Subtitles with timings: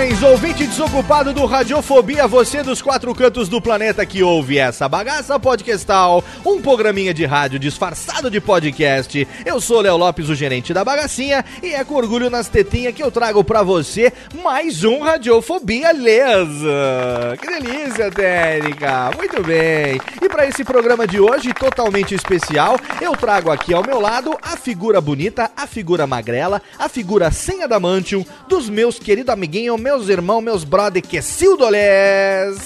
[0.00, 6.24] Ouvinte desocupado do Radiofobia, você dos quatro cantos do planeta que ouve essa bagaça podcastal,
[6.44, 9.28] um programinha de rádio disfarçado de podcast.
[9.44, 13.02] Eu sou Léo Lopes, o gerente da bagacinha, e é com orgulho nas tetinhas que
[13.02, 14.10] eu trago pra você
[14.42, 17.36] mais um Radiofobia Lesa.
[17.38, 19.10] Que delícia, técnica!
[19.16, 20.00] Muito bem.
[20.22, 24.56] E pra esse programa de hoje, totalmente especial, eu trago aqui ao meu lado a
[24.56, 30.40] figura bonita, a figura magrela, a figura sem adamantium dos meus queridos amiguinhos, meus irmãos,
[30.40, 32.58] meus brother, Quessildo Lés.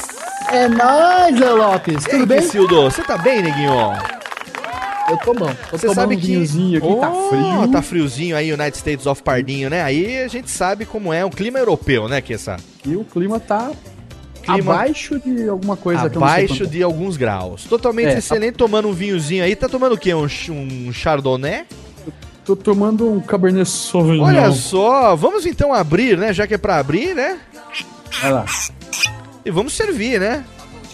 [0.52, 2.04] É nóis, Léo Lopes.
[2.04, 2.38] Tudo Ei, bem?
[2.42, 3.72] Quessildo, você tá bem, neguinho?
[5.08, 5.50] Eu tô bom.
[5.70, 7.72] Você sabe um que vinhozinho aqui, tá Oh, frio.
[7.72, 9.82] Tá friozinho aí, United States of Pardinho, né?
[9.82, 12.56] Aí a gente sabe como é um clima europeu, né, Kessa?
[12.86, 13.70] E o clima tá
[14.42, 16.66] Clima- abaixo de alguma coisa que Abaixo quanto.
[16.66, 17.64] de alguns graus.
[17.64, 19.56] Totalmente É, tá- excelente, tomando um vinhozinho aí.
[19.56, 20.12] Tá tomando o quê?
[20.12, 21.64] Um, um chardonnay?
[22.44, 24.24] Tô tomando um Cabernet Sauvignon.
[24.24, 26.32] Olha só, vamos então abrir, né?
[26.32, 27.38] Já que é pra abrir, né?
[28.20, 28.44] Vai lá,
[29.44, 30.44] E vamos servir, né?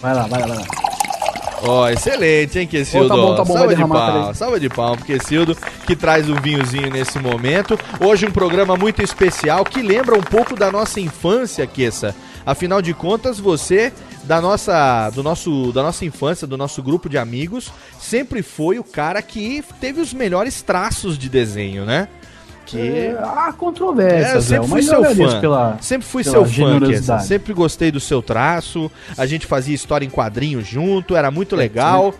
[0.01, 0.65] vai lá, vai lá, vai lá.
[1.63, 3.13] Ó, excelente, hein, Quesildo?
[3.13, 6.27] Ó, tá bom, tá bom, salva de palmas, salva de palmas pro Quesildo, que traz
[6.27, 7.77] um vinhozinho nesse momento.
[7.99, 12.15] Hoje um programa muito especial, que lembra um pouco da nossa infância, Kessa.
[12.43, 17.17] Afinal de contas, você, da nossa, do nosso, da nossa infância, do nosso grupo de
[17.17, 22.07] amigos, sempre foi o cara que teve os melhores traços de desenho, né?
[22.65, 22.79] Que...
[22.79, 23.51] É, há
[24.33, 25.41] É, eu sempre fui seu eu fã.
[25.41, 25.77] pela...
[25.81, 26.53] Sempre fui seu fã, Kessa.
[26.53, 27.25] generosidade.
[27.25, 28.89] Sempre gostei do seu traço.
[29.17, 32.13] A gente fazia história em quadrinhos junto, era muito legal.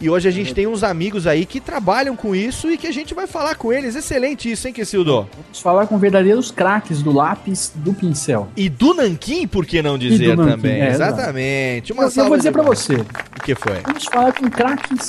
[0.00, 2.92] E hoje a gente tem uns amigos aí que trabalham com isso e que a
[2.92, 3.96] gente vai falar com eles.
[3.96, 5.28] Excelente isso, hein, Kessildo?
[5.42, 8.48] Vamos falar com verdadeiros craques do lápis do pincel.
[8.56, 10.80] E do Nanquim, por que não dizer Nanquim, também?
[10.82, 11.92] é, Exatamente.
[11.92, 12.78] Uma Eu, eu vou dizer palmas.
[12.78, 13.80] você, O que foi?
[13.84, 15.06] vamos falar com craques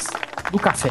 [0.52, 0.90] do café.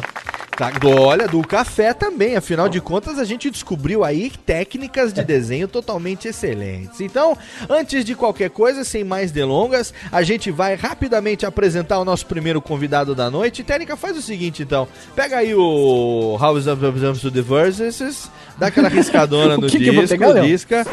[0.59, 2.35] Tá, do- olha, do café também.
[2.35, 6.99] Afinal de contas, a gente descobriu aí técnicas de desenho totalmente excelentes.
[6.99, 7.37] Então,
[7.69, 12.61] antes de qualquer coisa, sem mais delongas, a gente vai rapidamente apresentar o nosso primeiro
[12.61, 13.63] convidado da noite.
[13.63, 14.85] Técnica, faz o seguinte, então.
[15.15, 20.07] Pega aí o House of of the Verses, dá aquela riscadona no que que disco,
[20.09, 20.43] pegar, Léo?
[20.43, 20.85] disca,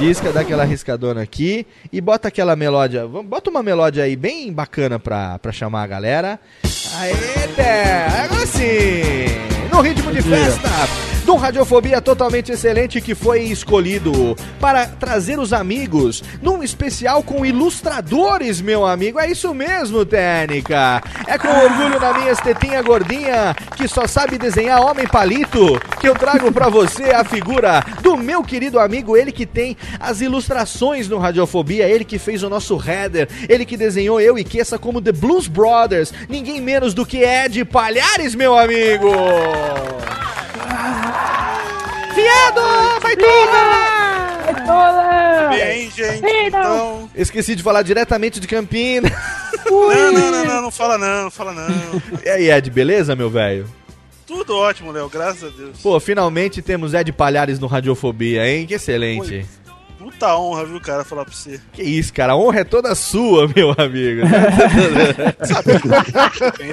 [0.00, 3.06] disca, dá aquela riscadona aqui e bota aquela melódia.
[3.06, 6.40] Bota uma melódia aí bem bacana pra, pra chamar a galera.
[6.94, 9.24] Aê, agora sim!
[9.70, 10.68] No ritmo de festa
[11.32, 18.60] do Radiofobia totalmente excelente que foi escolhido para trazer os amigos num especial com ilustradores,
[18.60, 19.18] meu amigo.
[19.18, 21.02] É isso mesmo, Técnica.
[21.26, 26.14] É com orgulho na minha estetinha gordinha que só sabe desenhar homem palito que eu
[26.14, 31.16] trago pra você a figura do meu querido amigo, ele que tem as ilustrações no
[31.16, 35.12] Radiofobia, ele que fez o nosso header, ele que desenhou eu e Kessa como The
[35.12, 39.08] Blues Brothers, ninguém menos do que Ed Palhares, meu amigo!
[42.14, 43.00] Viado!
[43.00, 43.82] Vai toda!
[45.50, 47.10] Bem, gente, então.
[47.14, 49.12] Esqueci de falar diretamente de Campinas.
[49.66, 52.02] Não, não, não, não, não fala não, não fala não.
[52.24, 53.66] E aí, Ed, beleza, meu velho?
[54.26, 55.78] Tudo ótimo, Léo, graças a Deus.
[55.82, 58.66] Pô, finalmente temos Ed Palhares no Radiofobia, hein?
[58.66, 59.46] Que excelente.
[60.02, 61.60] Puta honra, viu, cara, falar pra você.
[61.72, 62.32] Que isso, cara.
[62.32, 64.22] A honra é toda sua, meu amigo.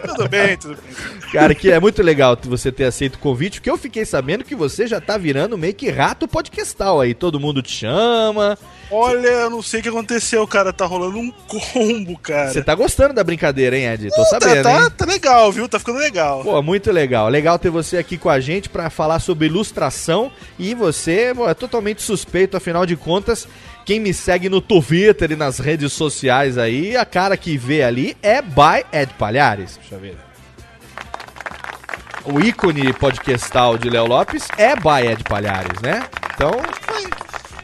[0.08, 1.32] Tudo bem, tudo bem.
[1.32, 4.56] Cara, que é muito legal você ter aceito o convite, porque eu fiquei sabendo que
[4.56, 7.14] você já tá virando meio que rato podcastal aí.
[7.14, 8.58] Todo mundo te chama.
[8.92, 10.74] Olha, eu não sei o que aconteceu, cara.
[10.74, 12.52] Tá rolando um combo, cara.
[12.52, 14.10] Você tá gostando da brincadeira, hein, Ed?
[14.10, 14.90] Tô Tá- sabendo, tá, hein?
[14.98, 15.70] tá legal, viu?
[15.70, 16.42] Tá ficando legal.
[16.44, 17.30] Pô, muito legal.
[17.30, 20.32] Legal ter você aqui com a gente pra falar sobre ilustração.
[20.58, 23.48] E você pô, é totalmente suspeito, afinal de contas,
[23.86, 28.18] quem me segue no Twitter e nas redes sociais aí, a cara que vê ali
[28.24, 29.78] é by Ed Palhares.
[29.78, 30.18] Deixa eu ver.
[32.26, 36.04] O ícone podcastal de Léo Lopes é by Ed Palhares, né?
[36.36, 36.52] Então,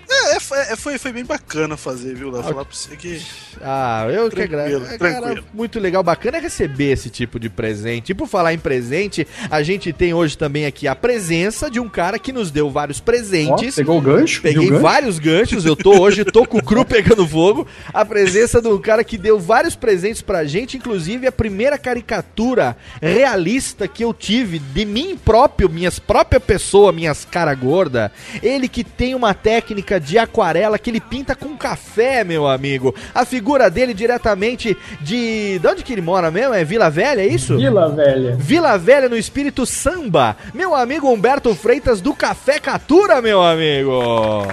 [0.09, 2.43] É, é, foi, é, foi, foi bem bacana fazer, viu, Léo?
[2.43, 3.21] Falar pra você que.
[3.61, 4.99] Ah, eu que Tranquilo, agradeço.
[4.99, 5.45] Cara, tranquilo.
[5.53, 8.11] muito legal, bacana é receber esse tipo de presente.
[8.11, 11.89] E por falar em presente, a gente tem hoje também aqui a presença de um
[11.89, 13.75] cara que nos deu vários presentes.
[13.75, 14.41] pegou o gancho?
[14.41, 14.81] Peguei gancho?
[14.81, 17.67] vários ganchos, eu tô hoje, tô com o cru pegando fogo.
[17.93, 22.77] A presença de um cara que deu vários presentes pra gente, inclusive a primeira caricatura
[23.01, 28.11] realista que eu tive de mim próprio, minhas própria pessoa, minhas cara gorda.
[28.43, 32.93] Ele que tem uma técnica de aquarela que ele pinta com café, meu amigo.
[33.13, 35.59] A figura dele diretamente de.
[35.59, 36.53] De onde que ele mora mesmo?
[36.53, 37.57] É Vila Velha, é isso?
[37.57, 38.35] Vila Velha.
[38.37, 40.35] Vila Velha no espírito samba.
[40.53, 43.91] Meu amigo Humberto Freitas do Café Catura, meu amigo.
[43.91, 44.45] Oh.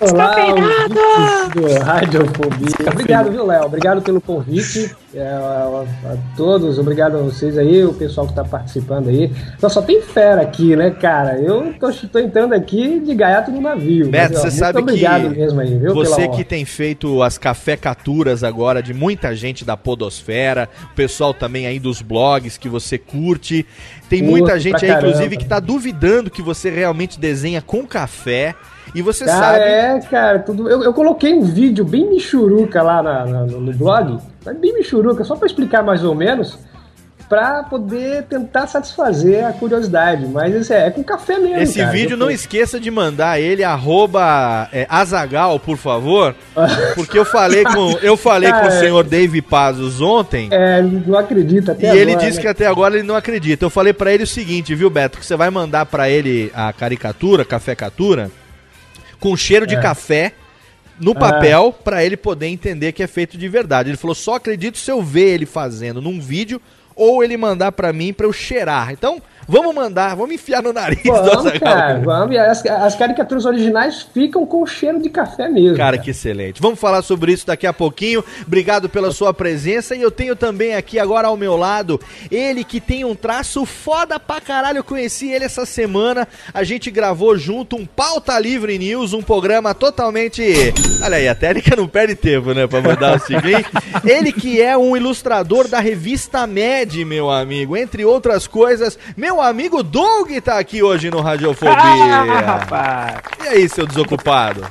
[0.00, 2.90] Olá, ouvintes do Radiofobia.
[2.92, 3.64] Obrigado, viu, Léo?
[3.64, 4.94] Obrigado pelo convite.
[5.14, 9.30] É, a, a todos, obrigado a vocês aí, o pessoal que tá participando aí.
[9.56, 11.38] Então, só tem fera aqui, né, cara?
[11.38, 14.08] Eu tô, tô entrando aqui de gaiato no navio.
[14.08, 15.94] Beto, Mas, ó, você sabe obrigado que mesmo aí, viu?
[15.94, 21.66] você que tem feito as cafecaturas agora de muita gente da podosfera, o pessoal também
[21.66, 23.66] aí dos blogs que você curte.
[24.08, 25.08] Tem Curto muita gente aí, caramba.
[25.08, 28.54] inclusive, que tá duvidando que você realmente desenha com café.
[28.94, 29.58] E você Cara, sabe...
[29.64, 30.68] é, cara, tudo.
[30.68, 35.24] Eu, eu coloquei um vídeo bem michuruca lá na- na- no, blog, mas bem michuruca,
[35.24, 36.58] só pra explicar mais ou menos,
[37.28, 40.26] pra poder tentar satisfazer a curiosidade.
[40.26, 41.56] Mas é, é com café mesmo.
[41.56, 41.90] Esse cara.
[41.90, 46.34] vídeo não esqueça de mandar ele arroba é, Azagal, por favor,
[46.94, 51.16] porque eu falei com eu falei com o Cara, senhor Dave Pazos ontem É, não
[51.18, 52.42] acredito até e agora, ele disse né?
[52.42, 53.64] que até agora ele não acredita.
[53.64, 56.70] Eu falei pra ele o seguinte, viu, Beto, que você vai mandar pra ele a
[56.74, 58.30] caricatura, cafecatura,
[59.22, 59.80] com cheiro de É.
[59.80, 60.32] café
[60.98, 63.88] no papel pra ele poder entender que é feito de verdade.
[63.88, 66.60] Ele falou: "Só acredito se eu ver ele fazendo num vídeo
[66.96, 68.90] ou ele mandar pra mim pra eu cheirar".
[68.90, 72.36] Então, vamos mandar, vamos enfiar no nariz Vamos, cara, vamos.
[72.36, 75.76] As, as caricaturas originais ficam com cheiro de café mesmo.
[75.76, 76.60] Cara, que excelente.
[76.60, 78.24] Vamos falar sobre isso daqui a pouquinho.
[78.46, 79.94] Obrigado pela sua presença.
[79.94, 82.00] E eu tenho também aqui agora ao meu lado
[82.30, 84.78] ele que tem um traço foda pra caralho.
[84.78, 86.26] Eu conheci ele essa semana.
[86.52, 90.42] A gente gravou junto um Pauta Livre News, um programa totalmente.
[91.02, 92.66] Olha aí, a técnica não perde tempo, né?
[92.66, 93.66] Pra mandar o seguinte.
[94.04, 97.76] ele que é um ilustrador da revista Med, meu amigo.
[97.76, 101.74] Entre outras coisas, meu amigo Doug tá aqui hoje no Radiofobia.
[101.76, 103.14] Ah, rapaz.
[103.44, 104.66] E aí, seu desocupado?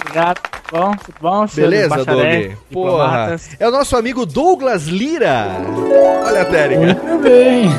[0.00, 0.40] Obrigado.
[0.70, 0.90] Bom?
[0.96, 1.46] Tudo bom?
[1.54, 2.52] Beleza, Doug?
[2.72, 3.36] Porra.
[3.60, 5.46] É o nosso amigo Douglas Lira.
[6.24, 7.00] Olha a técnica.
[7.02, 7.70] Muito bem.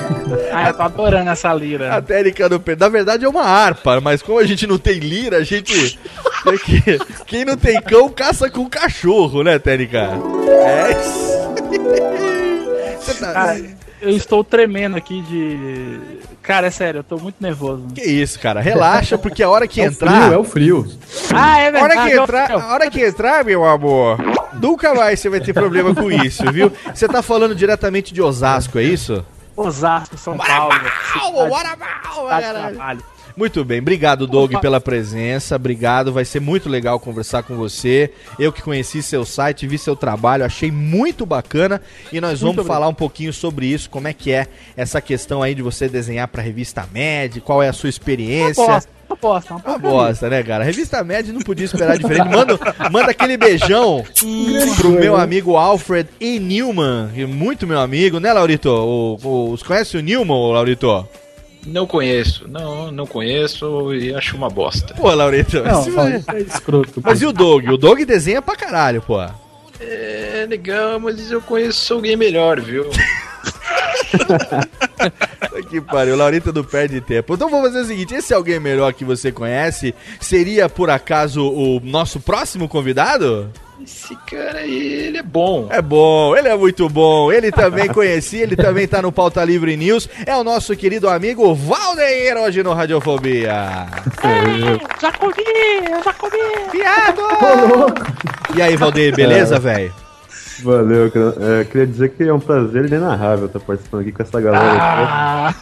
[0.53, 1.93] Ah, eu tô adorando essa lira.
[1.93, 2.85] A técnica do Pedro.
[2.85, 5.99] Na verdade é uma harpa, mas como a gente não tem lira, a gente.
[6.45, 10.09] tem que- Quem não tem cão, caça com cachorro, né, técnica?
[10.63, 10.93] É.
[12.99, 13.59] Você tá- Cara,
[14.01, 15.99] eu estou tremendo aqui de.
[16.41, 17.87] Cara, é sério, eu tô muito nervoso.
[17.93, 18.61] Que isso, cara?
[18.61, 20.11] Relaxa, porque a hora que É entrar.
[20.11, 20.97] o frio, é o frio.
[21.35, 22.09] Ah, é A hora verdade.
[22.09, 24.17] que eu- entrar, a hora que entrar, meu amor,
[24.53, 26.71] nunca mais você vai ter problema com isso, viu?
[26.93, 29.25] Você tá falando diretamente de Osasco, é isso?
[29.55, 30.73] Osasco, São Paulo.
[30.73, 32.27] cidade- Bora mal,
[33.37, 38.11] Muito bem, obrigado Doug pela presença, obrigado, vai ser muito legal conversar com você.
[38.39, 41.79] Eu que conheci seu site, vi seu trabalho, achei muito bacana
[42.11, 45.53] e nós vamos falar um pouquinho sobre isso, como é que é essa questão aí
[45.53, 48.63] de você desenhar pra revista Med, qual é a sua experiência.
[48.63, 49.53] Aposta, aposta.
[49.53, 49.89] Uma Uma porcaria.
[49.97, 50.63] bosta, né, cara?
[50.63, 52.27] Revista Med não podia esperar diferente.
[52.29, 52.57] Manda,
[52.91, 54.03] manda aquele beijão
[54.77, 56.39] pro meu amigo Alfred E.
[56.39, 58.69] Newman, é muito meu amigo, né, Laurito?
[58.71, 61.07] O, o, os conhece o Newman, Laurito?
[61.67, 64.93] Não conheço, não, não conheço e acho uma bosta.
[64.93, 67.01] Pô, Laurito, Não, ó, isso é escroto.
[67.03, 67.67] mas e o Doug?
[67.69, 69.21] O Doug desenha pra caralho, pô.
[69.79, 72.85] É legal, mas eu conheço alguém melhor, viu?
[75.69, 77.33] Que pariu, o Laurito não perde tempo.
[77.33, 81.81] Então vamos fazer o seguinte: esse alguém melhor que você conhece seria por acaso o
[81.83, 83.51] nosso próximo convidado?
[83.83, 85.67] Esse cara aí, ele é bom.
[85.69, 87.31] É bom, ele é muito bom.
[87.31, 90.09] Ele também conheci, ele também tá no Pauta Livre News.
[90.25, 93.87] É o nosso querido amigo Valdeir hoje no Radiofobia.
[94.99, 95.33] Já comi,
[95.91, 96.37] eu já comi.
[96.71, 97.21] Viado!
[98.55, 99.93] E aí, Valdeir, beleza, velho?
[100.63, 101.35] Valeu, cara.
[101.61, 104.65] É, queria dizer que é um prazer inenarrável estar participando aqui com essa galera.
[104.65, 105.53] Ah,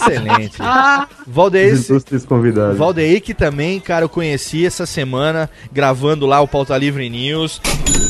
[0.00, 0.56] Excelente.
[0.60, 2.76] ah, Valdeir, ilustres convidados.
[2.78, 7.60] Valdeir que também, cara, eu conheci essa semana gravando lá o Pauta Livre News.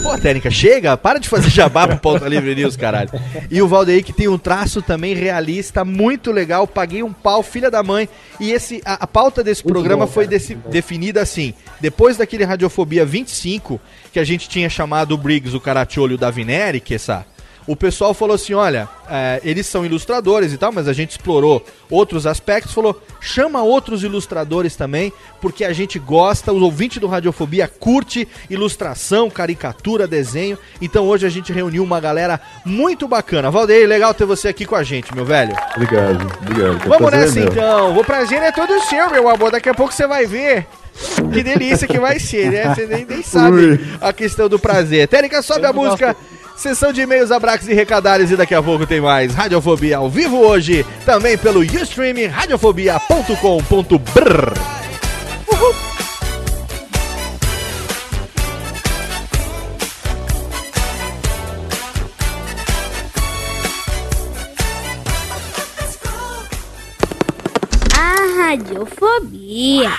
[0.02, 3.10] Pô, técnica, chega, para de fazer jabá pro Pauta Livre News, caralho.
[3.50, 6.66] E o Valdeir que tem um traço também realista, muito legal.
[6.66, 8.08] Paguei um pau, filha da mãe.
[8.38, 11.52] E esse, a, a pauta desse Muito programa bom, foi desse- definida assim.
[11.80, 13.80] Depois daquele Radiofobia 25,
[14.12, 17.26] que a gente tinha chamado o Briggs, o Caracciolo e o Davineri, que essa.
[17.68, 21.62] O pessoal falou assim: olha, é, eles são ilustradores e tal, mas a gente explorou
[21.90, 22.72] outros aspectos.
[22.72, 29.28] Falou, chama outros ilustradores também, porque a gente gosta, os ouvintes do Radiofobia curte ilustração,
[29.28, 30.58] caricatura, desenho.
[30.80, 33.50] Então hoje a gente reuniu uma galera muito bacana.
[33.50, 35.54] Valdeir, legal ter você aqui com a gente, meu velho.
[35.76, 36.88] Obrigado, obrigado.
[36.88, 37.52] Vamos nessa é meu.
[37.52, 37.98] então.
[37.98, 39.50] O prazer é todo seu, meu amor.
[39.50, 40.66] Daqui a pouco você vai ver.
[41.32, 42.74] Que delícia que vai ser, né?
[42.74, 43.80] Você nem, nem sabe Ui.
[44.00, 45.06] a questão do prazer.
[45.06, 46.16] Térica, sobe a Eu não música.
[46.58, 50.38] Sessão de e-mails, abraços e recadários e daqui a pouco tem mais Radiofobia ao vivo
[50.38, 54.58] hoje, também pelo Ustream radiofobia.com.br.
[67.96, 69.92] A radiofobia.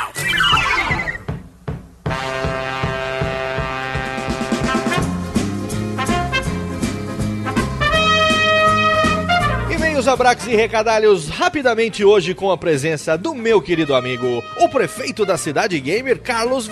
[10.09, 15.37] Abraços e recadalhos rapidamente hoje com a presença do meu querido amigo, o prefeito da
[15.37, 16.67] cidade gamer, Carlos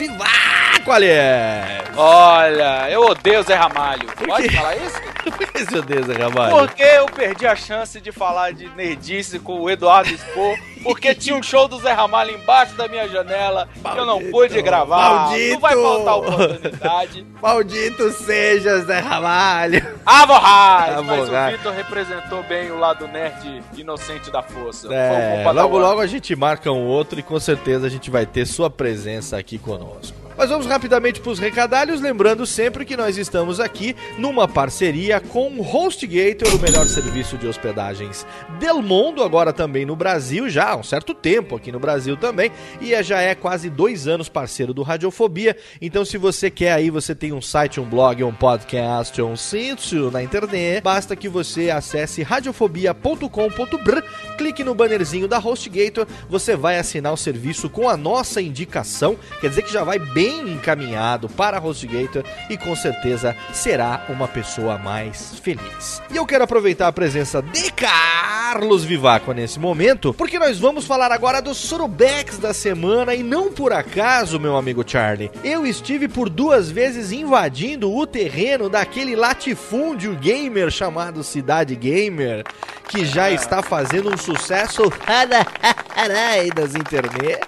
[0.77, 1.84] Vivaco, aliás.
[1.96, 4.07] Olha, eu odeio o Zé Ramalho.
[4.25, 5.01] Pode falar isso?
[5.72, 6.55] Meu Deus, Ramalho.
[6.55, 11.36] Porque eu perdi a chance de falar de nerdice com o Eduardo Expor, porque tinha
[11.36, 15.27] um show do Zé Ramalho embaixo da minha janela, que eu não pude gravar.
[15.27, 15.53] Maldito.
[15.53, 17.25] Não vai faltar oportunidade.
[17.41, 19.86] Maldito seja, Zé Ramalho.
[20.27, 21.01] Borrais!
[21.01, 24.93] Mas o Vitor representou bem o lado nerd inocente da força.
[24.93, 28.46] É, logo logo a gente marca um outro e com certeza a gente vai ter
[28.46, 30.26] sua presença aqui conosco.
[30.38, 35.48] Mas vamos rapidamente para os recadalhos, lembrando sempre que nós estamos aqui numa parceria com
[35.50, 38.24] o HostGator, o melhor serviço de hospedagens
[38.60, 42.51] del mundo, agora também no Brasil, já há um certo tempo aqui no Brasil também,
[42.79, 45.58] e é- já é quase dois anos parceiro do Radiofobia.
[45.82, 50.12] Então, se você quer aí, você tem um site, um blog, um podcast, um sítio
[50.12, 54.01] na internet, basta que você acesse radiofobia.com.br,
[54.38, 59.50] clique no bannerzinho da HostGator, você vai assinar o serviço com a nossa indicação, quer
[59.50, 65.39] dizer que já vai bem encaminhado para HostGator e com certeza será uma pessoa mais
[65.39, 66.01] feliz.
[66.12, 71.12] E eu quero aproveitar a presença de Carlos Vivaco nesse momento, porque nós vamos falar
[71.12, 76.29] agora dos Surubex da semana e não por acaso, meu amigo Charlie, eu estive por
[76.29, 82.43] duas vezes invadindo o terreno daquele latifúndio gamer chamado Cidade Gamer,
[82.88, 84.84] que já está fazendo um sucesso
[86.55, 87.39] das internet.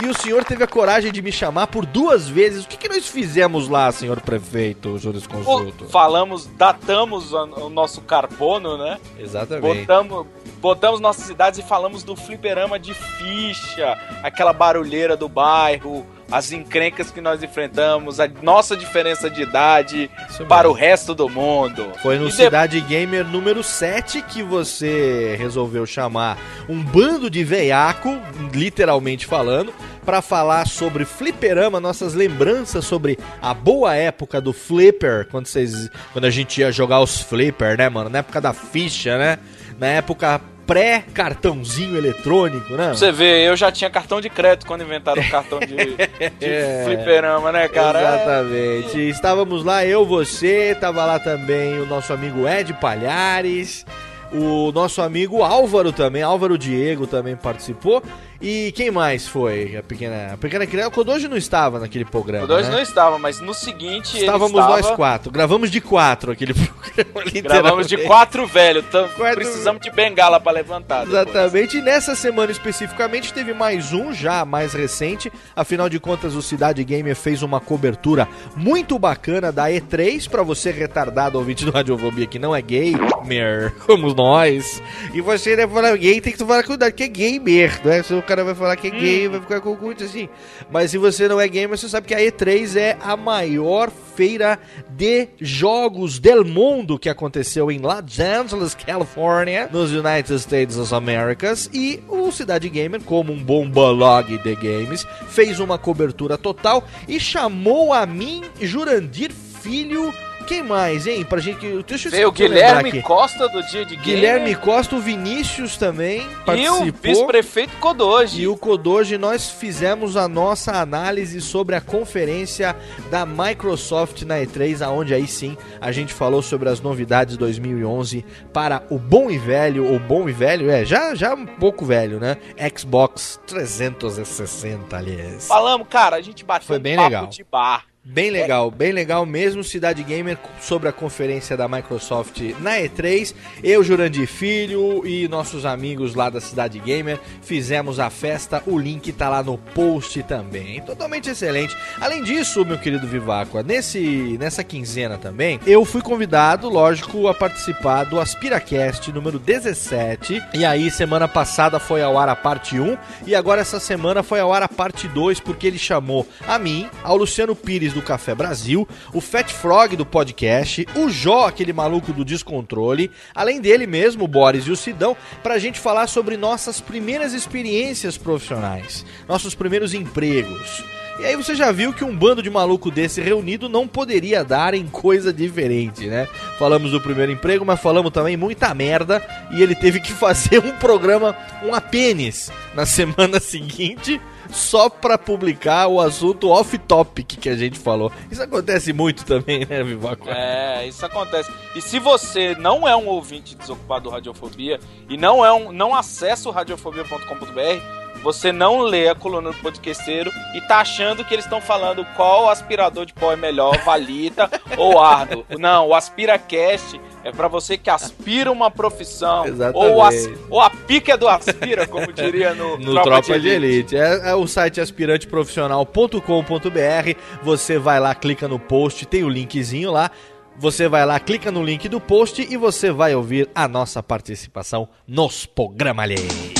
[0.00, 2.64] E o senhor teve a coragem de me chamar por duas vezes.
[2.64, 5.86] O que, que nós fizemos lá, senhor prefeito, jurisconsulto?
[5.86, 8.98] Falamos, datamos o o nosso carbono, né?
[9.18, 9.80] Exatamente.
[9.80, 10.26] Botamos,
[10.60, 17.10] botamos nossas cidades e falamos do fliperama de ficha, aquela barulheira do bairro, as encrencas
[17.10, 20.10] que nós enfrentamos, a nossa diferença de idade
[20.48, 21.86] para o resto do mundo.
[22.02, 27.42] Foi no E de- Cidade Gamer número 7 que você resolveu chamar um bando de
[27.44, 28.18] veiaco,
[28.52, 29.72] literalmente falando,
[30.04, 36.24] para falar sobre fliperama, nossas lembranças sobre a boa época do flipper, quando vocês quando
[36.26, 38.08] a gente ia jogar os flipper, né, mano?
[38.10, 39.38] Na época da ficha, né?
[39.78, 42.90] Na época pré-cartãozinho eletrônico, né?
[42.90, 45.74] Você vê, eu já tinha cartão de crédito quando inventaram o cartão de,
[46.38, 46.82] de É.
[46.84, 47.98] fliperama, né, cara?
[48.00, 49.08] Exatamente.
[49.08, 53.86] Estávamos lá, eu, você, tava lá também o nosso amigo Ed Palhares,
[54.30, 58.02] o nosso amigo Álvaro também, Álvaro Diego também participou.
[58.40, 59.76] E quem mais foi?
[59.76, 60.88] A pequena, a pequena criança.
[60.88, 62.44] O Kodoji não estava naquele programa.
[62.44, 62.74] O dois né?
[62.76, 65.32] não estava, mas no seguinte Estávamos estava- nós quatro.
[65.32, 67.24] Gravamos de quatro aquele programa.
[67.42, 71.04] Gravamos de quatro velho, então Quatro- precisamos de bengala pra levantar.
[71.04, 71.20] depois.
[71.26, 75.32] Exatamente, e nessa semana especificamente teve mais um já mais recente.
[75.56, 80.70] Afinal de contas, o Cidade Gamer fez uma cobertura muito bacana da E3 para você
[80.70, 84.80] retardado ouvinte do Radiofobia que não é gamer, como nós.
[85.12, 88.00] E você deve falar gay, tem que falar cuidado, que é gamer, né?
[88.04, 90.28] Se o cara vai falar que é gay, vai ficar com muito assim.
[90.70, 94.58] Mas se você não é gamer, você sabe que a E3 é a maior feira
[94.90, 101.70] de jogos del mundo que aconteceu em Los Angeles, Califórnia, nos United States of Americas.
[101.72, 107.18] E o Cidade Gamer, como um bom blog de games, fez uma cobertura total e
[107.18, 110.12] chamou a mim, Jurandir Filho.
[110.48, 111.24] Quem mais, hein?
[111.26, 111.66] Pra gente.
[111.82, 113.02] Deixa eu Veio o Guilherme.
[113.02, 116.92] Costa do Dia de Guilherme Gamer Costa, o Vinícius também e o participou.
[117.02, 118.40] vice-prefeito Kodoji.
[118.42, 122.74] E o Kodoji, nós fizemos a nossa análise sobre a conferência
[123.10, 128.82] da Microsoft na E3, aonde aí sim a gente falou sobre as novidades 2011 para
[128.88, 132.38] o bom e velho, o bom e velho, é, já, já um pouco velho, né?
[132.74, 135.46] Xbox 360, aliás.
[135.46, 137.26] Falamos, cara, a gente bateu Foi um bem papo legal.
[137.26, 137.84] de bar.
[138.10, 143.34] Bem legal, bem legal mesmo, Cidade Gamer sobre a conferência da Microsoft na E3.
[143.62, 148.62] Eu, Jurandir Filho e nossos amigos lá da Cidade Gamer fizemos a festa.
[148.66, 150.80] O link tá lá no post também.
[150.80, 151.76] Totalmente excelente.
[152.00, 158.04] Além disso, meu querido Viváqua, nesse, nessa quinzena também, eu fui convidado, lógico, a participar
[158.04, 160.42] do AspiraCast número 17.
[160.54, 162.96] E aí, semana passada foi ao ar a parte 1
[163.26, 166.88] e agora essa semana foi ao ar a parte 2, porque ele chamou a mim,
[167.04, 172.12] ao Luciano Pires do Café Brasil, o Fat Frog do podcast, o Jó, aquele maluco
[172.12, 176.80] do descontrole, além dele mesmo, o Boris e o Sidão, pra gente falar sobre nossas
[176.80, 180.84] primeiras experiências profissionais, nossos primeiros empregos.
[181.18, 184.72] E aí você já viu que um bando de maluco desse reunido não poderia dar
[184.72, 186.28] em coisa diferente, né?
[186.56, 190.70] Falamos do primeiro emprego, mas falamos também muita merda e ele teve que fazer um
[190.76, 197.78] programa, um apênis, na semana seguinte, só pra publicar o assunto off-topic que a gente
[197.78, 198.10] falou.
[198.30, 200.28] Isso acontece muito também, né, Vivaco?
[200.28, 201.50] É, isso acontece.
[201.74, 204.78] E se você não é um ouvinte desocupado do Radiofobia
[205.08, 210.30] e não é um, não acessa o radiofobia.com.br, você não lê a coluna do podcasteiro
[210.54, 215.00] e tá achando que eles estão falando qual aspirador de pó é melhor, Valita ou
[215.00, 215.44] Ardo.
[215.58, 219.46] Não, o AspiraCast é pra você que aspira uma profissão.
[219.46, 219.92] Exatamente.
[219.92, 223.96] Ou, as, ou a pica do aspira, como diria no, no Tropa, de Elite.
[223.96, 227.18] É, é o site aspiranteprofissional.com.br.
[227.42, 230.10] Você vai lá, clica no post, tem o linkzinho lá.
[230.56, 234.88] Você vai lá, clica no link do post e você vai ouvir a nossa participação
[235.06, 236.57] nos programas alheios.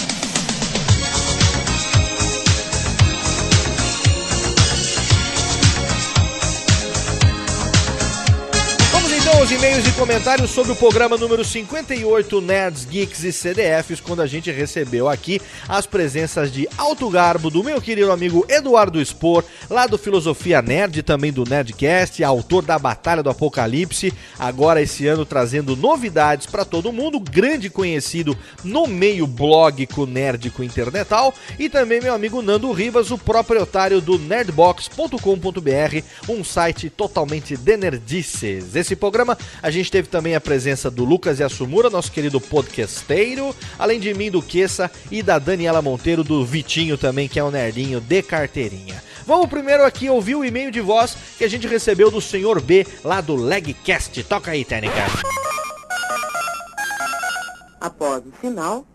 [9.39, 14.27] Aos e-mails e comentários sobre o programa número 58 Nerds, Geeks e CDFs, quando a
[14.27, 19.87] gente recebeu aqui as presenças de alto garbo do meu querido amigo Eduardo Spor, lá
[19.87, 25.77] do Filosofia Nerd, também do Nerdcast, autor da Batalha do Apocalipse, agora esse ano trazendo
[25.77, 32.43] novidades para todo mundo, grande conhecido no meio blogico nerdico internetal, e também meu amigo
[32.43, 38.75] Nando Rivas, o proprietário do nerdbox.com.br, um site totalmente de nerdices.
[38.75, 39.28] Esse programa
[39.63, 44.31] a gente teve também a presença do Lucas Yasumura, nosso querido podcasteiro, além de mim,
[44.31, 49.03] do Queça e da Daniela Monteiro, do Vitinho também, que é um nerdinho de carteirinha.
[49.27, 52.87] Vamos primeiro aqui ouvir o e-mail de voz que a gente recebeu do Senhor B,
[53.05, 54.23] lá do Legcast.
[54.25, 55.05] Toca aí, Técnica.
[57.81, 58.87] Após o sinal,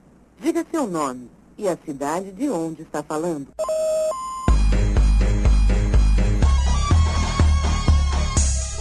[0.42, 3.48] diga seu nome e a cidade de onde está falando.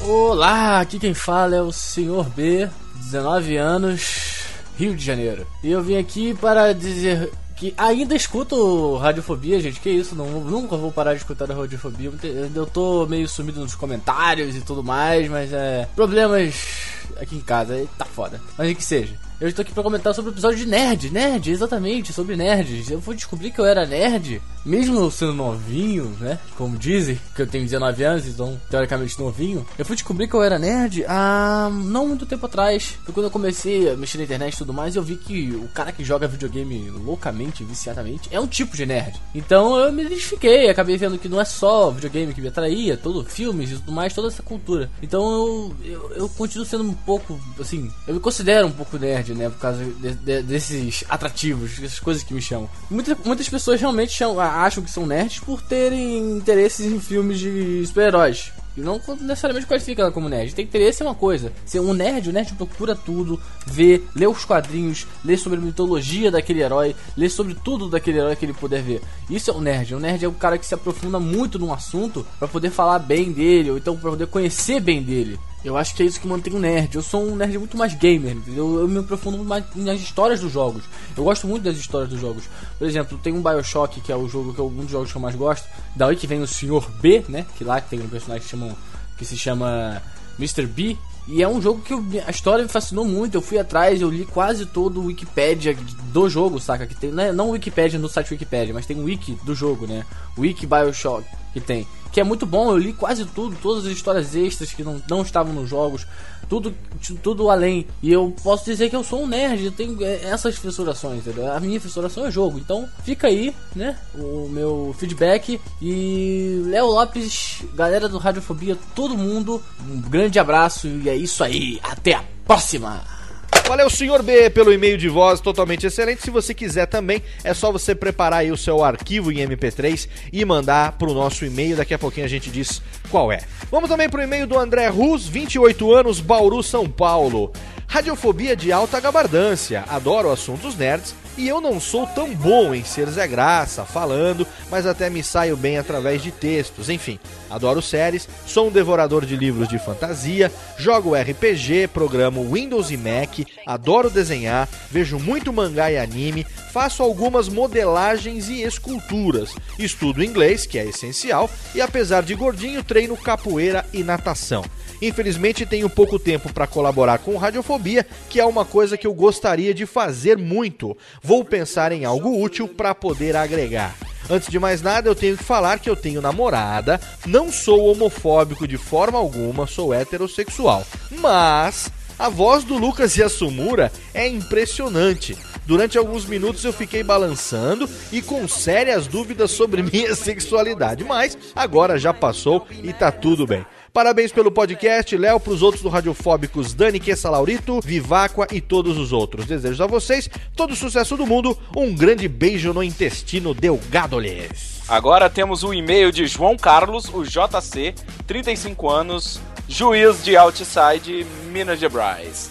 [0.05, 2.29] Olá, aqui quem fala é o Sr.
[2.35, 4.45] B, 19 anos,
[4.77, 5.47] Rio de Janeiro.
[5.63, 9.79] E eu vim aqui para dizer que ainda escuto Radiofobia, gente.
[9.79, 12.11] Que isso, não, nunca vou parar de escutar a Radiofobia.
[12.53, 15.87] Eu tô meio sumido nos comentários e tudo mais, mas é.
[15.95, 18.41] Problemas aqui em casa, aí tá foda.
[18.57, 19.15] Mas o que seja.
[19.43, 21.11] Eu estou aqui para comentar sobre o episódio de Nerd.
[21.11, 22.89] Nerd, exatamente, sobre nerds.
[22.89, 26.39] Eu fui descobrir que eu era nerd, mesmo sendo novinho, né?
[26.57, 29.67] Como dizem, que eu tenho 19 anos, então teoricamente novinho.
[29.77, 32.97] Eu fui descobrir que eu era nerd há não muito tempo atrás.
[33.05, 35.67] Foi quando eu comecei a mexer na internet e tudo mais, eu vi que o
[35.75, 39.21] cara que joga videogame loucamente, viciadamente, é um tipo de nerd.
[39.35, 43.25] Então eu me identifiquei, acabei vendo que não é só videogame que me atraía, todo
[43.25, 44.89] filmes e tudo mais, toda essa cultura.
[45.03, 49.49] Então eu, eu, eu continuo sendo pouco, assim, eu me considero um pouco nerd, né?
[49.49, 52.69] Por causa de, de, desses atrativos, dessas coisas que me chamam.
[52.91, 58.53] Muitas, muitas pessoas realmente acham que são nerds por terem interesses em filmes de super-heróis.
[58.77, 60.55] E não necessariamente qualifica ela como nerd.
[60.55, 61.53] Tem interesse é uma coisa.
[61.65, 66.31] Ser um nerd, o nerd procura tudo, vê, lê os quadrinhos, lê sobre a mitologia
[66.31, 69.03] daquele herói, lê sobre tudo daquele herói que ele puder ver.
[69.29, 69.95] Isso é um nerd.
[69.95, 73.31] Um nerd é o cara que se aprofunda muito num assunto para poder falar bem
[73.31, 75.39] dele, ou então para poder conhecer bem dele.
[75.65, 76.95] Eu acho que é isso que mantém o nerd.
[76.95, 78.37] Eu sou um nerd muito mais gamer?
[78.49, 80.83] Eu me aprofundo muito mais nas histórias dos jogos.
[81.17, 82.45] Eu gosto muito das histórias dos jogos.
[82.79, 85.17] Por exemplo, tem um Bioshock, que é o jogo que é um dos jogos que
[85.17, 85.69] eu mais gosto.
[85.95, 86.91] Daí que vem o Sr.
[87.01, 87.47] B, né?
[87.57, 88.75] Que lá tem um personagem que,
[89.19, 90.03] que se chama
[90.39, 90.67] Mr.
[90.67, 90.97] B.
[91.29, 93.37] E é um jogo que eu, a história me fascinou muito.
[93.37, 95.77] Eu fui atrás, eu li quase todo o Wikipedia
[96.13, 96.87] do jogo, saca?
[96.87, 97.31] Que tem, né?
[97.31, 100.05] não o Wikipedia no site Wikipedia, mas tem o Wiki do jogo, né?
[100.37, 101.87] Wiki Bioshock que tem.
[102.13, 105.23] Que é muito bom, eu li quase tudo, todas as histórias extras que não, não
[105.23, 106.07] estavam nos jogos,
[106.49, 106.75] tudo,
[107.23, 107.87] tudo além.
[108.03, 111.51] E eu posso dizer que eu sou um nerd, eu tenho é, essas fissurações, entendeu?
[111.51, 112.59] A minha fissuração é jogo.
[112.59, 113.97] Então fica aí, né?
[114.15, 115.59] O meu feedback.
[115.81, 121.81] E Léo Lopes, galera do Radiofobia, todo mundo, um grande abraço e é isso aí.
[121.83, 123.22] Até a próxima!
[123.67, 126.23] Valeu, senhor B, pelo e-mail de voz totalmente excelente.
[126.23, 130.45] Se você quiser também, é só você preparar aí o seu arquivo em MP3 e
[130.45, 131.77] mandar pro nosso e-mail.
[131.77, 133.41] Daqui a pouquinho a gente diz qual é.
[133.71, 137.51] Vamos também pro e-mail do André Rus, 28 anos, Bauru, São Paulo.
[137.87, 139.85] Radiofobia de alta gabardância.
[139.89, 144.87] Adoro assuntos nerds e eu não sou tão bom em ser Zé Graça, falando, mas
[144.87, 146.89] até me saio bem através de textos.
[146.89, 147.19] Enfim,
[147.51, 153.47] adoro séries, sou um devorador de livros de fantasia, jogo RPG, programo Windows e Mac,
[153.67, 160.79] adoro desenhar, vejo muito mangá e anime, faço algumas modelagens e esculturas, estudo inglês, que
[160.79, 164.65] é essencial, e apesar de gordinho, treino capoeira e natação.
[165.03, 169.75] Infelizmente tenho pouco tempo para colaborar com Radiofobia, que é uma coisa que eu gostaria
[169.75, 170.97] de fazer muito.
[171.23, 173.95] Vou pensar em algo útil para poder agregar.
[174.29, 178.67] Antes de mais nada, eu tenho que falar que eu tenho namorada, não sou homofóbico
[178.67, 180.85] de forma alguma, sou heterossexual.
[181.11, 185.37] Mas a voz do Lucas Yasumura é impressionante.
[185.65, 191.99] Durante alguns minutos eu fiquei balançando e com sérias dúvidas sobre minha sexualidade, mas agora
[191.99, 193.65] já passou e tá tudo bem.
[193.93, 199.13] Parabéns pelo podcast, Léo, pros outros do Radiofóbicos, Dani Quessa Laurito, Viváqua e todos os
[199.13, 199.45] outros.
[199.45, 204.81] Desejo a vocês todo o sucesso do mundo, um grande beijo no intestino delgado-lhes.
[204.89, 207.95] Agora temos um e-mail de João Carlos, o JC,
[208.27, 212.51] 35 anos, juiz de Outside, Minas Gerais.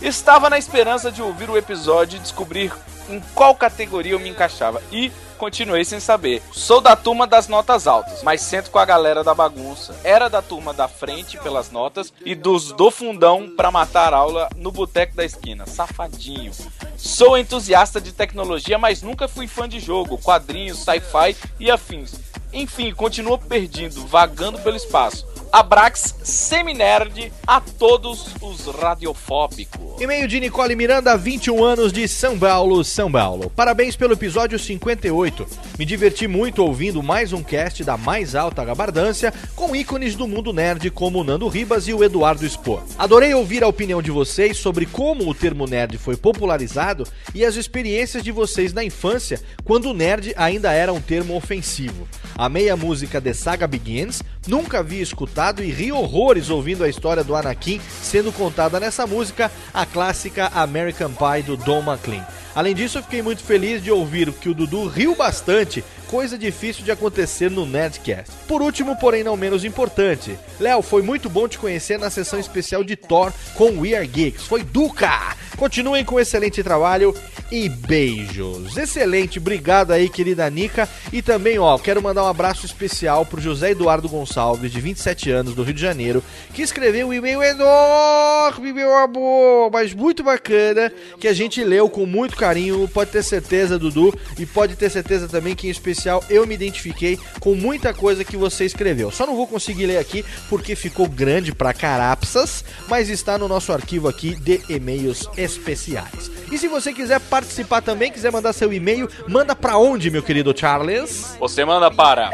[0.00, 2.72] Estava na esperança de ouvir o episódio e descobrir
[3.10, 6.42] em qual categoria eu me encaixava e continuei sem saber.
[6.52, 9.94] Sou da turma das notas altas, mas sento com a galera da bagunça.
[10.02, 14.72] Era da turma da frente pelas notas e dos do fundão pra matar aula no
[14.72, 15.66] boteco da esquina.
[15.66, 16.52] Safadinho.
[16.96, 22.14] Sou entusiasta de tecnologia, mas nunca fui fã de jogo, quadrinhos, sci-fi e afins.
[22.52, 25.26] Enfim, continuo perdido, vagando pelo espaço.
[25.56, 29.98] Abrax Seminerd a todos os radiofóbicos.
[29.98, 33.48] E-mail de Nicole Miranda, 21 anos, de São Paulo, São Paulo.
[33.48, 35.46] Parabéns pelo episódio 58.
[35.78, 40.52] Me diverti muito ouvindo mais um cast da mais alta gabardância com ícones do mundo
[40.52, 42.82] nerd como Nando Ribas e o Eduardo Spor.
[42.98, 47.56] Adorei ouvir a opinião de vocês sobre como o termo nerd foi popularizado e as
[47.56, 52.06] experiências de vocês na infância, quando o nerd ainda era um termo ofensivo.
[52.36, 55.02] Amei a música The Saga Begins, nunca havia
[55.46, 60.50] escutado e ri horrores ouvindo a história do Anakin sendo contada nessa música, a clássica
[60.52, 62.26] American Pie do Don McLean.
[62.54, 66.84] Além disso, eu fiquei muito feliz de ouvir que o Dudu riu bastante, coisa difícil
[66.84, 68.32] de acontecer no Nerdcast.
[68.46, 72.82] Por último, porém não menos importante, Léo, foi muito bom te conhecer na sessão especial
[72.82, 74.44] de Thor com We Are Geeks.
[74.46, 75.36] Foi Duca!
[75.56, 77.14] Continuem com excelente trabalho
[77.50, 78.76] e beijos.
[78.76, 80.88] Excelente, obrigado aí, querida Nica.
[81.10, 85.54] E também, ó, quero mandar um abraço especial pro José Eduardo Gonçalves, de 27 anos,
[85.54, 91.28] do Rio de Janeiro, que escreveu um e-mail enorme, meu amor, mas muito bacana, que
[91.28, 92.86] a gente leu com muito carinho.
[92.88, 95.95] Pode ter certeza, Dudu, e pode ter certeza também que, em especial,
[96.28, 99.10] eu me identifiquei com muita coisa que você escreveu.
[99.10, 103.72] Só não vou conseguir ler aqui porque ficou grande pra carapsas, mas está no nosso
[103.72, 106.30] arquivo aqui de e-mails especiais.
[106.50, 110.54] E se você quiser participar também, quiser mandar seu e-mail, manda pra onde, meu querido
[110.56, 111.36] Charles?
[111.38, 112.30] Você manda para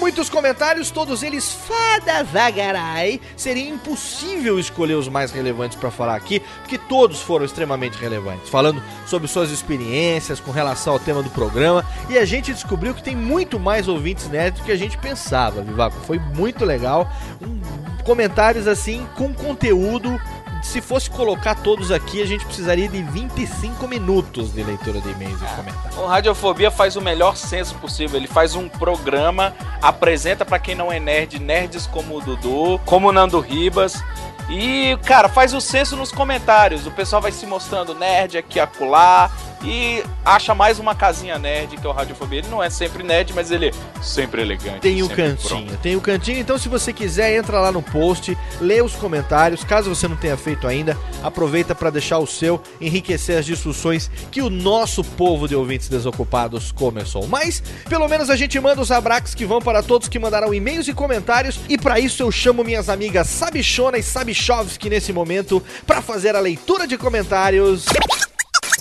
[0.00, 3.20] Muitos comentários, todos eles fada vagarai.
[3.36, 8.82] Seria impossível escolher os mais relevantes para falar aqui, porque todos foram extremamente relevantes, falando
[9.06, 11.84] sobre suas experiências com relação ao tema do programa.
[12.08, 15.60] E a gente descobriu que tem muito mais ouvintes nerds do que a gente pensava,
[15.60, 16.00] Vivaco.
[16.06, 17.06] Foi muito legal.
[17.42, 17.60] Um,
[18.02, 20.18] comentários assim com conteúdo
[20.62, 25.40] se fosse colocar todos aqui, a gente precisaria de 25 minutos de leitura de e-mails
[25.40, 25.96] e comentários.
[25.96, 28.16] O Radiofobia faz o melhor senso possível.
[28.16, 33.08] Ele faz um programa, apresenta para quem não é nerd, nerds como o Dudu, como
[33.08, 34.02] o Nando Ribas.
[34.50, 36.84] E, cara, faz o senso nos comentários.
[36.84, 39.30] O pessoal vai se mostrando nerd aqui acolá.
[39.62, 42.40] e acha mais uma casinha nerd que é o Radiofobia.
[42.40, 44.80] Ele não é sempre nerd, mas ele é sempre elegante.
[44.80, 45.76] Tem o cantinho, pronto.
[45.78, 46.38] tem o cantinho.
[46.38, 49.62] Então, se você quiser, entra lá no post, lê os comentários.
[49.62, 54.42] Caso você não tenha feito ainda, aproveita para deixar o seu, enriquecer as discussões que
[54.42, 57.26] o nosso povo de ouvintes desocupados começou.
[57.26, 60.88] Mas, pelo menos a gente manda os abraços que vão para todos que mandaram e-mails
[60.88, 61.60] e comentários.
[61.68, 64.02] E para isso eu chamo minhas amigas Sabichona e
[64.40, 67.84] Sabichovski nesse momento para fazer a leitura de comentários.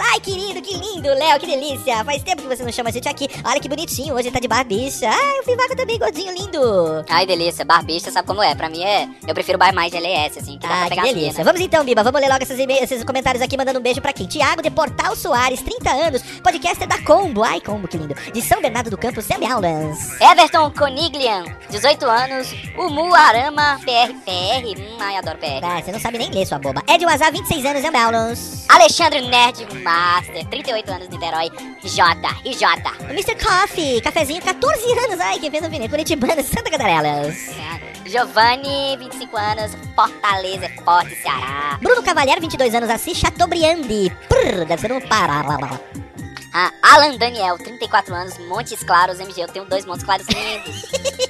[0.02, 2.04] Ai, que lindo, que lindo, Léo, que delícia.
[2.04, 3.28] Faz tempo que você não chama a gente aqui.
[3.44, 5.10] Olha que bonitinho, hoje ele tá de barbicha.
[5.10, 7.06] Ai, o Fivaco também, gordinho, lindo.
[7.10, 8.56] Ai, delícia, barbicha, sabe como é?
[8.56, 9.08] Pra mim é.
[9.28, 11.44] Eu prefiro bar mais de LS, assim, que dá Ah, pra que pegar as delícia.
[11.44, 14.26] Vamos então, Biba, vamos ler logo esses, esses comentários aqui, mandando um beijo pra quem?
[14.28, 17.44] Tiago de Portal Soares, 30 anos, podcaster da Combo.
[17.44, 18.16] Ai, Combo, que lindo.
[18.34, 20.20] De São Bernardo do Campo, Semi Aulas.
[20.22, 22.54] Everton Coniglian, 18 anos.
[22.78, 24.80] Umu Arama, PR, PR.
[24.80, 25.64] Hum, ai, adoro PR.
[25.64, 26.82] Ah, você não sabe nem ler, sua boba.
[26.88, 28.66] Ed Wazar, 26 anos, Semi Aulas.
[28.70, 31.50] Alexandre Nerd Master, 38 anos, Niterói.
[31.84, 32.92] J, e J.
[33.10, 33.36] Mr.
[33.44, 35.20] Coffee, cafezinho, 14 anos.
[35.20, 35.90] Ai, quem fez o vinil?
[35.90, 37.36] Curitibano, Santa Catarelas.
[38.06, 41.80] Giovanni, 25 anos, Fortaleza, Forte, Ceará.
[41.82, 43.88] Bruno Cavalheiro, 22 anos, Assis Chateaubriand.
[44.30, 45.44] Prrr, deve ser no Pará.
[46.54, 49.42] Ah, Alan Daniel, 34 anos, Montes Claros, MG.
[49.42, 50.86] Eu tenho dois Montes Claros lindos.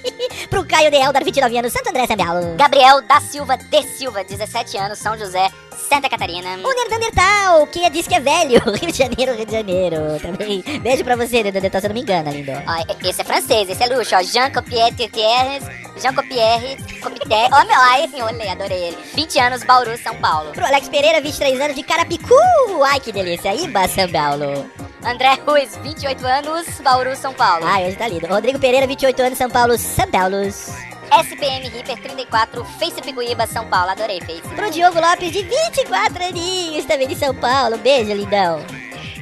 [0.49, 2.55] Pro Caio de Eldar, 29 anos, Santo André, Semi Aulas.
[2.55, 5.49] Gabriel da Silva de Silva, 17 anos, São José,
[5.89, 6.57] Santa Catarina.
[6.63, 8.59] O Nerdandertal, que diz que é velho.
[8.73, 9.97] Rio de Janeiro, Rio de Janeiro.
[10.21, 10.63] Também.
[10.81, 12.51] Beijo pra você, Nerdandertal, você não me engana, lindo.
[12.51, 14.21] Ó, esse é francês, esse é luxo, ó.
[14.21, 15.63] Jean Copier Gutierrez,
[16.01, 17.49] Jean Copier, Copier.
[17.51, 18.97] Ó, meu, ai, olhei, adorei ele.
[19.15, 20.51] 20 anos, Bauru, São Paulo.
[20.51, 22.35] Pro Alex Pereira, 23 anos, de Carapicu.
[22.85, 23.55] Ai, que delícia.
[23.55, 24.69] Iba, São Paulo.
[25.03, 27.65] André Ruiz, 28 anos, Bauru, São Paulo.
[27.65, 28.27] Ai, hoje tá lindo.
[28.27, 30.18] Rodrigo Pereira, 28 anos, São Paulo, São Paulo.
[31.11, 33.91] SPM Reaper 34, Face Picuíba, São Paulo.
[33.91, 34.41] Adorei, Face.
[34.55, 37.77] Pro Diogo Lopes, de 24 aninhos, também de São Paulo.
[37.77, 38.59] Beijo, lindão.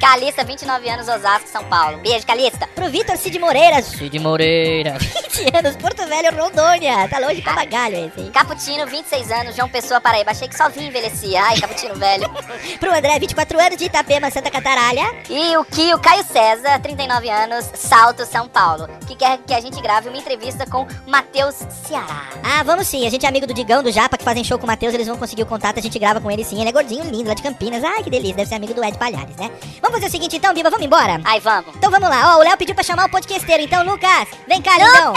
[0.00, 1.98] Calista, 29 anos, Osasco, São Paulo.
[1.98, 2.66] Beijo, Calista.
[2.74, 3.82] Pro Vitor Cid Moreira.
[3.82, 4.96] Cid Moreira.
[5.38, 7.08] 20 anos, Porto Velho, Rondônia.
[7.08, 8.30] Tá longe pra galho esse, hein?
[8.32, 10.30] Caputino, 26 anos, João Pessoa, Paraíba.
[10.30, 11.42] Achei que só vinha envelhecia.
[11.42, 12.28] Ai, Caputino velho.
[12.80, 15.14] Pro André, 24 anos, de Itapema, Santa Cataralha.
[15.28, 18.88] E o Kio Caio César, 39 anos, Salto, São Paulo.
[19.06, 21.54] Que quer que a gente grave uma entrevista com Matheus
[21.86, 22.28] Ceará.
[22.42, 23.06] Ah, vamos sim.
[23.06, 24.94] A gente é amigo do Digão, do Japa, que fazem show com o Matheus.
[24.94, 26.60] Eles vão conseguir o contato, a gente grava com ele sim.
[26.60, 27.82] Ele é gordinho, lindo, lá de Campinas.
[27.84, 28.36] Ai, que delícia.
[28.36, 29.50] Deve ser amigo do Ed Palhares, né?
[29.80, 31.20] Vamos fazer o seguinte então, Biba, vamos embora?
[31.24, 31.74] Ai, vamos.
[31.76, 32.34] Então vamos lá.
[32.34, 33.62] Ó, o Léo pediu pra chamar o podcasteiro.
[33.62, 35.14] Então, Lucas, vem cá, lindão.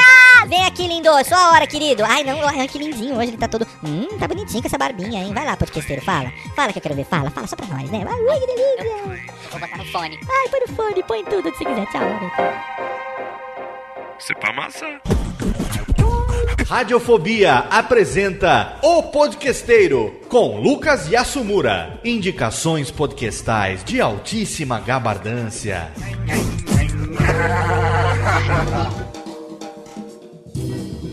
[0.48, 1.10] Vem aqui, lindo.
[1.26, 2.04] Sua hora, querido.
[2.04, 3.18] Ai, não, ai, que lindinho.
[3.18, 3.68] Hoje ele tá todo...
[3.84, 5.34] Hum, tá bonitinho com essa barbinha, hein?
[5.34, 6.32] Vai lá, podcasteiro, fala.
[6.56, 7.06] Fala que eu quero ver.
[7.06, 8.04] Fala, fala só pra nós, né?
[8.04, 9.32] Vai, ui, que delícia.
[9.52, 10.20] Vou botar no fone.
[10.30, 11.86] Ai, põe no fone, põe tudo que você quiser.
[11.88, 12.02] Tchau.
[14.20, 15.02] Você pra amassar.
[16.66, 22.00] Radiofobia apresenta O Podquesteiro com Lucas Yasumura.
[22.04, 25.92] Indicações podcastais de altíssima gabardância.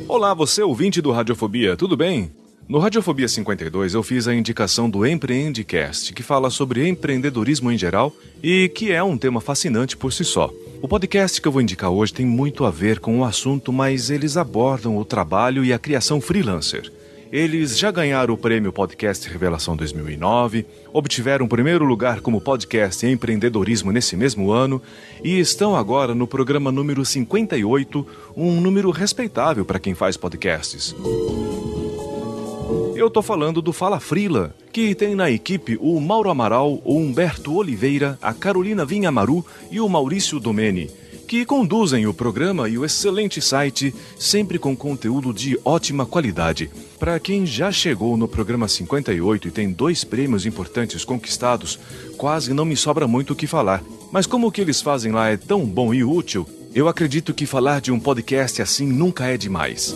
[0.07, 2.31] Olá, você ouvinte do Radiofobia, tudo bem?
[2.69, 8.13] No Radiofobia 52 eu fiz a indicação do Empreendecast, que fala sobre empreendedorismo em geral
[8.43, 10.51] e que é um tema fascinante por si só.
[10.81, 14.11] O podcast que eu vou indicar hoje tem muito a ver com o assunto, mas
[14.11, 16.93] eles abordam o trabalho e a criação freelancer.
[17.33, 23.13] Eles já ganharam o prêmio Podcast Revelação 2009, obtiveram o primeiro lugar como podcast em
[23.13, 24.81] empreendedorismo nesse mesmo ano
[25.23, 30.95] e estão agora no programa número 58, um número respeitável para quem faz podcasts.
[32.99, 37.55] Eu tô falando do Fala Frila, que tem na equipe o Mauro Amaral, o Humberto
[37.55, 40.91] Oliveira, a Carolina Vinhamaru e o Maurício Domene,
[41.29, 46.69] que conduzem o programa e o excelente site, sempre com conteúdo de ótima qualidade.
[46.99, 51.79] Para quem já chegou no programa 58 e tem dois prêmios importantes conquistados,
[52.17, 53.81] quase não me sobra muito o que falar.
[54.11, 57.47] Mas como o que eles fazem lá é tão bom e útil, eu acredito que
[57.47, 59.95] falar de um podcast assim nunca é demais.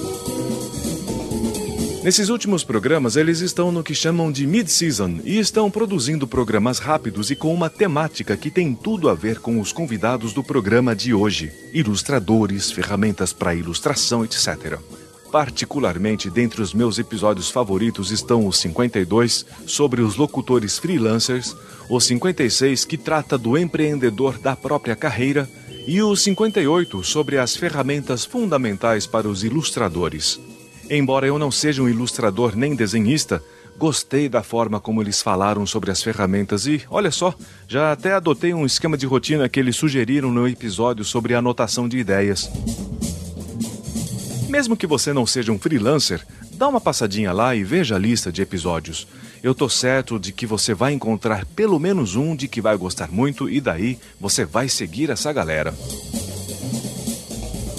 [2.03, 7.31] Nesses últimos programas, eles estão no que chamam de mid-season e estão produzindo programas rápidos
[7.31, 11.15] e com uma temática que tem tudo a ver com os convidados do programa de
[11.15, 14.81] hoje: ilustradores, ferramentas para ilustração, etc.
[15.31, 21.55] Particularmente dentre os meus episódios favoritos estão os 52 sobre os locutores freelancers,
[21.89, 25.49] o 56 que trata do empreendedor da própria carreira
[25.87, 30.41] e o 58 sobre as ferramentas fundamentais para os ilustradores.
[30.95, 33.43] Embora eu não seja um ilustrador nem desenhista,
[33.79, 37.35] gostei da forma como eles falaram sobre as ferramentas e, olha só,
[37.67, 41.97] já até adotei um esquema de rotina que eles sugeriram no episódio sobre anotação de
[41.97, 42.51] ideias.
[44.51, 48.31] Mesmo que você não seja um freelancer, dá uma passadinha lá e veja a lista
[48.31, 49.09] de episódios.
[49.43, 53.11] Eu tô certo de que você vai encontrar pelo menos um de que vai gostar
[53.11, 55.73] muito e daí você vai seguir essa galera.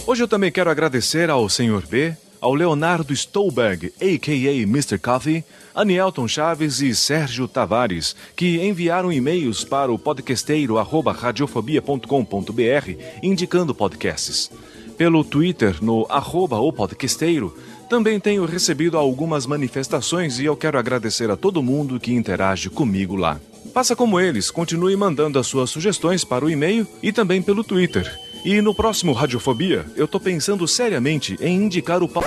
[0.08, 1.86] Hoje eu também quero agradecer ao Sr.
[1.88, 4.52] B, ao Leonardo Stolberg, a.k.a.
[4.64, 4.98] Mr.
[4.98, 13.02] Coffee, a Nielton Chaves e Sérgio Tavares, que enviaram e-mails para o podcasteiro arroba radiofobia.com.br
[13.24, 14.52] indicando podcasts.
[14.98, 17.58] Pelo Twitter, no arroba o podcasteiro,
[17.90, 23.16] também tenho recebido algumas manifestações e eu quero agradecer a todo mundo que interage comigo
[23.16, 23.40] lá.
[23.74, 28.33] Faça como eles, continue mandando as suas sugestões para o e-mail e também pelo Twitter.
[28.46, 32.24] E no próximo Radiofobia, eu tô pensando seriamente em indicar o pau.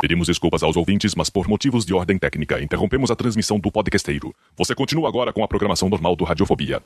[0.00, 4.32] Pedimos desculpas aos ouvintes, mas por motivos de ordem técnica, interrompemos a transmissão do podcasteiro.
[4.56, 6.80] Você continua agora com a programação normal do Radiofobia.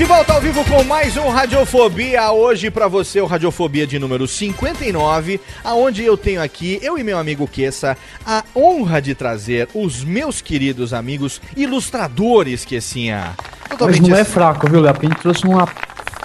[0.00, 2.32] De volta ao vivo com mais um Radiofobia.
[2.32, 7.18] Hoje pra você o Radiofobia de número 59, aonde eu tenho aqui, eu e meu
[7.18, 13.36] amigo Kessa, a honra de trazer os meus queridos amigos ilustradores Kessinha.
[13.78, 14.94] Mas não é fraco, viu, Léo?
[14.94, 15.68] Porque a gente trouxe uma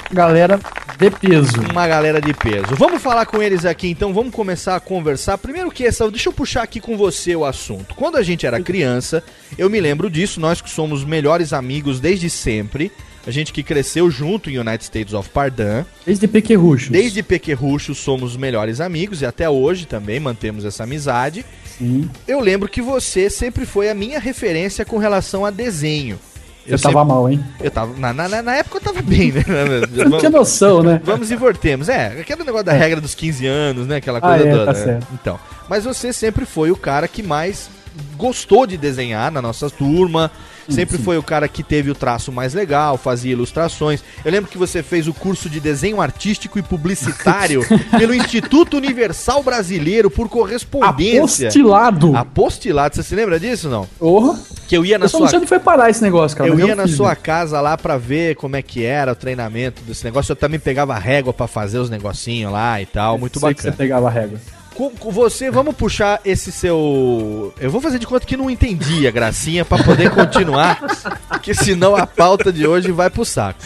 [0.09, 0.57] galera
[0.97, 1.59] de peso.
[1.69, 2.75] Uma galera de peso.
[2.77, 5.37] Vamos falar com eles aqui então, vamos começar a conversar.
[5.37, 7.93] Primeiro que essa, deixa eu puxar aqui com você o assunto.
[7.93, 9.21] Quando a gente era criança,
[9.57, 12.89] eu me lembro disso, nós que somos melhores amigos desde sempre.
[13.27, 15.83] A gente que cresceu junto em United States of Pardon.
[16.05, 16.89] Desde Pequerruchos.
[16.89, 21.43] Desde Pequerruchos somos melhores amigos e até hoje também mantemos essa amizade.
[21.77, 22.09] Sim.
[22.27, 26.19] Eu lembro que você sempre foi a minha referência com relação a desenho.
[26.67, 27.43] Eu, tava mal, hein?
[27.61, 27.95] Eu tava.
[27.97, 29.43] Na, na, na época eu tava bem, né?
[30.09, 30.99] Não tinha noção, né?
[31.03, 31.89] Vamos e voltemos.
[31.89, 33.97] É, aquele negócio da regra dos 15 anos, né?
[33.97, 34.65] Aquela Ah, coisa é, toda.
[34.65, 34.83] tá né?
[34.83, 35.07] certo.
[35.13, 35.39] Então.
[35.69, 37.69] Mas você sempre foi o cara que mais
[38.17, 40.31] gostou de desenhar na nossa turma.
[40.69, 44.03] Sempre foi o cara que teve o traço mais legal, fazia ilustrações.
[44.23, 47.61] Eu lembro que você fez o curso de desenho artístico e publicitário
[47.97, 51.47] pelo Instituto Universal Brasileiro por correspondência.
[51.47, 52.15] Apostilado.
[52.15, 52.95] Apostilado.
[52.95, 53.87] Você se lembra disso, não?
[53.99, 54.39] Porra.
[54.67, 56.49] Que eu ia na eu sua não sei onde foi parar esse negócio, cara.
[56.49, 57.15] eu ia na fiz, sua né?
[57.15, 60.31] casa lá pra ver como é que era o treinamento desse negócio.
[60.31, 63.17] Eu também pegava régua pra fazer os negocinhos lá e tal.
[63.17, 63.61] Muito bacana.
[63.61, 64.39] você pegava régua.
[64.75, 67.53] Com, com você, vamos puxar esse seu.
[67.59, 70.81] Eu vou fazer de conta que não entendi a gracinha pra poder continuar,
[71.29, 73.59] porque senão a pauta de hoje vai pro saco.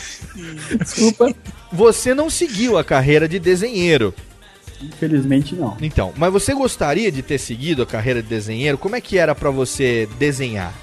[0.80, 1.34] Desculpa.
[1.72, 4.14] Você não seguiu a carreira de desenheiro.
[4.82, 5.76] Infelizmente não.
[5.82, 8.78] Então, mas você gostaria de ter seguido a carreira de desenheiro?
[8.78, 10.74] Como é que era pra você desenhar?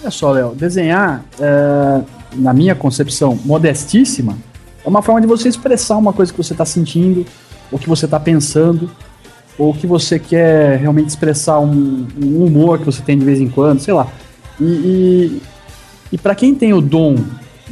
[0.00, 2.00] Olha só, Léo, desenhar, é,
[2.34, 4.38] na minha concepção modestíssima,
[4.84, 7.26] é uma forma de você expressar uma coisa que você está sentindo,
[7.70, 8.90] ou que você está pensando,
[9.58, 13.48] ou que você quer realmente expressar um, um humor que você tem de vez em
[13.48, 14.06] quando, sei lá.
[14.60, 15.42] E, e,
[16.12, 17.16] e para quem tem o dom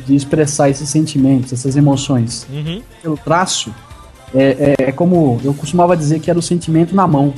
[0.06, 2.82] de expressar esses sentimentos, essas emoções Uhum.
[3.02, 3.72] pelo traço,
[4.34, 7.32] é, é, é como eu costumava dizer que era o sentimento na mão.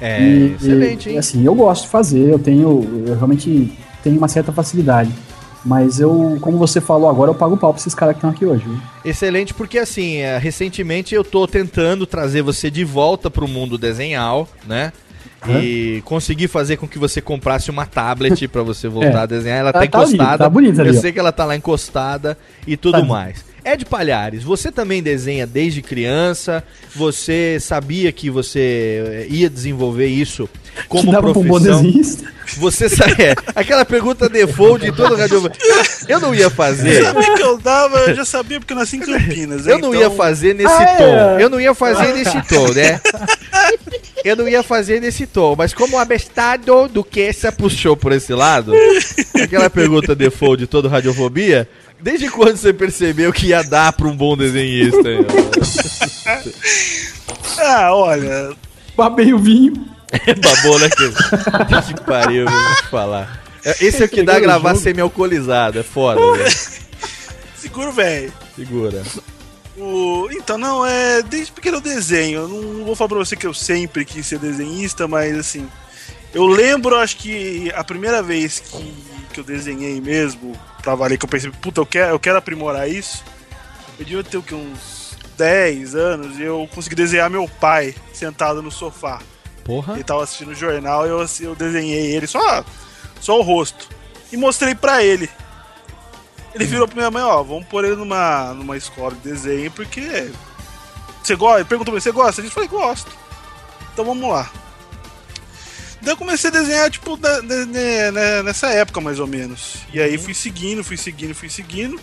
[0.00, 1.18] É, E- excelente, e, hein?
[1.18, 3.70] assim, eu gosto de fazer, eu tenho, eu realmente
[4.02, 5.10] tenho uma certa facilidade.
[5.64, 8.30] Mas eu, como você falou agora, eu pago o pau pra esses caras que estão
[8.30, 8.64] aqui hoje.
[8.64, 8.80] viu?
[9.04, 14.48] Excelente, porque assim, é, recentemente eu tô tentando trazer você de volta pro mundo desenhal,
[14.66, 14.92] né?
[15.48, 19.22] E consegui fazer com que você comprasse uma tablet pra você voltar É.
[19.22, 19.58] a desenhar.
[19.60, 20.44] Ela Tá- tá, tá ali, encostada.
[20.44, 23.42] tá bonita ali, Eu sei que ela tá lá encostada e tudo Tá mais.
[23.64, 26.62] Ed Palhares, você também desenha desde criança?
[26.94, 30.48] Você sabia que você eh, ia desenvolver isso
[30.88, 31.82] como Que dava pra um bom profissão?
[31.82, 32.32] desenhista.
[32.56, 35.50] Você sabe, é, aquela pergunta default de todo radio.
[36.08, 37.02] Eu não ia fazer.
[37.04, 39.66] Sabe que eu dava, eu já sabia porque eu nasci em Campinas.
[39.66, 40.96] Eu não ia então- fazer nesse Ah, é?
[40.96, 41.40] tom.
[41.40, 43.00] Eu não ia fazer nesse tom, né?
[44.24, 48.12] Eu não ia fazer nesse tom, mas como o abestado do que se puxou por
[48.12, 48.72] esse lado,
[49.42, 51.66] aquela pergunta default de todo radiofobia,
[52.02, 55.00] desde quando você percebeu que ia dar pra um bom desenhista?
[57.62, 58.56] Ah, olha.
[58.96, 59.74] Babei o vinho.
[60.42, 60.88] Babou, né?
[60.88, 63.42] Que, que pariu, vou falar.
[63.80, 66.50] Esse é o que dá a gravar semi-alcoolizado, é foda, velho.
[67.54, 68.32] Seguro, velho.
[68.56, 69.02] Segura.
[69.76, 70.28] O...
[70.32, 71.22] Então, não, é.
[71.22, 72.40] Desde pequeno eu desenho.
[72.40, 75.68] Eu não vou falar pra você que eu sempre quis ser desenhista, mas assim.
[76.32, 78.94] Eu lembro, acho que a primeira vez que,
[79.32, 82.88] que eu desenhei mesmo, pra valer, que eu pensei, puta, eu quero, eu quero aprimorar
[82.88, 83.24] isso.
[83.98, 88.62] Eu devia ter o que, uns 10 anos e eu consegui desenhar meu pai sentado
[88.62, 89.20] no sofá.
[89.64, 89.94] Porra.
[89.94, 92.64] Ele tava assistindo o jornal e eu, eu desenhei ele, só,
[93.20, 93.88] só o rosto.
[94.32, 95.28] E mostrei pra ele.
[96.54, 100.30] Ele virou pra minha mãe, ó, vamos pôr ele numa, numa escola de desenho, porque.
[101.22, 101.60] Você gosta?
[101.60, 102.40] Ele perguntou pra mim, você gosta?
[102.40, 103.10] Eu falei, gosto.
[103.92, 104.50] Então vamos lá.
[106.02, 109.76] Daí eu comecei a desenhar, tipo, da- ne- ne- ne- nessa época, mais ou menos.
[109.92, 112.00] E aí fui seguindo, fui seguindo, fui seguindo.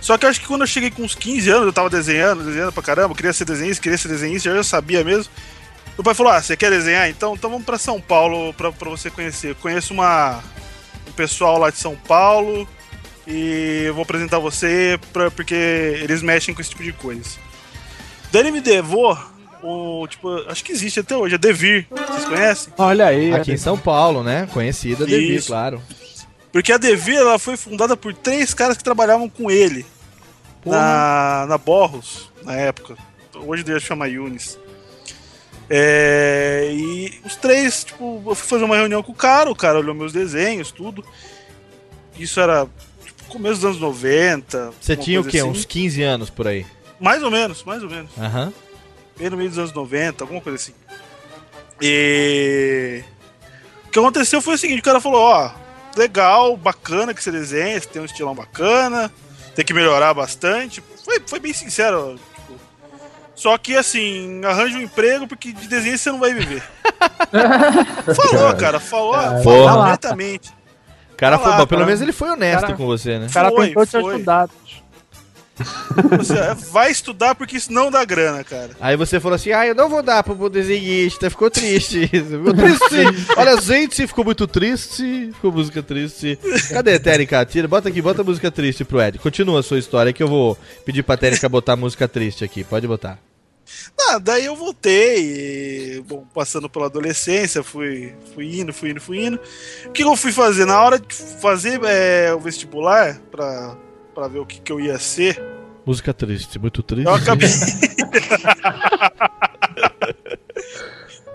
[0.00, 2.44] Só que eu acho que quando eu cheguei com uns 15 anos, eu tava desenhando,
[2.44, 5.32] desenhando pra caramba, queria ser desenhista, queria ser desenhista, já eu sabia mesmo.
[5.96, 7.08] Meu pai falou: Ah, você quer desenhar?
[7.08, 9.50] Então, então vamos pra São Paulo pra, pra você conhecer.
[9.50, 10.42] Eu conheço uma,
[11.08, 12.66] um pessoal lá de São Paulo
[13.26, 17.30] e eu vou apresentar você pra, porque eles mexem com esse tipo de coisa.
[18.32, 19.16] Daí ele me levou
[19.62, 20.06] o.
[20.08, 21.86] Tipo, acho que existe até hoje, a Devir.
[21.90, 22.72] Vocês conhecem?
[22.78, 23.32] Olha aí.
[23.32, 24.48] Aqui em São Paulo, né?
[24.52, 25.48] Conhecida Devir, Isso.
[25.48, 25.82] claro.
[26.52, 29.86] Porque a Devir ela foi fundada por três caras que trabalhavam com ele
[30.64, 32.96] na, na Borros, na época.
[33.34, 34.58] Hoje devia chamar Yunis.
[35.70, 39.78] É, e os três, tipo, eu fui fazer uma reunião com o cara, o cara
[39.78, 41.02] olhou meus desenhos, tudo.
[42.18, 42.68] Isso era
[43.04, 44.72] tipo, começo dos anos 90.
[44.78, 45.38] Você tinha o quê?
[45.38, 45.48] assim.
[45.48, 46.66] Uns 15 anos por aí.
[47.00, 48.10] Mais ou menos, mais ou menos.
[48.18, 48.52] Aham.
[49.22, 50.74] Bem no meio dos anos 90, alguma coisa assim.
[51.80, 53.04] E.
[53.86, 55.48] O que aconteceu foi o seguinte: o cara falou: Ó,
[55.96, 59.12] legal, bacana que você desenha, você tem um estilão bacana,
[59.54, 60.82] tem que melhorar bastante.
[61.04, 62.18] Foi, foi bem sincero.
[62.34, 62.58] tipo,
[63.36, 66.64] só que assim, arranja um emprego porque de desenho você não vai viver.
[68.16, 69.12] falou, cara, falou,
[69.44, 69.70] Porra.
[69.70, 70.50] falou diretamente.
[71.12, 71.86] O cara foi lá, bom, pelo cara.
[71.86, 73.26] menos ele foi honesto Cara- com você, né?
[73.28, 74.14] O cara Foi, tentou te foi.
[74.16, 74.48] ajudar.
[76.18, 76.34] Você
[76.70, 78.70] vai estudar porque isso não dá grana, cara.
[78.80, 82.06] Aí você falou assim, ah, eu não vou dar pro desenhista, ficou triste.
[82.08, 83.28] Ficou triste.
[83.36, 85.30] Olha, gente, ficou muito triste.
[85.34, 86.38] Ficou música triste.
[86.70, 87.44] Cadê a Térica?
[87.44, 89.18] Tira, bota aqui, bota a música triste pro Ed.
[89.18, 92.64] Continua a sua história que eu vou pedir pra Térica botar música triste aqui.
[92.64, 93.18] Pode botar.
[94.08, 99.24] Ah, daí eu voltei, e, bom, passando pela adolescência, fui, fui indo, fui indo, fui
[99.24, 99.40] indo.
[99.86, 100.64] O que eu fui fazer?
[100.64, 103.76] Na hora de fazer é, o vestibular, pra,
[104.14, 105.42] pra ver o que, que eu ia ser,
[105.84, 107.06] Música triste, muito triste.
[107.06, 107.48] eu acabei.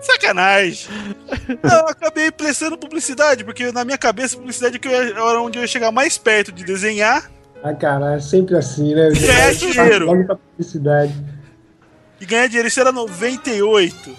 [0.00, 0.88] Sacanagem.
[1.62, 5.40] Não, eu acabei prestando publicidade, porque na minha cabeça, publicidade é que eu ia- era
[5.40, 7.30] onde eu ia chegar mais perto de desenhar
[7.62, 9.08] Ah, caralho, sempre assim, né?
[9.10, 10.06] E ganhar dinheiro.
[10.56, 11.12] Publicidade.
[12.20, 12.68] e ganhar dinheiro.
[12.68, 14.16] Isso era 98.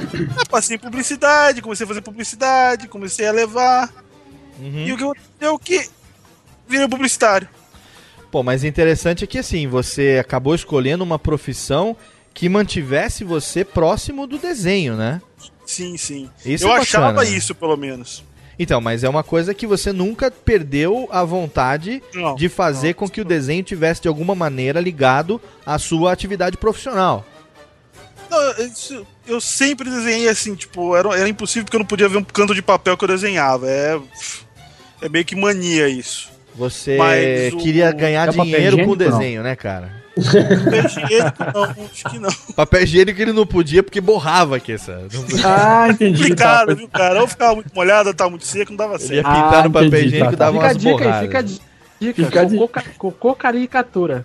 [0.00, 3.88] Eu passei em publicidade, comecei a fazer publicidade, comecei a levar.
[4.58, 5.88] E o que aconteceu é que
[6.68, 7.48] virei publicitário.
[8.30, 11.96] Pô, mas interessante é que assim, você acabou escolhendo uma profissão
[12.32, 15.20] que mantivesse você próximo do desenho, né?
[15.66, 16.30] Sim, sim.
[16.44, 17.36] Isso eu é achava bacana.
[17.36, 18.24] isso, pelo menos.
[18.58, 23.08] Então, mas é uma coisa que você nunca perdeu a vontade Não, de fazer com
[23.08, 27.24] que o desenho tivesse de alguma maneira ligado à sua atividade profissional.
[28.28, 28.38] Não,
[29.26, 32.54] eu sempre desenhei assim, tipo, era, era impossível porque eu não podia ver um canto
[32.54, 33.68] de papel que eu desenhava.
[33.68, 33.98] É,
[35.02, 36.30] é meio que mania isso.
[36.54, 39.18] Você Mas o- queria ganhar É dinheiro com o higiênico, não?
[39.18, 40.00] desenho, né, cara?
[40.16, 42.30] Papel higiênico, não, acho que não.
[42.54, 45.00] Papel higiênico ele não podia porque borrava aqui, essa.
[45.44, 46.18] Ah, entendi.
[46.18, 47.20] Complicado, viu, cara?
[47.20, 49.14] Ou ficava muito molhado, ou tava muito seco, não dava certo.
[49.14, 51.22] ia pintar no papel higiênico e dava Fica a umas dica aí, borradas.
[51.26, 51.70] fica a dica.
[52.00, 54.24] Fica cocô, cocô caricatura.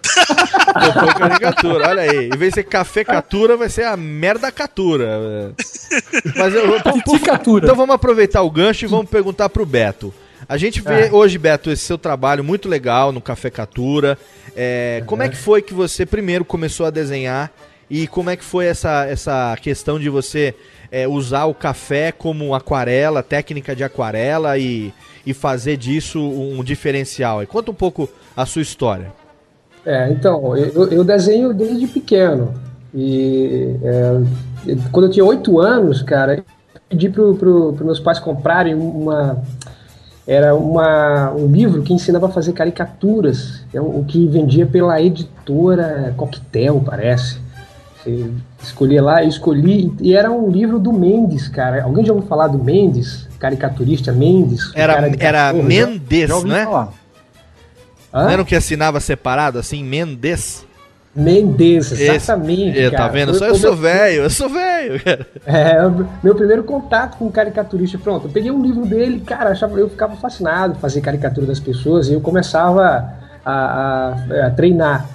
[0.74, 2.28] Botou caricatura, olha aí.
[2.34, 5.54] Em vez de ser café catura, vai ser a merda catura.
[6.38, 10.14] Mas eu, eu- por- Então vamos aproveitar o gancho e vamos perguntar pro Beto.
[10.48, 11.12] A gente vê É.
[11.12, 14.18] hoje, Beto, esse seu trabalho muito legal no Café Catura.
[14.56, 17.52] É, Como é que foi que você primeiro começou a desenhar
[17.90, 20.56] e como é que foi essa, essa questão de você
[20.92, 24.94] é, usar o café como aquarela, técnica de aquarela e,
[25.26, 27.44] e fazer disso um diferencial?
[27.44, 29.12] E conta um pouco a sua história.
[29.86, 32.54] É, então, eu, eu desenho desde pequeno.
[32.94, 36.46] E é, quando eu tinha oito anos, cara, eu
[36.90, 39.44] pedi para pro, pro meus pais comprarem uma.
[40.28, 46.14] Era uma, um livro que ensinava a fazer caricaturas, é o que vendia pela editora
[46.18, 47.38] Coquetel, parece.
[48.04, 51.84] Você escolhia lá, eu escolhi, e era um livro do Mendes, cara.
[51.84, 53.28] Alguém já ouviu falar do Mendes?
[53.38, 54.72] Caricaturista Mendes?
[54.74, 56.64] Era, era cachorro, Mendes, já ouvi né?
[56.66, 56.94] falar.
[58.12, 60.66] Não era o que assinava separado, assim, Mendes?
[61.16, 62.78] Mendes, Esse- exatamente.
[62.78, 63.12] É, tá cara.
[63.12, 63.30] vendo?
[63.30, 65.26] Foi- Só eu sou velho, eu sou velho, cara.
[65.46, 65.76] É,
[66.24, 68.28] meu primeiro contato com caricaturista, pronto.
[68.28, 72.14] Eu peguei um livro dele, cara, achava, eu ficava fascinado fazer caricatura das pessoas e
[72.14, 73.14] eu começava
[73.46, 75.08] a, a- a treinar.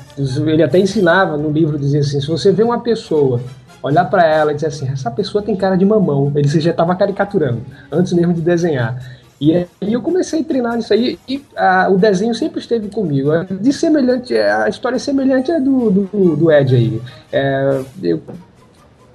[0.46, 3.40] Ele até ensinava no livro, dizia assim, se você vê uma pessoa,
[3.82, 6.94] olhar pra ela e dizer assim, essa pessoa tem cara de mamão, ele já estava
[6.94, 8.96] caricaturando, antes mesmo de desenhar.
[9.40, 13.30] E aí eu comecei a treinar nisso aí e ah, o desenho sempre esteve comigo.
[13.58, 17.02] De semelhante, a história semelhante é do, do, do Ed aí.
[17.32, 18.20] É, eu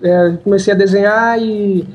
[0.01, 1.87] é, comecei a desenhar e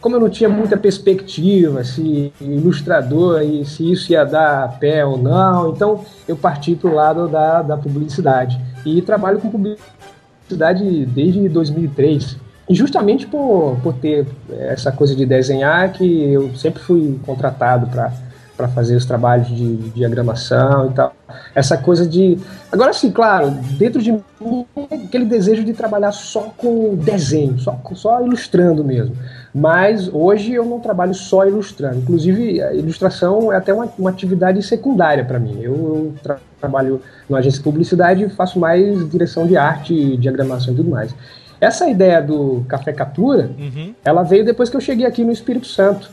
[0.00, 5.16] como eu não tinha muita perspectiva, se ilustrador e se isso ia dar pé ou
[5.16, 8.60] não, então eu parti para o lado da, da publicidade.
[8.84, 12.36] E trabalho com publicidade desde 2003.
[12.68, 18.10] Justamente por, por ter essa coisa de desenhar que eu sempre fui contratado para
[18.56, 21.14] para fazer os trabalhos de, de diagramação e tal.
[21.54, 22.38] Essa coisa de.
[22.70, 28.24] Agora sim, claro, dentro de mim aquele desejo de trabalhar só com desenho, só, só
[28.24, 29.16] ilustrando mesmo.
[29.52, 31.98] Mas hoje eu não trabalho só ilustrando.
[31.98, 35.60] Inclusive, a ilustração é até uma, uma atividade secundária para mim.
[35.60, 40.72] Eu, eu tra trabalho numa agência de publicidade e faço mais direção de arte, diagramação
[40.72, 41.14] e tudo mais.
[41.60, 43.94] Essa ideia do Café Captura, Uhum.
[44.04, 46.10] ela veio depois que eu cheguei aqui no Espírito Santo.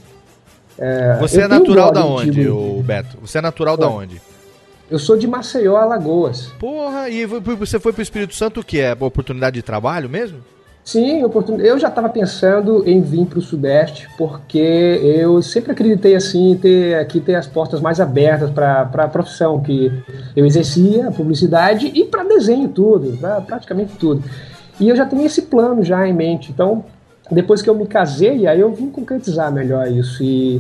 [0.78, 2.78] É, Você é natural da onde, antigo.
[2.80, 3.18] ô Beto?
[3.22, 4.04] Você é natural da Oi.
[4.06, 4.22] onde?
[4.90, 6.48] Eu sou de Maceió, Alagoas.
[6.60, 8.80] Porra, e você foi pro Espírito Santo o que?
[8.80, 10.40] É oportunidade de trabalho mesmo?
[10.84, 14.58] Sim, oportun- eu já estava pensando em vir para o Sudeste, porque
[15.04, 19.92] eu sempre acreditei assim, ter aqui ter as portas mais abertas para a profissão que
[20.36, 24.24] eu exercia, publicidade, e para desenho tudo, para praticamente tudo.
[24.82, 26.52] E eu já tinha esse plano já em mente.
[26.52, 26.84] Então,
[27.30, 30.24] depois que eu me casei, aí eu vim concretizar melhor isso.
[30.24, 30.60] E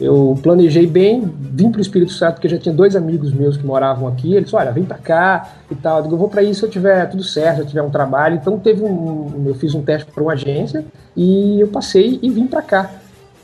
[0.00, 3.64] eu planejei bem, vim para o Espírito Santo, porque já tinha dois amigos meus que
[3.64, 4.34] moravam aqui.
[4.34, 5.98] Eles olha, vem para cá e tal.
[5.98, 7.90] Eu digo, eu vou para isso se eu tiver tudo certo, se eu tiver um
[7.90, 8.34] trabalho.
[8.34, 10.84] Então teve um, eu fiz um teste para uma agência
[11.16, 12.90] e eu passei e vim para cá.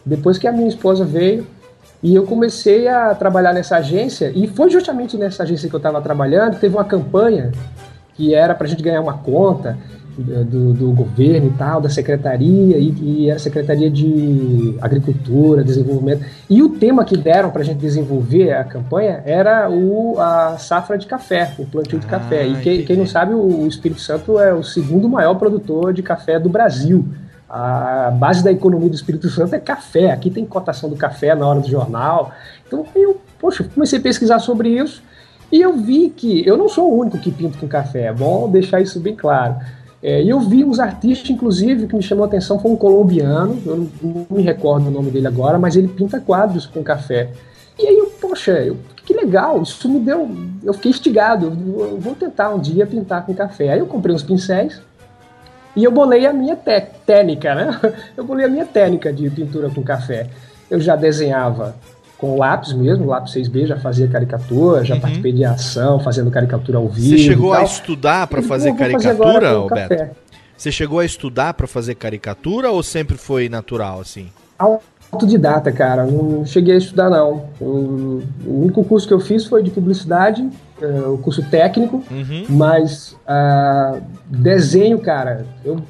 [0.05, 1.47] Depois que a minha esposa veio
[2.03, 6.01] e eu comecei a trabalhar nessa agência e foi justamente nessa agência que eu estava
[6.01, 7.53] trabalhando, teve uma campanha
[8.15, 9.79] que era para a gente ganhar uma conta
[10.19, 16.25] do, do governo e tal, da secretaria, e, e era a Secretaria de Agricultura, Desenvolvimento.
[16.51, 20.99] E o tema que deram para a gente desenvolver a campanha era o, a safra
[20.99, 22.47] de café, o plantio de café.
[22.47, 26.03] E quem, quem não sabe, o, o Espírito Santo é o segundo maior produtor de
[26.03, 27.05] café do Brasil.
[27.49, 30.11] A base da economia do Espírito Santo é café.
[30.11, 32.33] Aqui tem cotação do café na hora do jornal.
[32.67, 35.03] Então eu, poxa, comecei a pesquisar sobre isso
[35.51, 38.07] e eu vi que eu não sou o único que pinto com café.
[38.07, 39.57] É bom deixar isso bem claro.
[40.03, 43.61] É, e eu vi uns artistas, inclusive, que me chamou a atenção, foi um colombiano,
[43.67, 47.31] eu não, não me recordo o nome dele agora, mas ele pinta quadros com café.
[47.79, 50.29] E aí eu, poxa, eu, que legal, isso me deu.
[50.63, 53.71] Eu fiquei instigado, eu, vou tentar um dia pintar com café.
[53.73, 54.81] Aí eu comprei uns pincéis
[55.77, 57.81] e eu bolei a minha té- técnica, né?
[58.17, 60.29] Eu bolei a minha técnica de pintura com café.
[60.69, 61.77] Eu já desenhava
[62.19, 66.89] com lápis mesmo, lápis 6B, já fazia caricatura, já participei de ação, fazendo caricatura ao
[66.89, 67.17] vivo.
[67.17, 69.67] Você chegou a estudar pra E fazer caricatura.
[69.89, 70.11] Beto?
[70.57, 74.29] Você chegou a estudar pra fazer caricatura ou sempre foi natural assim?
[75.11, 77.45] Autodidata, cara, não cheguei a estudar não.
[77.61, 80.47] O único curso que eu fiz foi de publicidade,
[80.83, 82.45] é, o curso técnico, Uhum.
[82.51, 85.81] mas ah, desenho, cara, eu,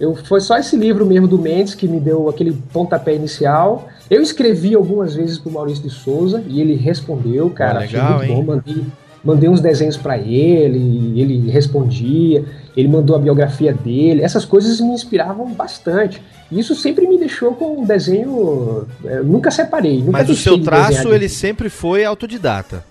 [0.00, 3.88] eu foi só esse livro mesmo do Mendes que me deu aquele pontapé inicial.
[4.12, 8.18] Eu escrevi algumas vezes pro Maurício de Souza e ele respondeu, cara, Pô, achei legal,
[8.18, 8.36] muito hein?
[8.36, 8.84] bom, mandei,
[9.24, 10.78] mandei uns desenhos para ele,
[11.14, 12.44] e ele respondia,
[12.76, 16.22] ele mandou a biografia dele, essas coisas me inspiravam bastante.
[16.50, 21.10] Isso sempre me deixou com um desenho, eh, nunca separei, nunca Mas o seu traço,
[21.10, 22.84] ele sempre foi autodidata.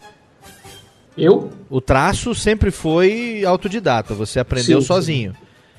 [1.15, 1.51] Eu?
[1.69, 5.33] O traço sempre foi autodidata, você aprendeu Sim, sim.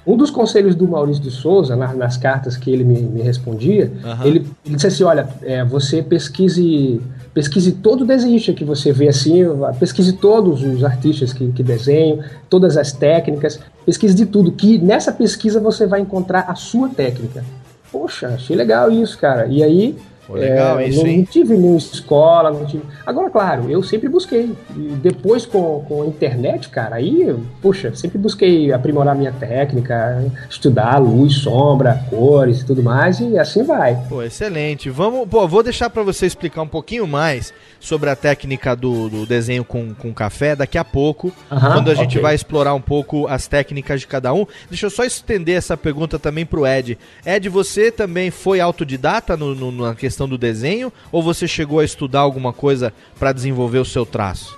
[0.07, 3.93] Um dos conselhos do Maurício de Souza, na- nas cartas que ele me, me respondia,
[4.05, 4.27] Aham.
[4.27, 7.01] ele, ele disse assim: olha, é, você pesquise,
[7.33, 9.43] pesquise todo desenhista que você vê assim,
[9.79, 12.19] pesquise todos os artistas que, que desenham,
[12.51, 17.45] todas as técnicas, pesquise de tudo, que nessa pesquisa você vai encontrar a sua técnica.
[17.93, 19.47] Poxa, achei legal isso, cara.
[19.47, 19.97] E aí.
[20.33, 21.19] Pô, legal é, isso, não, hein?
[21.19, 22.83] não tive nenhuma escola, não tive.
[23.05, 24.51] Agora, claro, eu sempre busquei.
[24.75, 30.25] E depois com, com a internet, cara, aí, eu, poxa, sempre busquei aprimorar minha técnica,
[30.49, 34.03] estudar luz, sombra, cores e tudo mais, e assim vai.
[34.09, 34.89] Pô, excelente.
[34.89, 37.53] Vamos, pô, vou deixar pra você explicar um pouquinho mais
[37.83, 41.95] sobre a técnica do, do desenho com, com café daqui a pouco, Aham, quando a
[41.97, 42.23] gente ok.
[42.23, 44.47] vai explorar um pouco as técnicas de cada um.
[44.71, 46.97] Deixa eu só estender essa pergunta também pro Ed.
[47.27, 51.85] Ed, você também foi autodidata no, no- na questão do desenho ou você chegou a
[51.85, 54.57] estudar alguma coisa pra desenvolver o seu traço?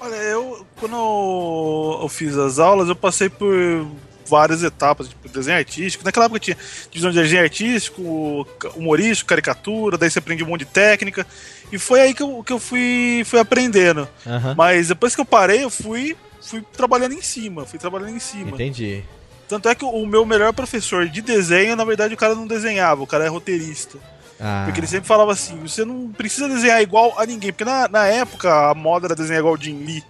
[0.00, 3.86] Olha, eu quando eu fiz as aulas, eu passei por
[4.28, 6.04] várias etapas, tipo desenho artístico.
[6.04, 6.56] Naquela época tinha
[6.90, 11.26] divisão de desenho artístico, humorístico, caricatura, daí você aprende um monte de técnica.
[11.72, 14.08] E foi aí que eu, que eu fui, fui aprendendo.
[14.26, 14.54] Aham.
[14.56, 18.50] Mas depois que eu parei, eu fui, fui trabalhando em cima, fui trabalhando em cima.
[18.50, 19.02] Entendi.
[19.48, 23.02] Tanto é que o meu melhor professor de desenho, na verdade, o cara não desenhava,
[23.02, 23.98] o cara é roteirista.
[24.40, 27.52] Ah, Porque ele sempre falava assim: você não precisa desenhar igual a ninguém.
[27.52, 30.04] Porque na, na época a moda era desenhar igual o Jim Lee.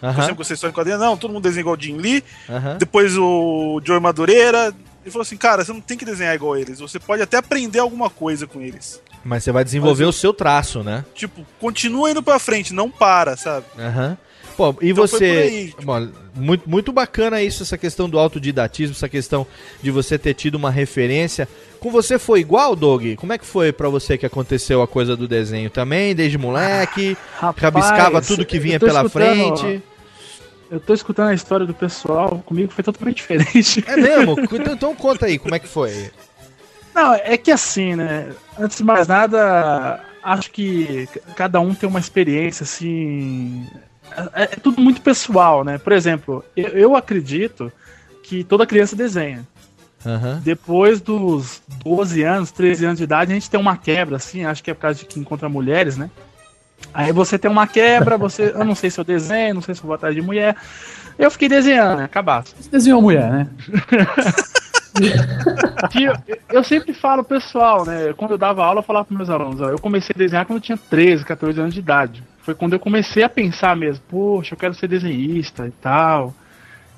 [0.00, 0.20] Eu Aham.
[0.22, 0.98] sempre gostei de história em quadrinho.
[0.98, 2.22] Não, todo mundo desenha igual o Jim Lee.
[2.48, 2.76] Aham.
[2.78, 4.72] Depois o Joey Madureira.
[5.04, 7.78] Ele falou assim, cara, você não tem que desenhar igual eles, você pode até aprender
[7.78, 9.00] alguma coisa com eles.
[9.24, 11.02] Mas você vai desenvolver Mas o seu traço, né?
[11.14, 13.64] Tipo, continua indo pra frente, não para, sabe?
[13.78, 14.18] Aham.
[14.56, 15.24] Pô, e Então foi por você.
[15.24, 19.46] aí, Bom, muito, muito bacana isso, essa questão do autodidatismo, essa questão
[19.80, 21.48] de você ter tido uma referência.
[21.80, 23.14] Com você foi igual, Doug?
[23.16, 27.16] Como é que foi pra você que aconteceu a coisa do desenho também, desde moleque?
[27.56, 29.82] rabiscava tudo que vinha eu pela escutando- frente?
[30.70, 33.84] Eu tô escutando a história do pessoal, comigo foi totalmente diferente.
[33.86, 34.36] É mesmo?
[34.40, 36.10] então, então conta aí, como é que foi?
[36.94, 38.32] Não, é que assim, né?
[38.58, 43.66] Antes de mais nada, acho que cada um tem uma experiência, assim.
[44.34, 45.78] É, é tudo muito pessoal, né?
[45.78, 47.72] Por exemplo, eu, eu acredito
[48.22, 49.46] que toda criança desenha.
[50.04, 50.40] Aham.
[50.44, 54.62] Depois dos 12 anos, 13 anos de idade, a gente tem uma quebra, assim, acho
[54.62, 56.10] que é por causa de que encontra mulheres, né?
[56.92, 58.52] Aí você tem uma quebra, você.
[58.54, 60.56] Eu não sei se eu desenho, não sei se eu vou atrás de mulher.
[61.18, 62.08] Eu fiquei desenhando, né?
[62.56, 63.48] Você desenhou mulher, né?
[65.94, 66.12] Eu,
[66.50, 68.12] eu sempre falo pessoal, né?
[68.16, 70.56] Quando eu dava aula, eu falava pros meus alunos, ó, eu comecei a desenhar quando
[70.56, 72.22] eu tinha 13, 14 anos de idade.
[72.40, 76.34] Foi quando eu comecei a pensar mesmo, poxa, eu quero ser desenhista e tal.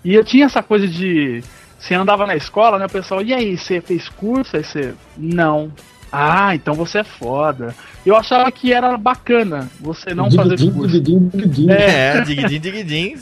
[0.05, 1.43] E eu tinha essa coisa de.
[1.79, 2.87] Você andava na escola, né?
[2.87, 4.57] O pessoal, e aí, você fez curso?
[4.57, 4.95] Aí você.
[5.17, 5.71] Não.
[6.13, 7.75] Ah, então você é foda.
[8.05, 11.01] Eu achava que era bacana você não fazer Digidim, curso.
[11.01, 11.71] digidim, digidim.
[11.71, 13.15] É, digdim, digdim.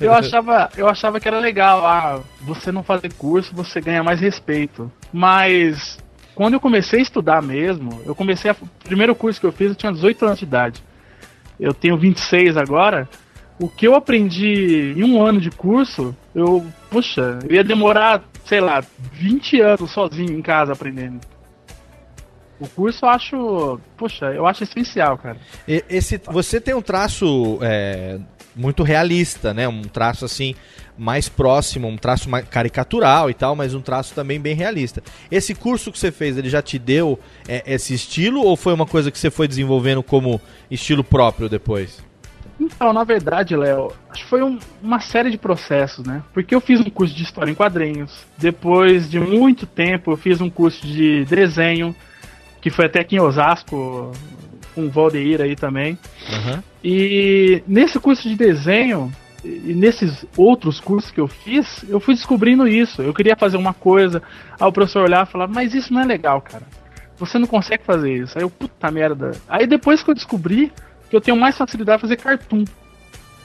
[0.00, 4.20] Eu achava, eu achava que era legal, ah, você não fazer curso, você ganha mais
[4.20, 4.90] respeito.
[5.12, 5.98] Mas
[6.34, 8.54] quando eu comecei a estudar mesmo, eu comecei a.
[8.60, 10.82] O primeiro curso que eu fiz, eu tinha 18 anos de idade.
[11.58, 13.08] Eu tenho 26 agora.
[13.60, 16.66] O que eu aprendi em um ano de curso, eu.
[16.90, 18.82] Puxa, eu ia demorar, sei lá,
[19.12, 21.20] 20 anos sozinho em casa aprendendo.
[22.60, 23.80] O curso eu acho.
[23.96, 25.36] Puxa, eu acho essencial, cara.
[25.66, 28.18] E- Esse, você tem um traço é,
[28.54, 29.66] muito realista, né?
[29.66, 30.54] Um traço assim
[30.96, 35.02] mais próximo, um traço mais caricatural e tal, mas um traço também bem realista.
[35.30, 38.86] Esse curso que você fez, ele já te deu é, esse estilo ou foi uma
[38.86, 40.40] coisa que você foi desenvolvendo como
[40.70, 42.00] estilo próprio depois?
[42.60, 46.22] Então, na verdade, Léo, acho que foi um- uma série de processos, né?
[46.32, 48.12] Porque eu fiz um curso de história em quadrinhos.
[48.38, 51.92] Depois de muito tempo, eu fiz um curso de desenho,
[52.64, 54.10] que foi até aqui em Osasco,
[54.74, 55.98] com o Valdeir aí também.
[56.82, 59.12] E nesse curso de desenho,
[59.44, 63.02] e nesses outros cursos que eu fiz, eu fui descobrindo isso.
[63.02, 64.22] Eu queria fazer uma coisa,
[64.58, 66.62] aí o professor olhava e falava, mas isso não é legal, cara.
[67.18, 68.38] Você não consegue fazer isso.
[68.38, 69.32] Aí eu, puta merda.
[69.46, 70.72] Aí depois que eu descobri
[71.10, 72.64] que eu tenho mais facilidade de fazer cartoon.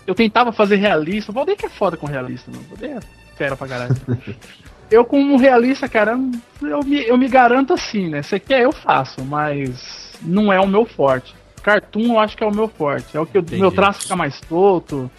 [0.08, 1.34] Eu tentava fazer realista.
[1.34, 2.62] O Valdeir que é foda com realista, não.
[2.62, 3.96] O Valdeir é fera pra caralho.
[4.92, 6.18] eu, como realista, cara,
[6.62, 8.22] eu me, eu me garanto assim, né?
[8.22, 11.34] Você quer, eu faço, mas não é o meu forte.
[11.62, 13.16] Cartoon eu acho que é o meu forte.
[13.16, 15.10] É o que o meu traço fica mais solto.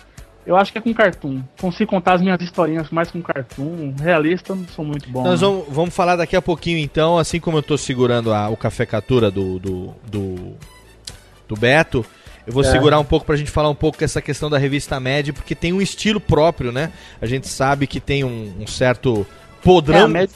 [0.47, 1.43] Eu acho que é com cartoon.
[1.61, 3.95] Consigo contar as minhas historinhas mais com cartoon.
[4.01, 5.23] Realista eu não sou muito bom.
[5.23, 5.47] Nós né?
[5.47, 8.87] vamos, vamos falar daqui a pouquinho então, assim como eu tô segurando a- o café
[8.87, 10.55] catura do, do, do,
[11.47, 12.05] do Beto,
[12.47, 12.67] eu vou É.
[12.71, 15.75] segurar um pouco pra gente falar um pouco dessa questão da revista Med, porque tem
[15.75, 16.91] um estilo próprio, né?
[17.21, 19.27] A gente sabe que tem um, um certo
[19.63, 20.05] podrão.
[20.05, 20.31] É, Med-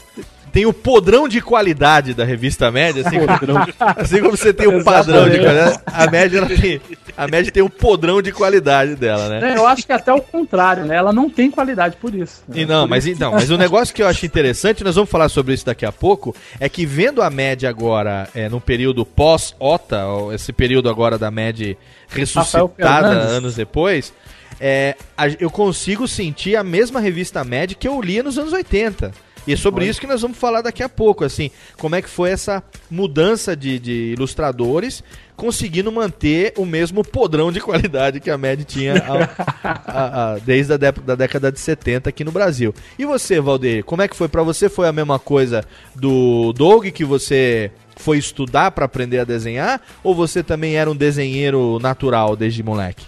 [0.51, 3.57] Tem o podrão de qualidade da revista Média, assim, Podrão.
[3.97, 6.81] assim como você tem o padrão de qualidade, a média, ela tem,
[7.17, 9.51] a média tem o podrão de qualidade dela, né?
[9.51, 10.95] É, eu acho que até o contrário, né?
[10.95, 12.41] Ela não tem qualidade por isso.
[12.53, 15.53] E não, mas então, mas o negócio que eu acho interessante, nós vamos falar sobre
[15.53, 20.03] isso daqui a pouco, é que vendo a média agora é, no período pós-OTA,
[20.33, 21.75] esse período agora da média
[22.07, 24.13] ressuscitada anos depois,
[24.59, 24.95] é,
[25.39, 29.11] eu consigo sentir a mesma revista média que eu lia nos anos 80.
[29.47, 29.91] E é sobre Olha.
[29.91, 33.55] isso que nós vamos falar daqui a pouco, assim, como é que foi essa mudança
[33.55, 35.03] de, de ilustradores
[35.35, 39.29] conseguindo manter o mesmo podrão de qualidade que a Med tinha a-
[39.69, 42.73] a- a- desde a da década de 70 aqui no Brasil.
[42.97, 44.27] E você, Valdeir, como é que foi?
[44.27, 45.63] Pra você foi a mesma coisa
[45.95, 49.79] do Doug, que você foi estudar pra aprender a desenhar?
[50.03, 53.05] Ou você também era um desenheiro natural desde moleque?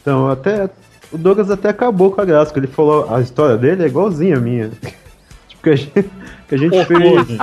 [0.00, 0.68] Então, até.
[1.12, 4.36] O Douglas até acabou com a graça, que ele falou a história dele é igualzinha
[4.36, 4.70] a minha.
[5.48, 6.10] tipo, que a gente,
[6.48, 7.38] que a gente fez.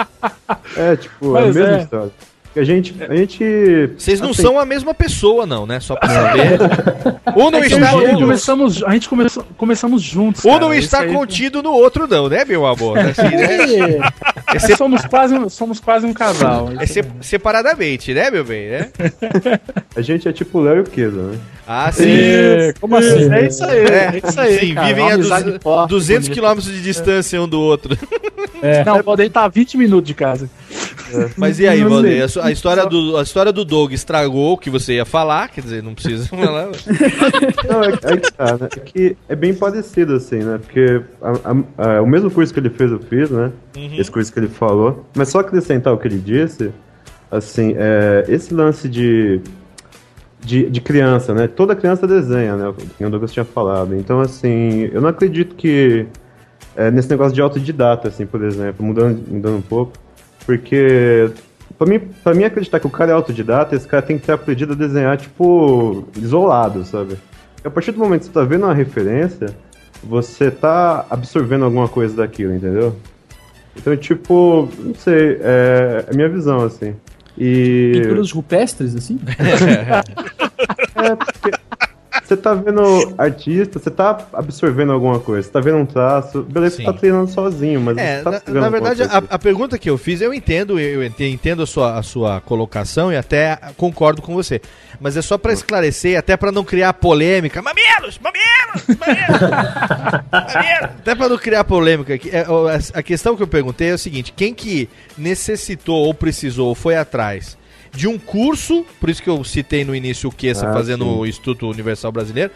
[0.77, 1.81] É, tipo, é a Mas mesma é.
[1.81, 2.11] história.
[2.57, 2.95] Que a gente.
[3.07, 5.79] A gente Vocês não assim, são a mesma pessoa, não, né?
[5.79, 6.57] Só pra saber.
[7.35, 10.43] um não É está, um, começamos, a gente começou, começamos juntos.
[10.43, 12.97] um cara, não está aí- contido no outro, não, né, meu amor?
[12.97, 13.99] Assim, né?
[14.55, 16.71] É, somos, quase, um- somos quase um casal.
[16.79, 18.69] É se- separadamente, né, meu bem?
[18.69, 18.89] Né?
[19.95, 21.37] A gente é tipo o Léo e o Keza, né?
[21.67, 22.05] Ah, sim.
[22.09, 23.31] É, como assim?
[23.31, 26.33] É isso aí, É, é isso aí, Sim, cara, vivem a forte, 200 bonita.
[26.33, 27.95] quilômetros de distância um do outro.
[28.85, 30.49] Não, pode estar a 20 minutos de casa.
[31.37, 32.25] Mas e aí, Valdeir?
[32.41, 35.61] A, a história do, a história do Doug estragou o que você ia falar, quer
[35.61, 36.67] dizer, não precisa falar.
[37.69, 38.67] Não, é, é que tá, né?
[38.75, 40.59] É que é bem parecido, assim, né?
[40.61, 41.31] Porque a-
[41.85, 43.51] a- a- o mesmo curso que ele fez, eu fiz, né?
[43.75, 43.95] Uhum.
[43.97, 45.05] Esse curso que ele falou.
[45.15, 46.71] Mas só acrescentar o que ele disse,
[47.31, 49.39] assim, é, esse lance de,
[50.41, 51.47] de, de criança, né?
[51.47, 52.73] Toda criança desenha, né?
[52.97, 53.95] Que o Douglas tinha falado.
[53.95, 56.05] Então, assim, eu não acredito que
[56.75, 59.93] é, nesse negócio de autodidata, assim, por exemplo, mudando, mudando um pouco,
[60.47, 61.29] porque
[61.77, 64.31] pra mim, pra mim acreditar que o cara é autodidata, esse cara tem que ter
[64.31, 67.17] aprendido a desenhar, tipo, isolado, sabe?
[67.53, 69.53] Porque a partir do momento que você tá vendo uma referência,
[70.01, 72.95] você tá absorvendo alguma coisa daquilo, entendeu?
[73.75, 76.95] Então, tipo, não sei, é, é a minha visão, assim.
[77.37, 77.91] E.
[77.93, 79.19] Pinturas rupestres, assim?
[80.99, 81.51] É, porque
[82.27, 86.75] você tá vendo artista, você tá absorvendo alguma coisa, você tá vendo um traço, beleza,
[86.77, 89.97] você tá treinando sozinho, mas É, tá na, na verdade, a, a pergunta que eu
[89.97, 94.33] fiz, eu entendo, eu ent- entendo a sua, a sua colocação e até concordo com
[94.33, 94.61] você.
[94.99, 97.61] Mas é só pra esclarecer, até pra não criar polêmica.
[97.61, 98.19] Mamilos!
[98.19, 98.97] Mamilos!
[98.99, 99.41] Mamilos!
[100.31, 100.83] Mamilos!
[100.99, 102.13] Até pra não criar polêmica.
[102.15, 102.45] é,
[102.93, 106.95] A questão que eu perguntei é o seguinte: quem que necessitou ou precisou ou foi
[106.95, 107.57] atrás
[107.97, 111.11] de um curso, por isso que eu citei no início o Kessa Ah, fazendo sim.
[111.11, 112.51] o Instituto Universal Brasileiro,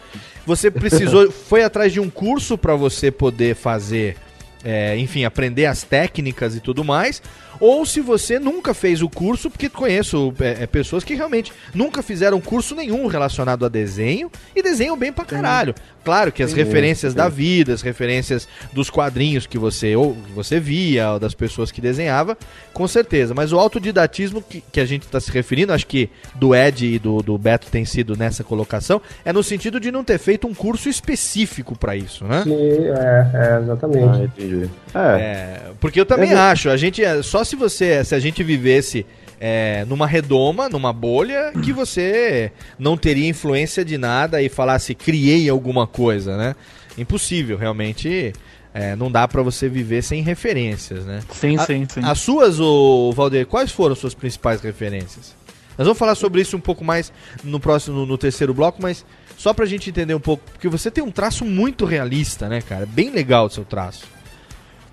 [0.46, 4.16] você precisou, foi atrás de um curso pra você poder fazer
[4.64, 7.20] é, enfim, aprender as técnicas e tudo mais,
[7.64, 12.02] ou se você nunca fez o curso, porque conheço é, é, pessoas que realmente nunca
[12.02, 15.72] fizeram curso nenhum relacionado a desenho e desenham bem pra caralho.
[16.04, 20.58] Claro que as referências da vida, as referências dos quadrinhos que você ou que você
[20.58, 22.36] via, ou das pessoas que desenhava,
[22.72, 23.32] com certeza.
[23.32, 26.98] Mas o autodidatismo que, que a gente está se referindo, acho que do Ed e
[26.98, 30.54] do, do Beto tem sido nessa colocação, é no sentido de não ter feito um
[30.54, 32.42] curso específico pra isso, né?
[32.42, 34.20] Sim, é, é, exatamente.
[34.20, 34.70] Ah, entendi.
[34.92, 38.42] É, porque eu também É, acho, a gente é- só se você, se a gente
[38.42, 39.04] vivesse
[39.40, 45.48] é, numa redoma, numa bolha, que você não teria influência de nada e falasse criei
[45.48, 46.54] alguma coisa, né?
[46.96, 48.32] Impossível, realmente.
[48.74, 51.20] é, não dá pra você viver sem referências, né?
[51.30, 52.00] Sim, A- sim, sim.
[52.02, 55.34] As suas, o Valdir, quais foram as suas principais referências?
[55.76, 59.04] Nós vamos falar sobre isso um pouco mais no próximo, no, no terceiro bloco, mas
[59.38, 62.86] só pra gente entender um pouco, porque você tem um traço muito realista, né, cara?
[62.86, 64.04] Bem legal o seu traço.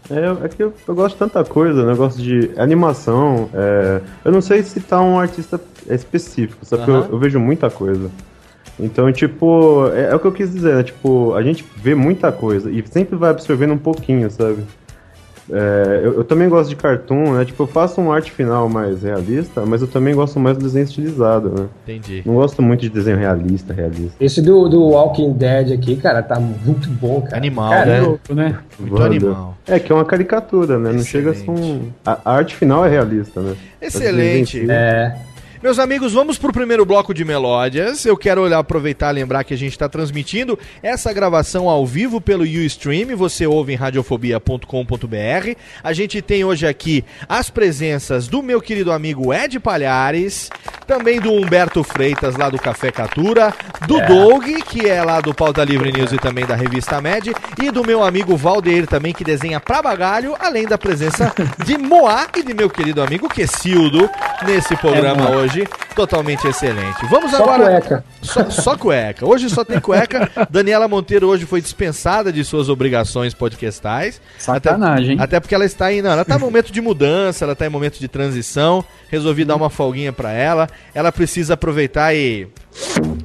[0.10, 1.94] É, é que eu, eu gosto de tanta coisa, né?
[1.94, 3.50] Eu gosto de animação.
[3.54, 6.84] é, eu não sei citar um artista específico, sabe?
[6.84, 7.06] Aham.
[7.06, 8.10] Eu, eu vejo muita coisa.
[8.80, 10.84] Então, tipo, é, é o que eu quis dizer, né?
[10.84, 14.64] Tipo, a gente vê muita coisa e sempre vai absorvendo um pouquinho, sabe?
[15.52, 17.46] É, eu, eu também gosto de cartoon, né?
[17.46, 20.84] Tipo, eu faço um arte final mais realista, mas eu também gosto mais do desenho
[20.84, 21.68] estilizado, né?
[21.84, 22.22] Entendi.
[22.26, 24.14] Não gosto muito de desenho realista, realista.
[24.20, 27.38] Esse do, do Walking Dead aqui, cara, tá muito bom, cara.
[27.38, 28.02] Animal, Cara, né?
[28.02, 28.60] Louco, né?
[28.80, 29.58] Muito animal.
[29.68, 30.92] É, que é uma caricatura, né?
[30.92, 31.90] Não chega a ser um.
[32.06, 33.56] A, a arte final é realista, né?
[33.82, 34.70] Excelente.
[34.70, 35.16] É.
[35.62, 38.06] Meus amigos, vamos pro primeiro bloco de melódias.
[38.06, 42.22] Eu quero olhar, aproveitar e lembrar que a gente está transmitindo essa gravação ao vivo
[42.22, 43.14] pelo Ustream.
[43.18, 45.56] Você ouve em radiofobia.com.br.
[45.84, 50.50] A gente tem hoje aqui as presenças do meu querido amigo Ed Palhares,
[50.88, 53.54] também do Humberto Freitas, lá do Café Catura,
[53.86, 54.06] do É.
[54.08, 57.86] Doug, que é lá do Pauta Livre News e também da revista Med, e do
[57.86, 61.34] meu amigo Valdeir também, que desenha pra bagalho, além da presença
[61.66, 64.10] de Moá e de meu querido amigo Quesildo
[64.48, 65.49] nesse programa É, hoje.
[65.96, 67.06] Totalmente excelente.
[67.10, 67.64] Vamos Só agora.
[67.64, 68.04] cueca.
[68.22, 69.26] Só, só cueca.
[69.26, 70.30] Hoje só tem cueca.
[70.50, 74.22] Daniela Monteiro hoje foi dispensada de suas obrigações podcastais.
[74.38, 75.16] Sacanagem?
[75.16, 76.02] Até, até porque ela está em.
[76.02, 78.84] Não, ela está em momento de mudança, ela está em momento de transição.
[79.10, 80.68] Resolvi dar uma folguinha pra ela.
[80.94, 82.48] Ela precisa aproveitar e.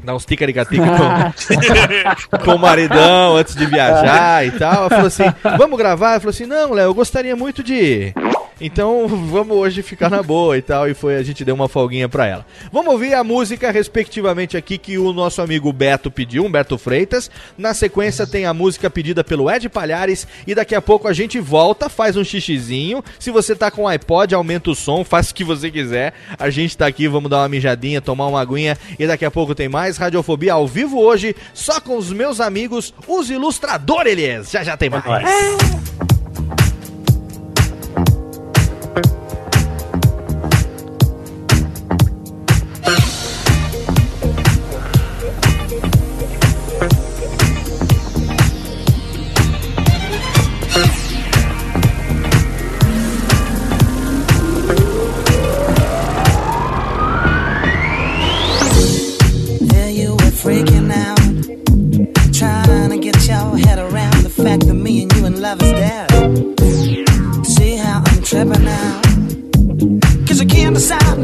[0.03, 4.75] Dar uns ticaricatica com, com o maridão antes de viajar e tal.
[4.75, 5.25] Ela falou assim:
[5.57, 6.12] vamos gravar?
[6.12, 8.12] Ela falou assim: não, Léo, eu gostaria muito de.
[8.61, 10.88] Então vamos hoje ficar na boa e tal.
[10.88, 12.46] E foi a gente deu uma folguinha pra ela.
[12.72, 17.30] Vamos ouvir a música, respectivamente, aqui que o nosso amigo Beto pediu, Humberto Freitas.
[17.57, 20.26] Na sequência tem a música pedida pelo Ed Palhares.
[20.46, 23.02] E daqui a pouco a gente volta, faz um xixizinho.
[23.18, 26.14] Se você tá com iPod, aumenta o som, faz o que você quiser.
[26.38, 28.76] A gente tá aqui, vamos dar uma mijadinha, tomar uma aguinha.
[28.98, 32.94] E daqui a pouco tem mais Radiofobia ao vivo hoje, só com os meus amigos,
[33.07, 34.50] os ilustradores.
[34.50, 35.05] Já já tem mais.
[35.05, 36.24] There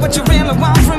[0.01, 0.90] what you really want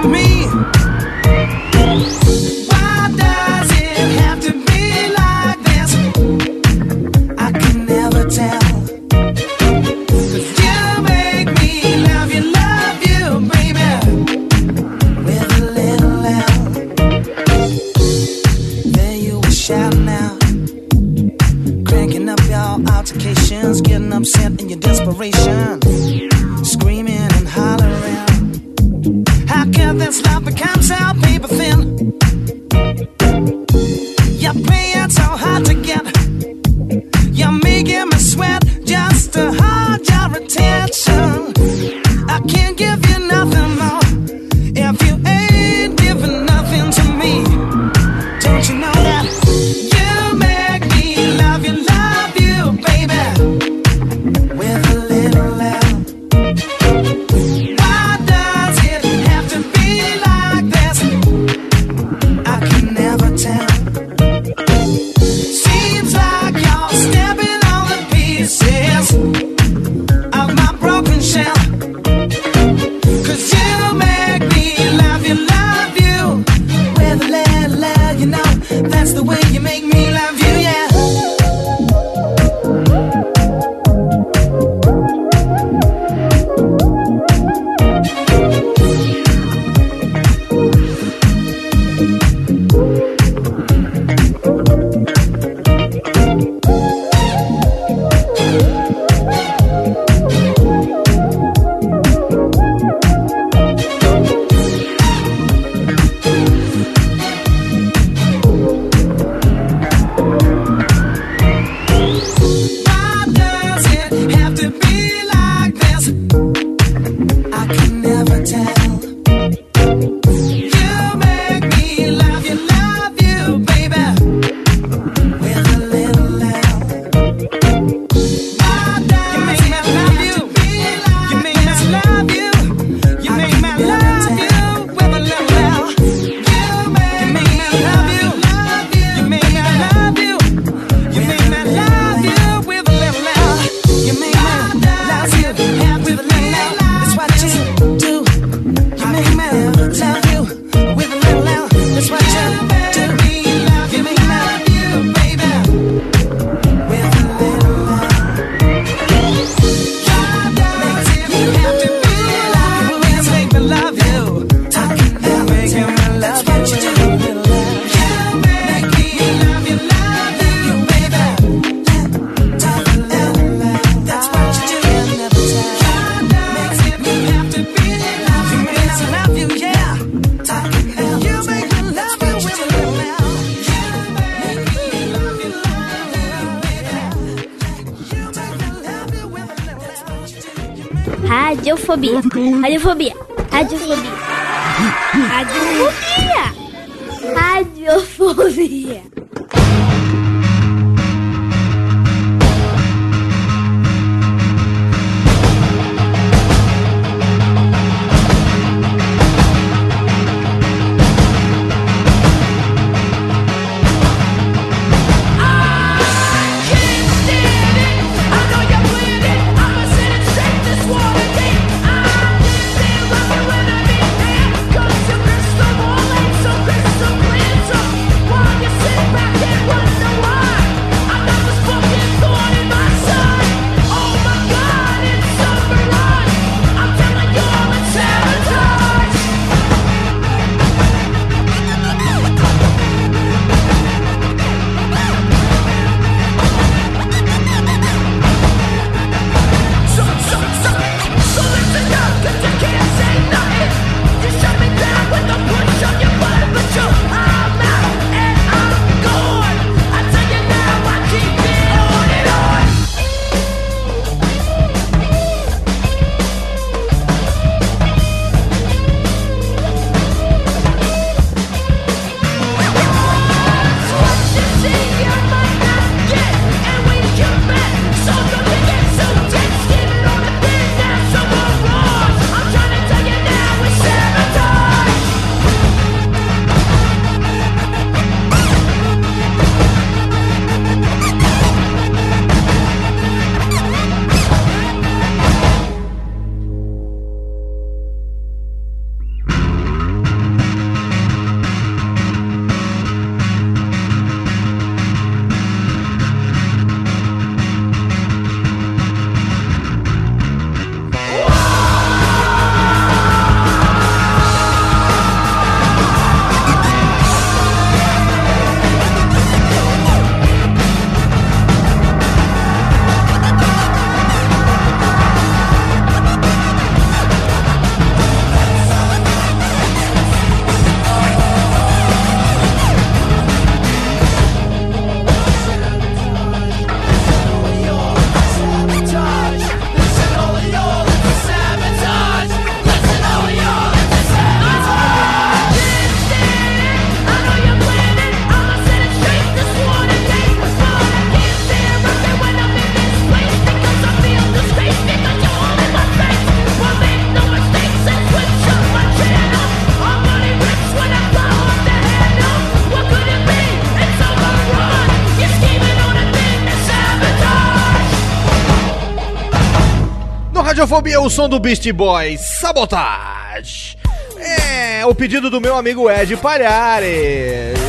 [370.72, 373.76] Radiofobia, o som do Beast Boys, Sabotage.
[374.18, 377.60] É, o pedido do meu amigo Ed Palhares.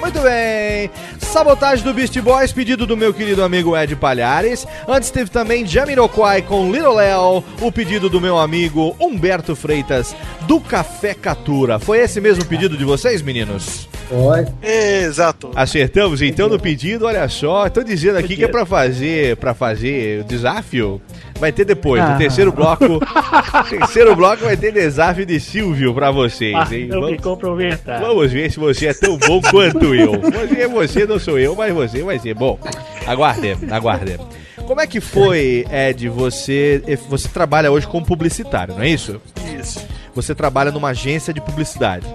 [0.00, 0.88] Muito bem.
[1.18, 4.64] Sabotagem do Beast Boys, pedido do meu querido amigo Ed Palhares.
[4.86, 10.60] Antes teve também Jamiroquai com Little Léo, o pedido do meu amigo Humberto Freitas, do
[10.60, 11.80] Café Catura.
[11.80, 13.88] Foi esse mesmo pedido de vocês, meninos?
[14.08, 14.46] Foi.
[14.62, 15.50] Exato.
[15.54, 17.68] Acertamos então no pedido, olha só.
[17.70, 21.00] Tô dizendo aqui que é pra fazer, para fazer o desafio.
[21.40, 22.16] Vai ter depois, no Ah.
[22.16, 23.00] terceiro bloco.
[23.68, 26.88] terceiro bloco vai ter desafio de Silvio pra vocês, Ah, hein?
[26.90, 28.00] eu me Vamos, comprometer.
[28.00, 30.12] vamos ver se você é tão bom quanto eu.
[30.20, 32.58] Você, você não sou eu, mas você vai ser bom.
[33.06, 34.26] Aguardemos, aguardemos.
[34.66, 36.08] Como é que foi, Ed?
[36.08, 39.20] Você, você trabalha hoje como publicitário, não é isso?
[39.60, 39.84] Isso.
[40.14, 42.06] Você trabalha numa agência de publicidade.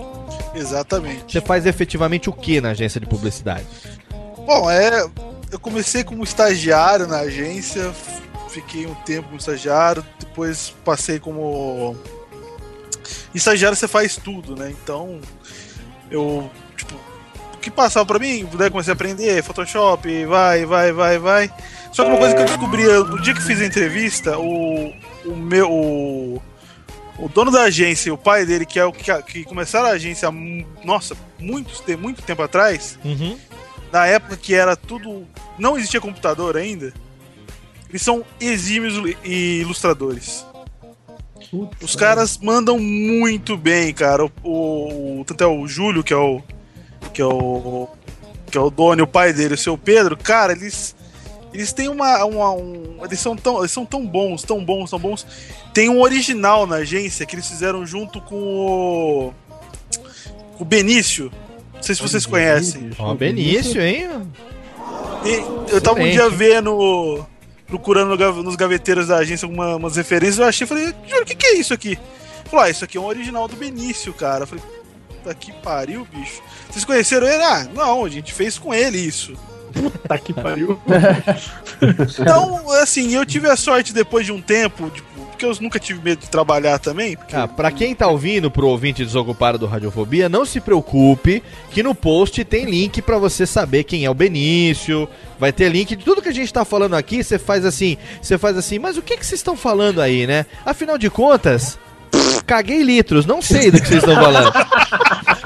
[0.59, 1.31] Exatamente.
[1.31, 3.65] Você faz efetivamente o que na agência de publicidade?
[4.45, 5.09] Bom, é.
[5.51, 7.91] Eu comecei como estagiário na agência,
[8.49, 11.95] fiquei um tempo como estagiário, depois passei como.
[13.33, 14.69] Estagiário você faz tudo, né?
[14.71, 15.19] Então,
[16.11, 16.49] eu.
[16.75, 16.93] Tipo,
[17.53, 21.53] o que passava pra mim, daí comecei a aprender Photoshop, vai, vai, vai, vai.
[21.91, 24.93] Só que uma coisa que eu descobri no dia que fiz a entrevista, o,
[25.25, 25.71] o meu.
[25.71, 26.41] O,
[27.21, 29.91] o dono da agência e o pai dele, que é o que, que começaram a
[29.91, 30.29] agência,
[30.83, 33.37] nossa, muito, te- muito tempo atrás, Uhum.
[33.91, 35.25] na época que era tudo.
[35.57, 36.93] não existia computador ainda,
[37.89, 40.45] eles são exímios ilu- e ilustradores.
[41.81, 44.23] Os caras mandam muito bem, cara.
[44.43, 46.41] O, o- tanto é o Júlio, que é o.
[47.13, 47.87] que é o.
[48.51, 50.95] que é o dono e o pai dele, o seu Pedro, cara, eles.
[51.53, 52.23] Eles têm uma.
[52.25, 55.25] uma- um, eles, são tão, eles são tão bons, tão bons, tão bons.
[55.73, 59.33] Tem um original na agência que eles fizeram junto com o.
[60.57, 61.31] com o Benício.
[61.73, 62.91] Não sei se vocês conhecem.
[62.99, 64.09] Ó, Benício, hein?
[65.25, 67.25] E eu tava um dia vendo,
[67.67, 71.45] procurando nos gaveteiros da agência alguma- umas referências, eu achei, falei, juro, o que, que
[71.47, 71.97] é isso aqui?
[72.45, 74.43] Falou, ah, isso aqui é um original do Benício, cara.
[74.43, 74.63] Eu falei,
[75.07, 76.41] puta que pariu, bicho.
[76.69, 77.43] Vocês conheceram ele?
[77.43, 79.33] Ah, não, a gente fez com ele isso.
[79.73, 80.79] Puta que pariu.
[82.19, 85.07] Então, assim, eu tive a sorte depois de um tempo, tipo,
[85.39, 87.15] porque eu nunca tive medo de trabalhar também.
[87.15, 91.41] Porque Ah, pra quem tá ouvindo, pro ouvinte desocupado do Radiofobia, não se preocupe
[91.71, 95.07] que no post tem link pra você saber quem é o Benício.
[95.39, 97.23] Vai ter link de tudo que a gente tá falando aqui.
[97.23, 100.45] Você faz assim, você faz assim, mas o que que vocês estão falando aí, né?
[100.65, 101.79] Afinal de contas,
[102.45, 104.51] caguei litros, não sei do que vocês estão falando.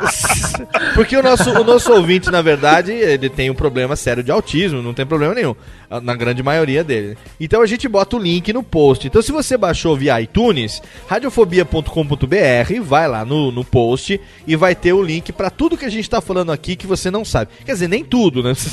[0.95, 4.82] Porque o nosso, o nosso ouvinte, na verdade, ele tem um problema sério de autismo,
[4.82, 5.56] não tem problema nenhum.
[6.01, 7.16] Na grande maioria dele.
[7.39, 9.06] Então a gente bota o link no post.
[9.06, 14.93] Então se você baixou via iTunes, radiofobia.com.br, vai lá no, no post e vai ter
[14.93, 17.51] o link pra tudo que a gente tá falando aqui que você não sabe.
[17.66, 18.54] Quer dizer, nem tudo, né?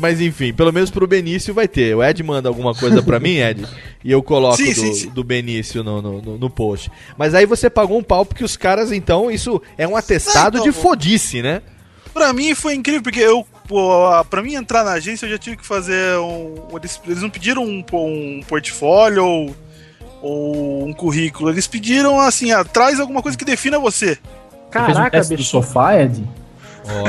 [0.00, 1.94] Mas enfim, pelo menos pro Benício vai ter.
[1.96, 3.64] O Ed manda alguma coisa pra mim, Ed,
[4.04, 5.10] e eu coloco Sim, do, sim, sim.
[5.10, 6.90] do Benício no, no, no- no post.
[7.16, 10.68] Mas aí você pagou um pau porque os caras, então, isso é um atestado De
[10.68, 11.62] então, fodice, né?
[12.12, 15.56] Pra mim foi incrível, porque eu, pô, pra mim entrar na agência eu já tive
[15.56, 16.54] que fazer um.
[16.74, 19.56] Eles, eles não pediram um, um portfólio ou,
[20.22, 24.18] ou um currículo, eles pediram assim, ah, traz alguma coisa que defina você.
[24.72, 26.26] Você fez um teste do sofá, Ed?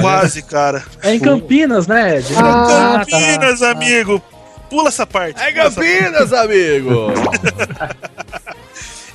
[0.01, 0.83] Quase, cara.
[1.03, 2.33] É em Campinas, né, Ed?
[2.35, 4.21] Ah, Campinas, amigo!
[4.69, 5.39] Pula essa parte.
[5.41, 7.07] É essa Campinas, amigo!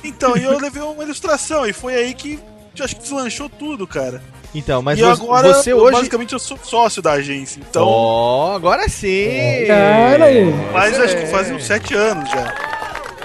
[0.03, 2.37] Então, e eu levei uma ilustração, e foi aí que
[2.81, 4.21] eu acho que deslanchou tudo, cara.
[4.55, 5.91] Então, mas e você, agora, você hoje.
[5.91, 7.85] basicamente, eu sou sócio da agência, então...
[7.87, 9.65] Ó, agora sim!
[9.67, 10.25] Cara,
[10.71, 12.53] Mas acho que faz uns sete anos já.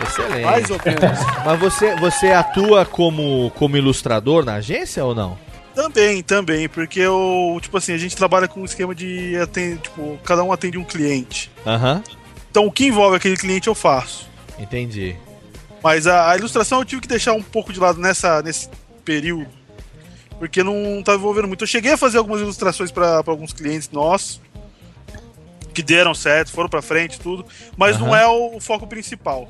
[0.03, 0.45] Excelente.
[0.45, 1.19] Mais ou menos.
[1.45, 5.37] Mas você, você atua como, como ilustrador na agência ou não?
[5.75, 10.19] Também, também, porque eu, tipo assim, a gente trabalha com um esquema de atender, tipo,
[10.25, 11.51] cada um atende um cliente.
[11.67, 12.03] Aham.
[12.51, 14.27] Então o que envolve aquele cliente eu faço.
[14.59, 15.15] Entendi.
[15.83, 18.69] Mas a, a ilustração eu tive que deixar um pouco de lado nessa, nesse
[19.09, 19.47] período.
[20.39, 21.65] Porque não tava envolvendo muito.
[21.65, 24.41] Eu cheguei a fazer algumas ilustrações para alguns clientes nossos.
[25.73, 27.45] Que deram certo, foram pra frente, tudo.
[27.77, 28.19] Mas não Aham.
[28.21, 29.49] é o, o foco principal.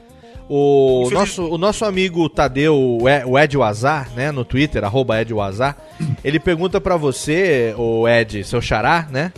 [0.49, 5.21] O Infeliz- nosso, o nosso amigo Tadeu, o o Ed Wazar, né, no Twitter, arroba
[5.21, 5.77] Ed Wazar,
[6.25, 9.31] ele pergunta pra você, o Ed, seu xará, né,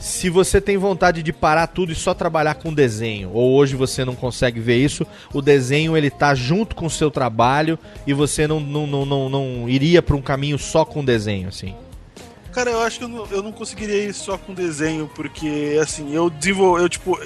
[0.00, 4.02] se você tem vontade de parar tudo e só trabalhar com desenho, ou hoje você
[4.02, 8.46] não consegue ver isso, o desenho ele tá junto com o seu trabalho e você
[8.46, 11.74] não, não, não, não, não iria pra um caminho só com desenho, assim.
[12.50, 16.12] Cara, eu acho que eu não, eu não conseguiria ir só com desenho, porque assim,
[16.12, 16.78] eu desenvolvo.
[16.78, 17.16] Eu, tipo.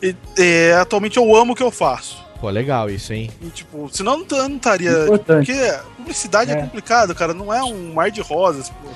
[0.00, 2.24] é- é, atualmente eu amo o que eu faço.
[2.40, 3.30] Pô, legal isso, hein?
[3.42, 4.92] E, tipo, senão eu não, estaria.
[5.26, 5.52] Porque
[5.96, 6.54] publicidade é.
[6.54, 6.62] É.
[6.62, 7.34] complicado, cara.
[7.34, 8.88] Não é um mar de rosas, pô.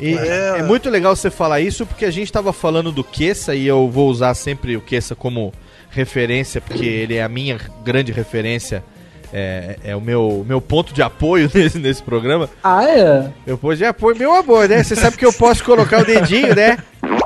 [0.00, 0.62] E é.
[0.62, 4.08] muito legal você falar isso porque a gente tava falando do Kessa e eu vou
[4.08, 5.52] usar sempre o Kessa como
[5.90, 8.84] referência, porque ele é a minha grande referência.
[9.30, 12.48] É, é o meu, meu ponto de apoio nesse, nesse programa.
[12.62, 13.30] Ah, é?
[13.46, 14.82] Meu ponto de apoio, meu amor, né?
[14.82, 16.78] Você sabe que eu posso colocar o dedinho, né?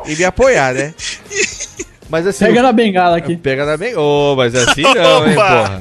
[0.07, 0.95] E me apoiar, né?
[2.09, 2.47] Mas assim.
[2.47, 3.37] Pega na bengala aqui.
[3.37, 4.03] Pega na bengala.
[4.03, 5.81] Ô, mas assim não, hein, porra.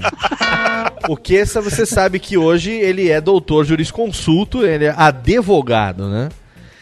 [1.10, 6.30] O Kessa, você sabe que hoje ele é doutor jurisconsulto, ele é advogado, né?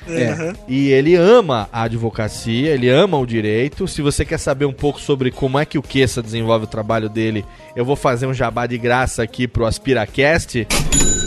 [0.10, 0.54] É.
[0.68, 3.88] E ele ama a advocacia, ele ama o direito.
[3.88, 7.10] Se você quer saber um pouco sobre como é que o Kessa desenvolve o trabalho
[7.10, 7.46] dele,
[7.76, 10.68] eu vou fazer um jabá de graça aqui pro AspiraCast.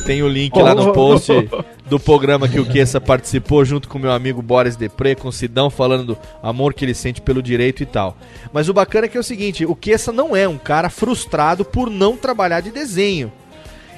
[0.06, 1.32] Tem o link lá no post
[1.88, 5.70] do programa que o Kessa participou junto com meu amigo Boris Depré, com o Sidão,
[5.70, 8.16] falando do amor que ele sente pelo direito e tal.
[8.52, 11.64] Mas o bacana é que é o seguinte, o Kessa não é um cara frustrado
[11.64, 13.32] por não trabalhar de desenho.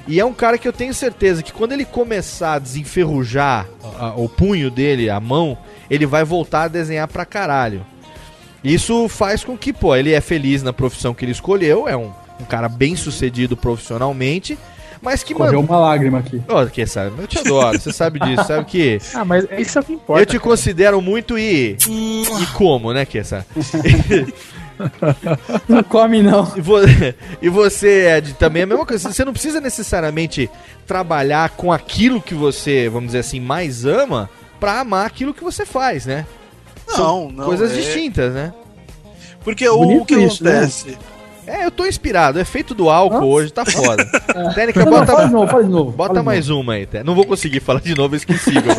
[0.07, 3.67] E é um cara que eu tenho certeza que quando ele começar a desenferrujar
[3.99, 5.57] a- o punho dele, a mão,
[5.89, 7.83] ele vai voltar a desenhar pra caralho.
[8.63, 12.11] Isso faz com que, pô, ele é feliz na profissão que ele escolheu, é um,
[12.39, 14.57] um cara bem sucedido profissionalmente,
[15.01, 15.67] mas que, Correu mano...
[15.73, 16.41] uma lágrima aqui.
[16.47, 18.99] Ô, que sabe, eu te adoro, você sabe disso, sabe que...
[19.13, 20.21] Ah, mas isso é o que importa.
[20.21, 21.77] Eu te considero muito e...
[21.87, 23.45] E como, né, Kessa?
[25.67, 26.51] Não come, não.
[26.55, 26.79] E, vo-
[27.41, 29.11] e você, Ed, também é a mesma coisa.
[29.11, 30.49] Você não precisa necessariamente
[30.85, 35.65] trabalhar com aquilo que você, vamos dizer assim, mais ama pra amar aquilo que você
[35.65, 36.25] faz, né?
[36.87, 38.53] Não, não, Coisas é- distintas, né?
[39.43, 40.51] Porque o, Bonito o que isso, né?
[40.57, 40.97] acontece?
[41.47, 42.39] É, eu tô inspirado.
[42.39, 44.03] O efeito do álcool hoje tá foda.
[44.55, 45.91] Técnica, Não, não, bota, fala de novo, fala de novo.
[45.91, 47.03] bota mais uma aí, Té.
[47.03, 48.75] Não vou conseguir falar de novo, eu esqueci, eu, já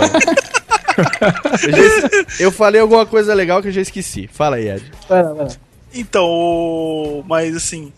[2.40, 4.28] eu falei alguma coisa legal que eu já esqueci.
[4.32, 4.82] Fala aí, Ed.
[5.08, 5.46] Vai lá.
[5.96, 7.92] Então, mas assim,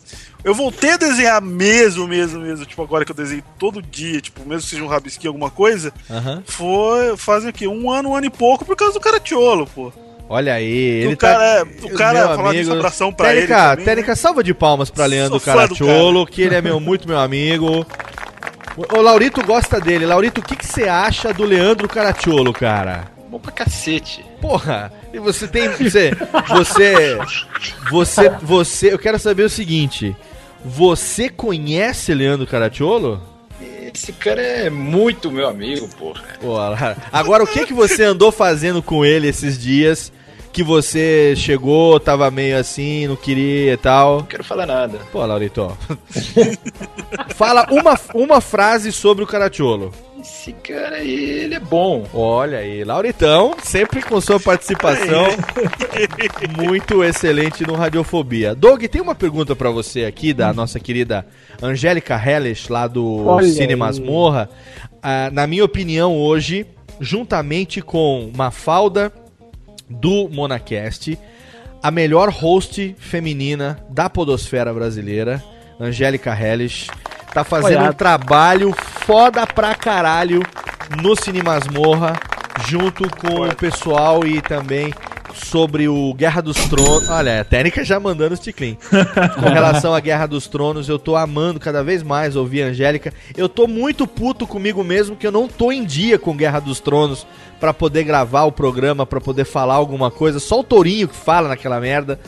[0.45, 4.41] eu voltei a desenhar mesmo, mesmo, mesmo, tipo agora que eu desenho todo dia, tipo,
[4.47, 6.43] mesmo que seja um rabisquinho, alguma coisa, Aham.
[6.47, 7.67] foi, fazem o quê?
[7.67, 9.93] Um ano, um ano e pouco por causa do Caratiolo, pô.
[10.31, 11.87] Olha aí, ele o cara, tá.
[11.87, 12.75] o cara falar de amigo.
[12.75, 14.15] sobração pra ele Técnica, também, né?
[14.15, 17.87] Salva de palmas pra Leandro Caracciolo, que ele é meu, muito meu amigo.
[18.79, 20.07] O o Laurito gosta dele.
[20.07, 23.09] Laurito, o que que você acha do Leandro Caracciolo, cara?
[23.29, 24.25] Bom pra cacete.
[24.41, 25.69] Porra, e você tem.
[25.71, 26.11] Você.
[26.49, 27.19] Você.
[27.91, 28.29] Você.
[28.43, 28.93] Você.
[28.93, 30.17] Eu quero saber o seguinte.
[30.65, 33.21] Você conhece Leandro Caracciolo?
[33.95, 36.23] Esse cara é muito meu amigo, porra.
[36.41, 40.13] Pô, lá- agora o que que você andou fazendo com ele esses dias?
[40.53, 44.19] Que você chegou, tava meio assim, não queria e tal.
[44.19, 44.99] Não quero falar nada.
[45.13, 45.77] Pô, Laurito.
[47.35, 49.93] Fala uma, uma frase sobre o Caracciolo.
[50.21, 52.05] Esse cara aí, ele é bom.
[52.13, 55.27] Olha aí, Lauritão, sempre com sua participação
[56.59, 58.55] muito excelente no Radiofobia.
[58.55, 61.25] Doug, tem uma pergunta pra você aqui da nossa querida
[61.63, 63.77] Angélica Hellish, lá do Olha Cine aí.
[63.77, 64.51] Masmorra.
[65.01, 66.67] Ah, na minha opinião, hoje,
[67.01, 69.13] juntamente com Mafalda
[69.89, 71.17] do Monacast,
[71.81, 75.43] a melhor host feminina da podosfera brasileira,
[75.81, 76.89] Angélica Hellish,
[77.33, 77.95] tá fazendo um Apoiado.
[77.95, 78.75] trabalho
[79.07, 80.43] foda pra caralho
[81.03, 82.15] no Cine Masmorra,
[82.67, 84.93] junto com o pessoal e também
[85.45, 87.09] sobre o Guerra dos Tronos.
[87.09, 88.77] Olha, a técnica já mandando os ticlin.
[89.41, 93.13] Com relação à Guerra dos Tronos, eu tô amando cada vez mais ouvir a Angélica.
[93.37, 96.81] Eu tô muito puto comigo mesmo que eu não tô em dia com Guerra dos
[96.81, 97.27] Tronos
[97.61, 100.41] pra poder gravar o programa, pra poder falar alguma coisa.
[100.41, 102.19] Só o Tourinho que fala naquela merda.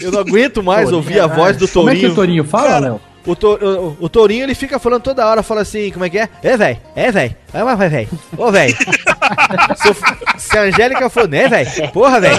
[0.00, 3.00] Eu não aguento mais ouvir a voz do Como é que o Tourinho fala, Léo?
[3.26, 6.18] O, to, o, o Tourinho, ele fica falando toda hora, fala assim, como é que
[6.18, 6.28] é?
[6.42, 8.76] É, velho, é, velho, vai, vai, vai, velho, ô, velho.
[10.36, 12.38] se, a Angélica for, né, velho, porra, velho.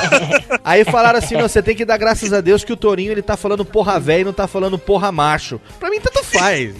[0.63, 3.23] Aí falaram assim, não, você tem que dar graças a Deus que o Tourinho, ele
[3.23, 5.59] tá falando porra velho e não tá falando porra macho.
[5.79, 6.75] Pra mim, tanto faz.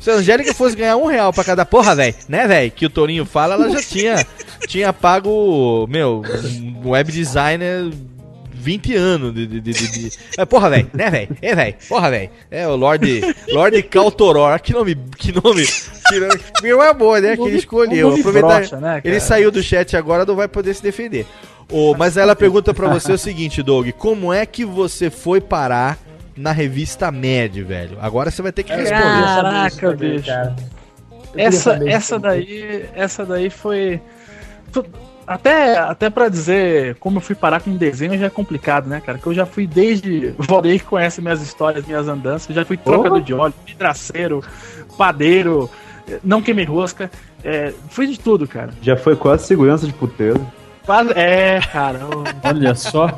[0.00, 2.90] Se a Angélica fosse ganhar um real pra cada porra, velho, né, velho, que o
[2.90, 4.26] Tourinho fala, ela já tinha,
[4.66, 6.22] tinha pago, meu,
[6.60, 7.90] um web designer
[8.64, 9.46] 20 anos de.
[9.46, 11.36] de, de, de- de- É, porra, velho, né, velho?
[11.42, 12.30] É, velho, porra, velho.
[12.50, 13.34] É o Lord.
[13.48, 14.58] Lord Caltoror.
[14.60, 14.96] Que nome.
[15.16, 15.64] Que nome.
[16.08, 17.36] Que nome meu amor, né?
[17.36, 18.08] Que ele escolheu.
[18.10, 18.56] um Aproveitar.
[18.58, 21.26] broxa, né, ele saiu do chat agora, não vai poder se defender.
[21.70, 25.98] Ô, mas ela pergunta pra você o seguinte, Doug: como é que você foi parar
[26.36, 27.96] na revista Mad, velho?
[28.00, 28.92] Agora você vai ter que responder.
[29.00, 30.30] Caraca, também, bicho.
[31.36, 34.00] Essa, essa daí, essa daí foi
[35.26, 39.18] até até para dizer como eu fui parar com desenho já é complicado, né, cara?
[39.18, 43.20] Que eu já fui desde Valdeir que conhece minhas histórias, minhas andanças, já fui trocador
[43.20, 44.42] de óleo, vidraceiro,
[44.96, 45.70] padeiro,
[46.22, 47.10] não queimei rosca,
[47.42, 48.70] é, fui de tudo, cara.
[48.80, 50.46] Já foi quase segurança de puteiro.
[50.84, 52.00] Quase, é, cara.
[52.42, 53.08] Olha só.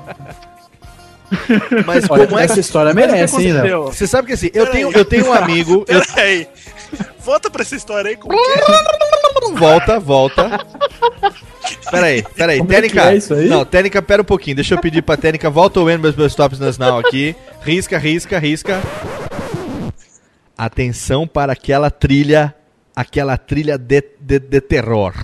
[1.85, 2.61] Mas Olha, como é essa que.
[2.61, 3.85] história o merece, hein, Léo?
[3.85, 5.85] Você sabe que assim, eu tenho, eu tenho um amigo.
[5.89, 6.03] eu-.
[7.21, 9.59] Volta pra essa história aí, como que é?
[9.59, 10.65] Volta, volta.
[11.91, 13.11] Peraí, peraí, Como é que Técnica.
[13.13, 13.49] é isso aí?
[13.49, 14.57] Não, Técnica, pera um pouquinho.
[14.57, 15.85] Deixa eu pedir pra Técnica, volta o
[16.17, 17.35] meus tops nas now aqui.
[17.63, 18.81] Risca, risca, risca.
[20.57, 22.55] Atenção para aquela trilha,
[22.95, 25.15] aquela trilha de, de, de terror.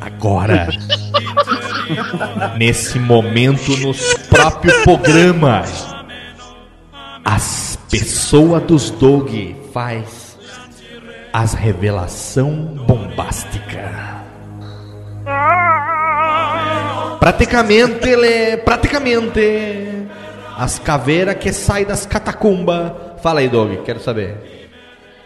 [0.00, 0.68] Agora,
[2.56, 5.86] nesse momento, nos próprios programas,
[7.24, 10.21] as pessoas dos Dog faz
[11.32, 12.50] as revelação
[12.86, 14.22] bombástica.
[17.18, 20.08] Praticamente, ele, praticamente,
[20.56, 22.92] as caveiras que saem das catacumbas.
[23.22, 24.68] Fala aí, Dog, quero saber.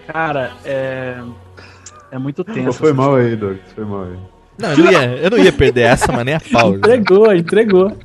[0.07, 1.17] Cara, é.
[2.11, 2.79] É muito tenso.
[2.79, 3.57] foi mal aí, Doug.
[3.75, 4.17] Foi mal aí.
[4.59, 6.77] Não, eu não ia, eu não ia perder essa, mas nem a pausa.
[6.77, 7.97] Entregou, entregou.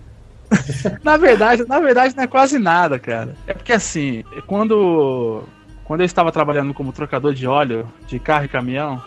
[1.01, 3.35] Na verdade, na verdade não é quase nada, cara.
[3.47, 5.43] É porque assim, quando
[5.91, 9.03] quando eu estava trabalhando como trocador de óleo de carro e caminhão,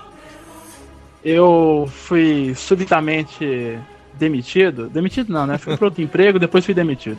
[1.25, 3.79] eu fui subitamente
[4.13, 4.91] demitido.
[4.91, 5.57] Demitido não, né?
[5.57, 7.17] Fui para outro emprego, depois fui demitido.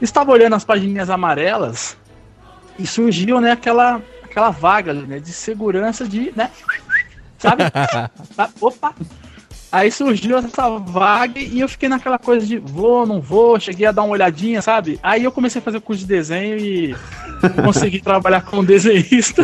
[0.00, 1.98] Estava olhando as pagininhas amarelas
[2.78, 6.50] e surgiu, né, aquela aquela vaga né, de segurança de, né,
[7.36, 7.64] sabe?
[8.58, 8.94] Opa!
[9.70, 13.92] Aí surgiu essa vaga e eu fiquei naquela coisa de vou, não vou, cheguei a
[13.92, 14.98] dar uma olhadinha, sabe?
[15.02, 16.96] Aí eu comecei a fazer o curso de desenho e
[17.62, 19.42] consegui trabalhar como desenhista.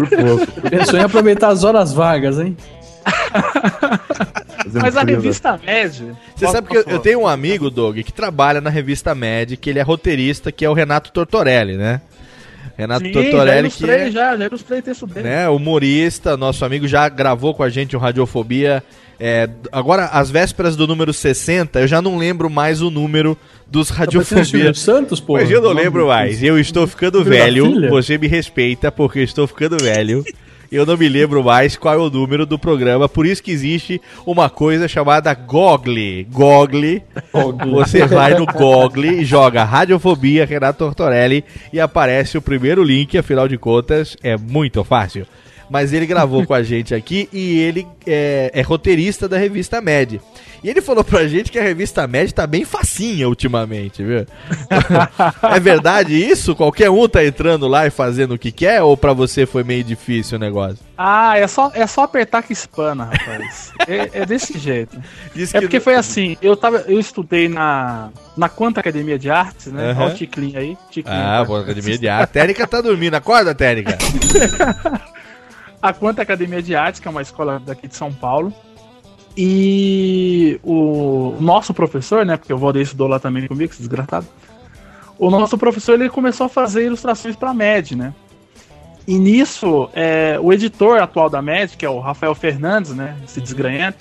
[0.70, 2.56] Pensou em aproveitar as horas vagas, hein?
[4.80, 6.16] Mas a revista Média.
[6.34, 9.68] Você sabe que eu, eu tenho um amigo, Doug, que trabalha na revista Med, que
[9.68, 12.00] ele é roteirista, que é o Renato Tortorelli, né?
[12.76, 15.28] Renato Sim, já Tortorelli, que ilustrei, é já, já ilustrei texto dele.
[15.28, 18.82] né, humorista, nosso amigo já gravou com a gente o Radiofobia.
[19.18, 23.36] É, agora, às vésperas do número 60, eu já não lembro mais o número
[23.66, 24.74] dos o Radiofobia.
[24.74, 25.34] Santos, pô.
[25.34, 26.42] Mas eu não lembro mais.
[26.42, 27.90] Eu estou ficando Filho velho.
[27.90, 30.24] Você me respeita porque eu estou ficando velho.
[30.70, 33.08] Eu não me lembro mais qual é o número do programa.
[33.08, 36.26] Por isso que existe uma coisa chamada Google.
[36.28, 37.00] Google.
[37.70, 43.16] Você vai no Google e joga Radiofobia Renato Tortorelli e aparece o primeiro link.
[43.16, 45.26] Afinal de contas, é muito fácil.
[45.70, 50.20] Mas ele gravou com a gente aqui e ele é, é roteirista da revista Med.
[50.62, 54.24] E ele falou pra gente que a revista Med tá bem facinha ultimamente, viu?
[55.54, 56.54] é verdade isso?
[56.56, 58.82] Qualquer um tá entrando lá e fazendo o que quer?
[58.82, 60.78] Ou pra você foi meio difícil o negócio?
[60.96, 63.72] Ah, é só, é só apertar que espana, rapaz.
[63.86, 64.96] é, é desse jeito.
[65.34, 69.18] Diz é que porque não- foi assim, eu, tava, eu estudei na, na Quanta Academia
[69.18, 69.90] de Artes, né?
[69.90, 70.04] Aham.
[70.04, 70.78] Olha o Ticlin aí.
[70.90, 72.22] Ticlin, Ah, academia de arte.
[72.22, 73.14] A Térica tá dormindo.
[73.14, 73.98] Acorda, Térica.
[75.84, 78.50] a Quanta Academia de Artes, que é uma escola daqui de São Paulo.
[79.36, 82.38] E o nosso professor, né?
[82.38, 84.26] Porque o Valdeir estudou lá também comigo, esse desgraçado.
[85.18, 88.14] O nosso professor ele começou a fazer ilustrações para a MED, né?
[89.06, 93.18] E nisso, é, o editor atual da MED, que é o Rafael Fernandes, né?
[93.22, 93.98] Esse desgranhento,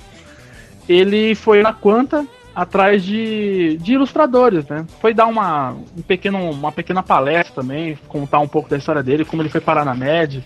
[0.88, 4.86] ele foi na Quanta atrás de, de ilustradores, né?
[5.02, 9.26] Foi dar uma, um pequeno, uma pequena palestra também, contar um pouco da história dele,
[9.26, 10.46] como ele foi parar na MED.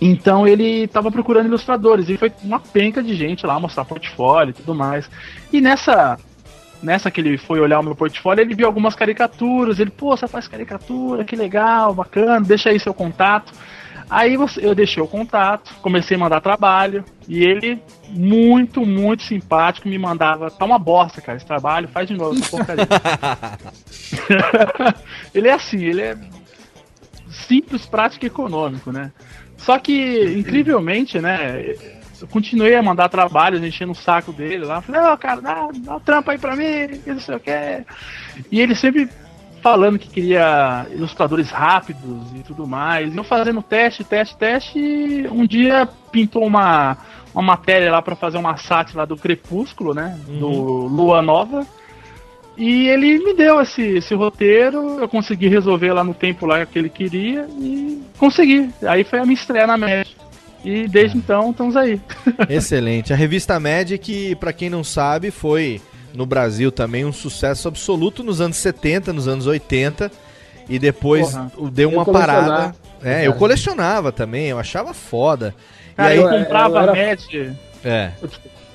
[0.00, 4.54] Então ele estava procurando ilustradores e foi uma penca de gente lá mostrar portfólio e
[4.54, 5.08] tudo mais.
[5.52, 6.18] E nessa
[6.82, 10.28] nessa que ele foi olhar o meu portfólio, ele viu algumas caricaturas, ele, pô, você
[10.28, 13.54] faz caricatura, que legal, bacana, deixa aí seu contato.
[14.10, 19.98] Aí eu deixei o contato, comecei a mandar trabalho, e ele, muito, muito simpático, me
[19.98, 22.86] mandava, tá uma bosta, cara, esse trabalho, faz de novo essa porcaria.
[25.34, 26.18] ele é assim, ele é
[27.30, 29.10] simples, prático e econômico, né?
[29.56, 31.74] Só que, incrivelmente, né?
[32.20, 34.80] Eu continuei a mandar trabalhos, enchendo o saco dele lá.
[34.80, 37.50] Falei, ó, cara, dá, dá um trampo aí pra mim, que não sei o que.
[38.50, 39.08] E ele sempre
[39.64, 43.12] falando que queria ilustradores rápidos e tudo mais.
[43.12, 44.78] E eu fazendo teste, teste, teste.
[44.78, 46.98] E um dia pintou uma,
[47.32, 50.18] uma matéria lá pra fazer uma sátira lá do Crepúsculo, né?
[50.26, 51.66] Do Lua Nova.
[52.56, 56.78] E ele me deu esse, esse roteiro, eu consegui resolver lá no tempo lá que
[56.78, 58.70] ele queria e consegui.
[58.86, 60.12] Aí foi a minha estreia na média.
[60.64, 62.00] E desde então estamos aí.
[62.48, 63.12] Excelente.
[63.12, 63.58] A revista
[63.98, 65.80] que pra quem não sabe, foi
[66.14, 70.10] no Brasil também um sucesso absoluto nos anos 70, nos anos 80.
[70.68, 71.52] E depois Porra.
[71.70, 72.74] deu Eu uma parada.
[73.02, 75.54] É, eu colecionava também, eu achava foda.
[75.94, 77.58] Cara, e aí, eu comprava eu era- média.
[77.84, 78.12] É.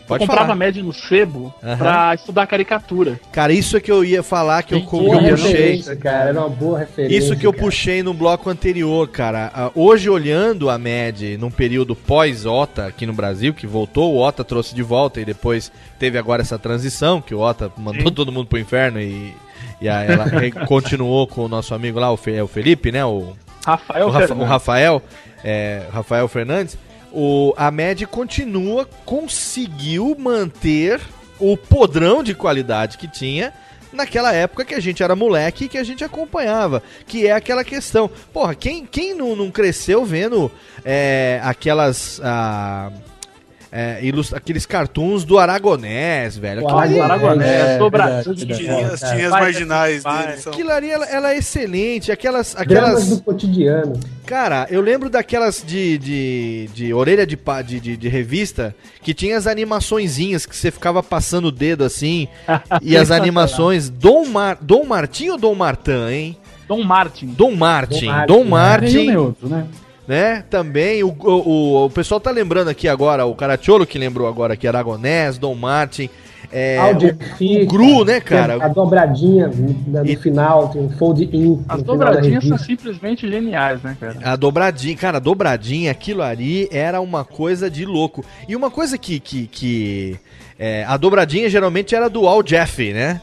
[0.10, 0.56] Eu Pode comprava falar.
[0.56, 1.78] média no sebo Aham.
[1.78, 3.20] pra estudar caricatura.
[3.32, 5.84] Cara, isso é que eu ia falar que eu, que eu puxei.
[5.98, 6.30] cara.
[6.30, 7.16] Era uma boa referência.
[7.18, 7.64] Isso que eu cara.
[7.64, 9.52] puxei no bloco anterior, cara.
[9.54, 14.44] Ah, Hoje, olhando a MED num período pós-OTA aqui no Brasil, que voltou, o OTA
[14.44, 18.14] trouxe de volta e depois teve agora essa transição, que o OTA mandou Sim.
[18.14, 19.34] todo mundo pro inferno e,
[19.80, 20.26] e aí ela
[20.66, 23.06] continuou com o nosso amigo lá, o, é o Felipe, né?
[23.06, 23.34] O,
[23.66, 25.02] Rafael o, Rafa- o Rafael,
[25.44, 26.78] é, Rafael Fernandes,
[27.12, 31.02] o, a MED continua, conseguiu manter
[31.40, 33.54] o podrão de qualidade que tinha
[33.92, 36.82] naquela época que a gente era moleque e que a gente acompanhava.
[37.08, 38.10] Que é aquela questão.
[38.32, 40.52] Porra, quem, quem não, não cresceu vendo
[40.86, 42.20] é, aquelas.
[42.24, 42.92] ah,
[43.72, 46.64] é, ilus- aqueles cartoons do Aragonés, velho.
[46.64, 49.10] O ali- Aragonés, é, Dobradinha, verdade, Tirinhas, verdade.
[49.12, 50.54] tirinhas Vai- marginais dele são.
[50.54, 52.12] Aquilo ali, ela, ela é excelente.
[52.12, 52.54] Aquelas.
[52.54, 53.10] Dramas aquelas...
[53.10, 54.00] do cotidiano.
[54.26, 59.38] Cara, eu lembro daquelas de, de, de orelha de, de, de, de revista que tinha
[59.38, 62.28] as animaçõezinhas que você ficava passando o dedo assim.
[62.82, 63.90] e as animações.
[63.90, 66.38] Dom, Mar, Dom Martim ou Dom Martin, hein?
[66.68, 67.28] Dom Martin.
[67.28, 68.06] Dom Martin.
[68.06, 68.50] Dom Dom Martin.
[68.50, 68.96] Martin.
[68.98, 69.66] Nem um nem outro, né?
[70.10, 70.44] Né?
[70.50, 71.04] Também.
[71.04, 75.38] O, o, o, pessoal tá lembrando aqui agora, o Caracciolo que lembrou agora aqui, Aragonés,
[75.38, 76.10] Dom Martin.
[76.52, 78.56] É, o, o Gru, né, cara?
[78.56, 81.64] A dobradinha no, no final, tem um fold in.
[81.70, 84.18] As dobradinhas são simplesmente geniais, né, cara?
[84.24, 88.26] A dobradinha, cara, a dobradinha, aquilo ali era uma coisa de louco.
[88.48, 89.20] E uma coisa que.
[89.20, 90.18] que, que
[90.58, 93.22] é, a dobradinha geralmente era do Al Jeff, né?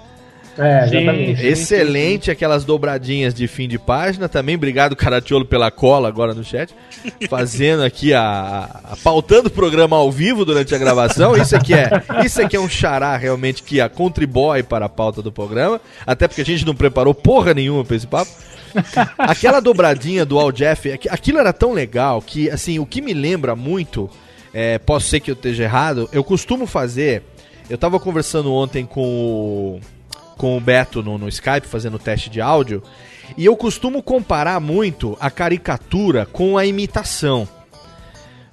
[0.58, 1.46] É, exatamente.
[1.46, 4.28] Excelente aquelas dobradinhas de fim de página.
[4.28, 6.74] Também obrigado, Caratiolo, pela cola agora no chat.
[7.28, 11.36] Fazendo aqui a, a- pautando o programa ao vivo durante a gravação.
[11.36, 11.90] Isso aqui é,
[12.24, 15.80] isso aqui é um xará realmente que a contribui para a pauta do programa.
[16.06, 18.30] Até porque a gente não preparou porra nenhuma para esse papo.
[19.18, 23.12] Aquela dobradinha do Al Jeff, aqu- aquilo era tão legal que, assim, o que me
[23.14, 24.08] lembra muito,
[24.52, 27.22] é, posso ser que eu esteja errado, eu costumo fazer.
[27.68, 29.80] Eu tava conversando ontem com o,
[30.36, 32.82] com o Beto no, no Skype, fazendo teste de áudio,
[33.36, 37.48] e eu costumo comparar muito a caricatura com a imitação.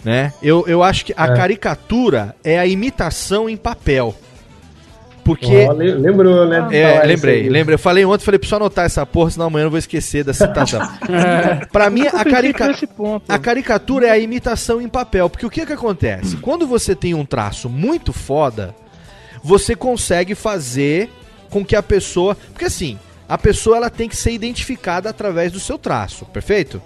[0.04, 0.34] Né?
[0.42, 1.36] Eu, eu acho que a É.
[1.36, 4.14] caricatura é a imitação em papel.
[5.24, 5.48] Porque.
[5.72, 6.68] Le- lembrou, né?
[6.68, 7.76] de É, lembrei, lembrei.
[7.76, 10.82] Eu falei ontem, falei, preciso anotar essa porra, senão amanhã eu vou esquecer da citação.
[11.72, 12.72] pra mim, a, carica-
[13.30, 15.30] a caricatura é a imitação em papel.
[15.30, 16.36] Porque o que que acontece?
[16.38, 18.76] Quando você tem um traço muito foda,
[19.42, 21.10] você consegue fazer
[21.54, 22.36] com que a pessoa...
[22.36, 26.82] Porque assim, a pessoa ela tem que ser identificada através do seu traço, perfeito?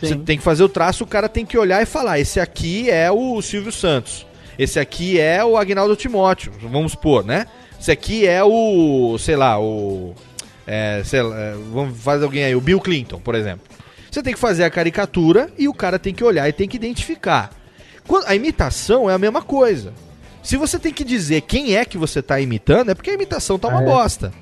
[0.00, 2.88] Você tem que fazer o traço, o cara tem que olhar e falar: esse aqui
[2.88, 4.24] é o Silvio Santos,
[4.56, 7.46] esse aqui é o Agnaldo Timóteo, vamos supor, né?
[7.80, 10.14] Esse aqui é o, sei lá, o.
[10.66, 13.66] É, sei lá, é, vamos fazer alguém aí, o Bill Clinton, por exemplo.
[14.10, 16.76] Você tem que fazer a caricatura e o cara tem que olhar e tem que
[16.76, 17.50] identificar.
[18.26, 19.92] A imitação é a mesma coisa.
[20.48, 23.58] Se você tem que dizer quem é que você tá imitando, é porque a imitação
[23.58, 23.84] tá uma É.
[23.84, 24.32] bosta.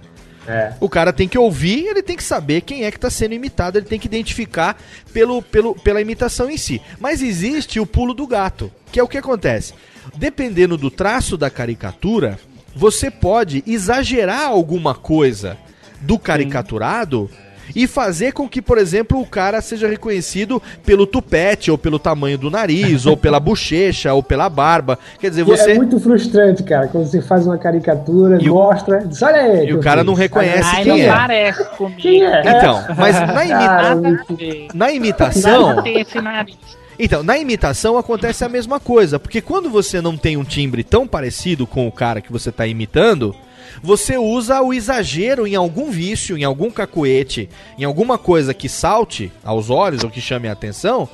[0.46, 0.72] É.
[0.78, 3.76] O cara tem que ouvir, ele tem que saber quem é que está sendo imitado,
[3.76, 4.80] ele tem que identificar
[5.12, 6.80] pelo, pelo, pela imitação em si.
[7.00, 9.74] Mas existe o pulo do gato, que é o que acontece.
[10.14, 12.38] Dependendo do traço da caricatura,
[12.72, 15.58] você pode exagerar alguma coisa
[16.02, 17.28] do caricaturado
[17.74, 22.38] e fazer com que, por exemplo, o cara seja reconhecido pelo tupete, ou pelo tamanho
[22.38, 24.98] do nariz, ou pela bochecha, ou pela barba.
[25.18, 25.72] Quer dizer, E você.
[25.72, 29.68] É muito frustrante, cara, quando você faz uma caricatura, mostra, diz, olha aí.
[29.68, 30.22] E o cara eu não fiz.
[30.22, 31.16] reconhece Ai, quem não é.
[31.16, 32.00] Parece comigo.
[32.00, 32.40] Quem é?
[32.40, 34.74] Então, mas na, imita...
[34.74, 35.84] na imitação.
[36.98, 41.06] Então, na imitação acontece a mesma coisa, porque quando você não tem um timbre tão
[41.06, 43.34] parecido com o cara que você está imitando,
[43.82, 47.48] você usa o exagero em algum vício, em algum cacuete,
[47.78, 51.08] em alguma coisa que salte aos olhos ou que chame a atenção,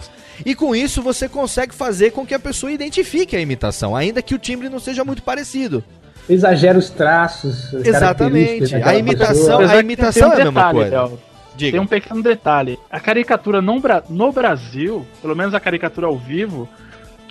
[0.44, 4.34] e com isso você consegue fazer com que a pessoa identifique a imitação, ainda que
[4.34, 5.84] o timbre não seja muito parecido.
[6.28, 7.72] Exagera os traços.
[7.74, 8.74] Exatamente.
[8.76, 9.72] A imitação, pessoa.
[9.72, 11.02] a imitação um é a mesma detalhe, coisa.
[11.02, 11.18] Léo.
[11.58, 12.78] Tem um pequeno detalhe.
[12.90, 16.68] A caricatura no, Bra- no Brasil, pelo menos a caricatura ao vivo,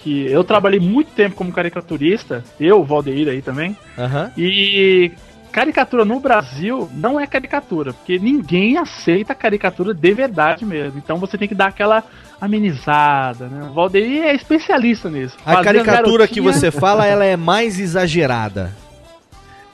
[0.04, 4.32] que eu trabalhei muito tempo como caricaturista, eu, Valdeir aí também, Aham.
[4.38, 5.12] e
[5.52, 10.98] caricatura no Brasil não é caricatura, porque ninguém aceita caricatura de verdade mesmo.
[10.98, 12.04] Então você tem que dar aquela
[12.40, 13.68] amenizada, né?
[13.70, 15.38] O Valdeir é especialista nisso.
[15.46, 18.72] A caricatura que você fala, ela é mais exagerada.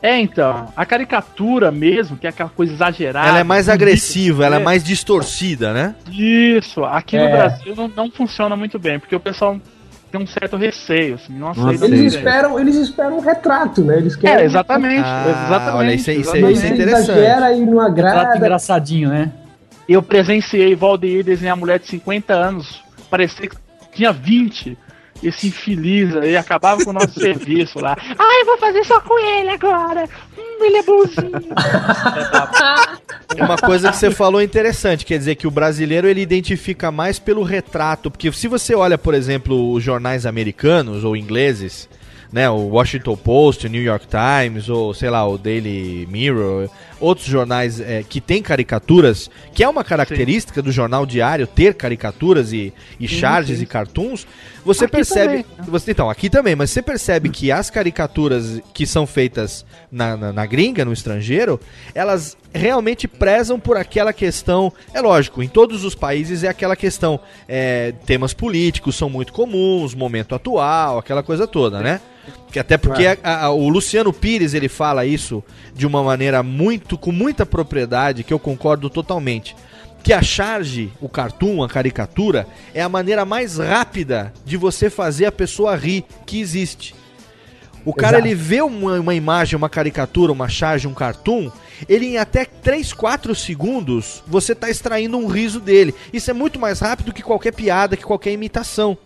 [0.01, 0.71] É, então.
[0.75, 3.27] A caricatura mesmo, que é aquela coisa exagerada.
[3.27, 4.65] Ela é mais agressiva, ela é né?
[4.65, 5.95] mais distorcida, né?
[6.11, 7.31] Isso, aqui no É.
[7.31, 9.59] Brasil não, não funciona muito bem, porque o pessoal
[10.11, 13.97] tem um certo receio, assim, não aceita Eles esperam, eles esperam um retrato, né?
[13.97, 14.43] Eles querem.
[14.43, 15.75] É, exatamente, Ah, exatamente.
[15.75, 16.53] olha, isso é- isso é- exatamente.
[16.57, 17.11] isso é Você interessante.
[17.11, 18.37] exagera e não Retrato agrada.
[18.37, 19.31] engraçadinho, né?
[19.87, 23.55] Eu presenciei Valdeir desenhar mulher de 50 anos, parecia que
[23.93, 24.77] tinha 20.
[25.23, 27.97] Esse infeliz aí acabava com o nosso serviço lá.
[28.19, 30.03] Ai, eu vou fazer só com ele agora.
[30.37, 31.31] Hum, ele é bonzinho.
[33.35, 37.43] Uma coisa que você falou interessante, quer dizer que o brasileiro ele identifica mais pelo
[37.43, 41.89] retrato, porque se você olha, por exemplo, os jornais americanos ou ingleses,
[42.31, 46.69] né, o Washington Post, o New York Times, ou sei lá, o Daily Mirror,
[46.99, 52.53] outros jornais é, que têm caricaturas, que é uma característica do jornal diário ter caricaturas
[52.53, 54.27] e, e charges e cartoons,
[54.65, 55.43] você Aqui percebe.
[55.43, 55.65] também, né?
[55.67, 60.33] Você, então, aqui também, mas você percebe que as caricaturas que são feitas na, na,
[60.33, 61.59] na gringa, no estrangeiro,
[61.95, 64.73] elas realmente prezam por aquela questão.
[64.93, 67.19] É lógico, em todos os países é aquela questão.
[67.47, 72.01] é, temas políticos são muito comuns, momento atual, aquela coisa toda, né?
[72.51, 73.17] Que até porque É.
[73.23, 75.43] a- a- o Luciano Pires ele fala isso
[75.73, 79.55] de uma maneira muito com muita propriedade que eu concordo totalmente.
[80.03, 85.25] Que a charge, o cartoon, a caricatura é a maneira mais rápida de você fazer
[85.25, 86.95] a pessoa rir que existe.
[87.83, 88.27] O cara Exato.
[88.27, 91.49] ele vê uma, uma imagem, uma caricatura, uma charge, um cartoon,
[91.87, 95.93] ele em até 3, 4 segundos você tá extraindo um riso dele.
[96.11, 98.97] Isso é muito mais rápido que qualquer piada, que qualquer imitação.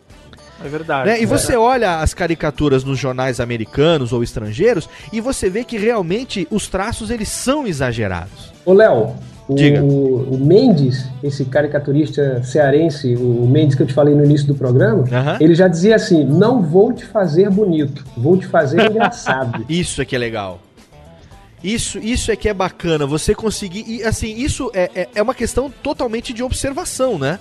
[0.63, 1.09] É verdade.
[1.09, 1.21] Né?
[1.21, 6.47] E você olha as caricaturas nos jornais americanos ou estrangeiros e você vê que realmente
[6.49, 8.51] os traços eles são exagerados.
[8.65, 9.15] Ô, Léo,
[9.47, 9.83] o, Diga.
[9.83, 14.55] o, o Mendes, esse caricaturista cearense, o Mendes que eu te falei no início do
[14.55, 15.03] programa,
[15.39, 19.65] ele já dizia assim: não vou te fazer bonito, vou te fazer engraçado.
[19.67, 20.59] Isso é que é legal.
[21.63, 23.83] Isso, isso é que é bacana, você conseguir.
[23.87, 27.39] E assim, isso é, é, é uma questão totalmente de observação, né?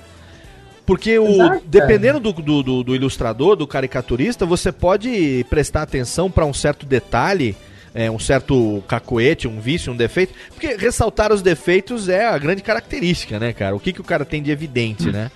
[0.87, 6.31] Porque o, Exato, dependendo do, do, do- do ilustrador, do caricaturista, você pode prestar atenção
[6.31, 7.55] para um certo detalhe,
[7.95, 10.33] é, um certo cacoete, um vício, um defeito.
[10.53, 13.75] Porque ressaltar os defeitos é a grande característica, né, cara?
[13.77, 15.31] O que, que o cara tem de evidente, né?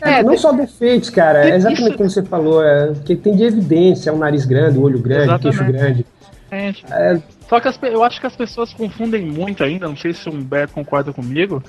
[0.00, 4.10] É, não só defeitos, cara, é exatamente como você falou, é, que tem de evidência,
[4.10, 5.78] é um nariz grande, o olho grande, o queixo Exatamente.
[5.78, 6.06] grande.
[6.50, 10.28] É, Só que as eu acho que as pessoas confundem muito ainda, não sei se
[10.28, 11.62] o Humberto concorda comigo,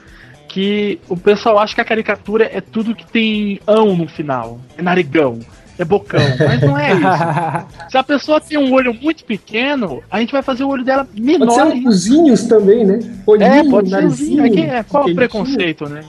[0.54, 4.60] que o pessoal acha que a caricatura é tudo que tem ão no final.
[4.78, 5.40] É narigão,
[5.80, 7.90] é bocão, mas não é isso.
[7.90, 11.08] Se a pessoa tem um olho muito pequeno, a gente vai fazer o olho dela
[11.12, 11.48] menor.
[11.48, 11.76] pode ser ainda.
[11.76, 13.00] olhozinhos também, né?
[13.26, 16.06] Olhinho, É, pode ser narizinho, é que é, Qual o preconceito, né?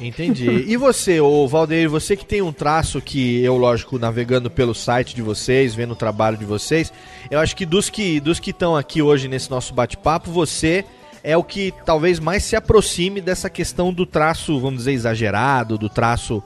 [0.00, 0.64] Entendi.
[0.66, 5.14] E você, ô Valdeir, você que tem um traço que eu, lógico, navegando pelo site
[5.14, 6.92] de vocês, vendo o trabalho de vocês,
[7.30, 10.84] eu acho que dos que dos que estão aqui hoje nesse nosso bate-papo, você
[11.24, 15.88] é o que talvez mais se aproxime dessa questão do traço, vamos dizer, exagerado, do
[15.88, 16.42] traço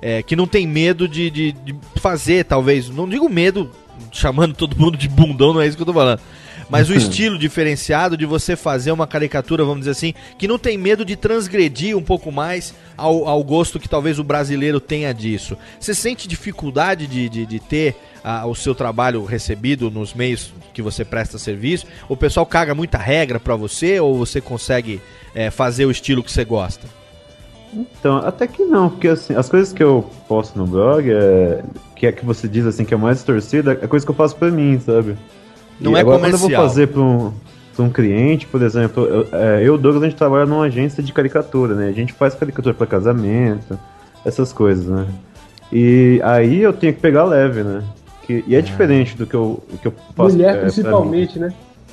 [0.00, 3.70] é, que não tem medo de, de, de fazer, talvez, não digo medo,
[4.10, 6.20] chamando todo mundo de bundão, não é isso que eu tô falando.
[6.68, 10.78] Mas o estilo diferenciado de você fazer uma caricatura, vamos dizer assim, que não tem
[10.78, 15.56] medo de transgredir um pouco mais ao, ao gosto que talvez o brasileiro tenha disso.
[15.78, 20.82] Você sente dificuldade de, de, de ter ah, o seu trabalho recebido nos meios que
[20.82, 21.86] você presta serviço?
[22.08, 25.00] O pessoal caga muita regra pra você ou você consegue
[25.34, 26.86] eh, fazer o estilo que você gosta?
[27.72, 31.62] Então, até que não, porque assim, as coisas que eu posto no blog, é,
[31.96, 34.36] que é que você diz assim que é mais torcida, é coisa que eu faço
[34.36, 35.16] pra mim, sabe?
[35.82, 36.68] Não E é agora, quando eu vou comercial.
[36.68, 37.32] fazer pra um,
[37.74, 40.64] pra um cliente, por exemplo, eu, é, eu e o Douglas, a gente trabalha numa
[40.64, 41.88] agência de caricatura, né?
[41.88, 43.78] A gente faz caricatura pra casamento,
[44.24, 45.06] essas coisas, né?
[45.72, 47.82] E aí eu tenho que pegar leve, né?
[48.26, 50.36] Que, e é diferente do que eu, que eu faço.
[50.36, 51.52] Mulher é, pra principalmente, né?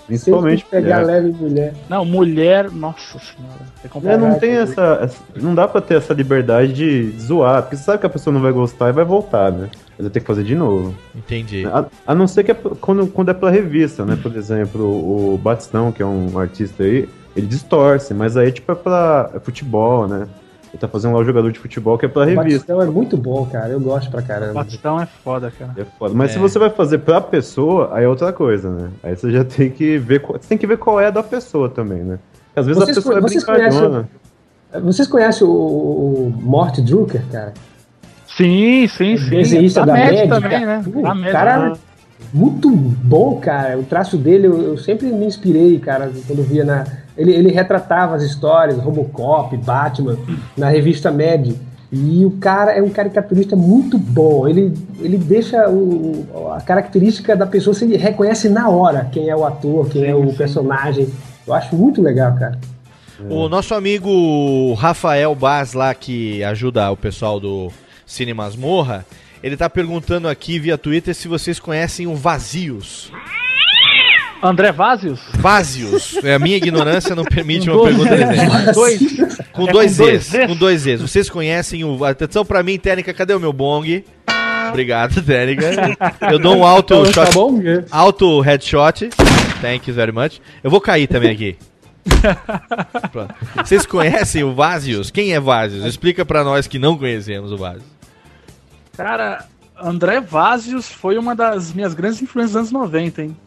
[0.09, 1.21] Principalmente pegar mulher.
[1.21, 1.73] leve mulher.
[1.87, 3.61] Não, mulher, nossa senhora.
[3.83, 4.19] É É, complicado.
[4.19, 7.99] não tem essa, essa- Não dá pra ter essa liberdade de zoar, porque você sabe
[7.99, 9.69] que a pessoa não vai gostar e vai voltar, né?
[9.97, 10.93] Mas vai ter que fazer de novo.
[11.15, 11.65] Entendi.
[11.67, 14.17] A, a não ser que é quando, quando é pra revista, né?
[14.21, 18.75] Por exemplo, o Batistão, que é um artista aí, ele distorce, mas aí tipo é
[18.75, 20.27] pra é futebol, né?
[20.71, 22.43] Ele tá fazendo lá o jogador de futebol que é pra O revista.
[22.43, 23.69] Batistão é muito bom, cara.
[23.69, 24.53] Eu gosto pra caramba.
[24.53, 25.71] Batistão é foda, cara.
[25.77, 26.13] É foda.
[26.13, 26.33] Mas É.
[26.33, 28.89] se você vai fazer pra pessoa, aí é outra coisa, né?
[29.01, 30.21] Aí você já tem que ver.
[30.21, 32.19] qual- Você tem que ver qual é a da pessoa também, né?
[32.45, 34.09] Porque às vezes Vocês a pessoa co- é vocês brincalhona.
[34.83, 37.53] Vocês conhecem o, o Mort Drucker, cara?
[38.27, 39.29] Sim, sim, sim.
[39.31, 40.65] Desenhista da, Mad Mad, também, cara.
[40.65, 40.83] né?
[41.01, 41.73] Da Mad, cara, né?
[42.33, 43.77] muito bom, cara.
[43.79, 46.85] O traço dele, eu, eu sempre me inspirei, cara, quando via na.
[47.19, 50.17] Ele, ele retratava as histórias, Robocop, Batman,
[50.55, 51.51] na revista Mad.
[51.91, 54.47] E o cara é um caricaturista muito bom.
[54.47, 59.45] Ele, ele deixa o, a característica da pessoa, você reconhece na hora quem é o
[59.45, 61.09] ator, quem é o personagem.
[61.45, 62.57] Eu acho muito legal, cara.
[63.29, 67.69] O nosso amigo Rafael Baz lá, que ajuda o pessoal do
[68.05, 69.05] Cine Masmorra,
[69.43, 73.11] ele tá perguntando aqui via Twitter se vocês conhecem o Vazios.
[74.41, 75.19] André Vazios?
[75.35, 76.15] Vazios.
[76.23, 78.09] É, a minha ignorância não permite uma pergunta.
[78.73, 78.99] Dois.
[79.51, 80.23] Com É dois com dois Zs.
[80.27, 80.47] Zs?
[80.47, 81.01] Com dois Zs.
[81.01, 82.03] Vocês conhecem o.
[82.05, 84.03] Atenção pra mim, técnica, cadê o meu bong?
[84.69, 85.97] Obrigado, técnica.
[86.31, 87.33] Eu dou um alto Tá shot.
[87.33, 87.59] bom?
[87.91, 89.09] Alto headshot.
[89.61, 90.39] Thank you very much.
[90.63, 91.57] Eu vou cair também aqui.
[93.11, 93.33] Pronto.
[93.57, 95.11] Vocês conhecem o Vazios?
[95.11, 95.83] Quem é Vazios?
[95.85, 97.83] Explica pra nós que não conhecemos o Vazios.
[98.95, 99.45] Cara,
[99.81, 103.37] André Vazios foi uma das minhas grandes influências dos anos 90, hein?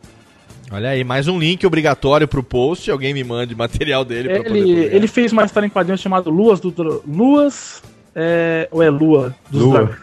[0.73, 2.91] Olha aí, mais um link obrigatório pro post.
[2.91, 4.97] Alguém me mande material dele pra poder Ele, publicar.
[4.97, 7.83] ele fez uma história em quadrinhos chamada Luas do Luas.
[8.15, 9.35] É, ou é Lua?
[9.51, 9.85] Dos Lua.
[9.85, 9.97] Dra-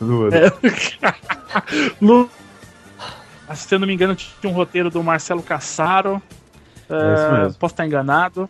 [0.00, 0.30] Lua.
[0.34, 0.52] É.
[2.00, 2.30] Lu...
[3.54, 6.22] Se eu não me engano, tinha um roteiro do Marcelo Cassaro.
[6.88, 8.48] É É, posso estar enganado.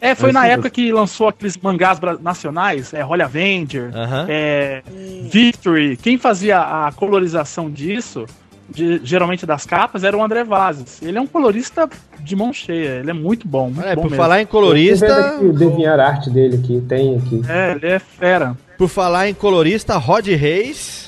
[0.00, 0.74] É, foi É na época mesmo.
[0.74, 4.26] que lançou aqueles mangás nacionais, é Holy Avenger, Aham.
[4.28, 4.82] é,
[5.30, 5.96] Victory.
[5.96, 8.24] Quem fazia a colorização disso,
[8.68, 11.00] de- geralmente das capas, era o André Vazes.
[11.02, 11.88] Ele é um colorista
[12.20, 13.70] de mão cheia, ele é muito bom.
[13.70, 14.22] Muito É, bom por mesmo.
[14.22, 15.06] falar em colorista.
[15.36, 17.42] aqui Deviar Arte dele aqui, tem aqui.
[17.48, 18.56] É, ele é fera.
[18.76, 21.07] Por falar em colorista, Rod Reis.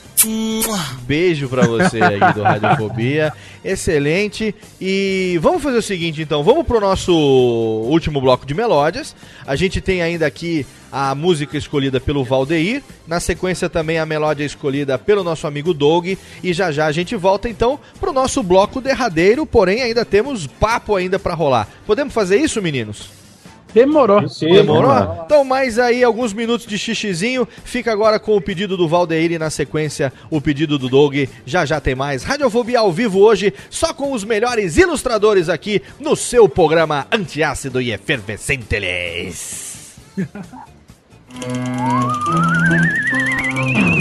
[1.03, 3.33] Beijo pra você aí do Radiofobia.
[3.65, 4.55] Excelente.
[4.81, 9.15] E vamos fazer o seguinte então, vamos pro nosso último bloco de melódias.
[9.47, 14.45] A gente tem ainda aqui a música escolhida pelo Valdeir, na sequência também a melódia
[14.45, 16.07] escolhida pelo nosso amigo Doug
[16.43, 20.97] e já já a gente volta então pro nosso bloco derradeiro, porém ainda temos papo
[20.97, 21.69] ainda pra rolar.
[21.87, 23.20] Podemos fazer isso, meninos?
[23.75, 24.23] Demorou.
[24.41, 25.23] Demorou?
[25.25, 27.47] Então, mais aí alguns minutos de xixizinho.
[27.65, 31.17] Fica agora com o pedido do Valdeir e na sequência o pedido do Doug.
[31.45, 32.23] Já já tem mais.
[32.23, 37.93] Radiofobia ao vivo hoje, só com os melhores ilustradores aqui no seu programa antiácido e
[37.93, 38.71] efervescente.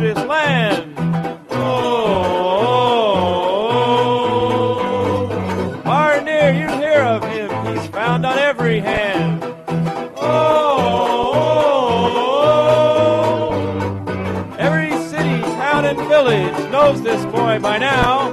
[0.00, 0.94] this land.
[1.50, 1.98] Oh,
[5.84, 7.50] far and near you hear of him.
[7.66, 9.44] He's found on every hand.
[10.16, 10.40] Oh,
[14.58, 18.32] every city, town, and village knows this boy by now.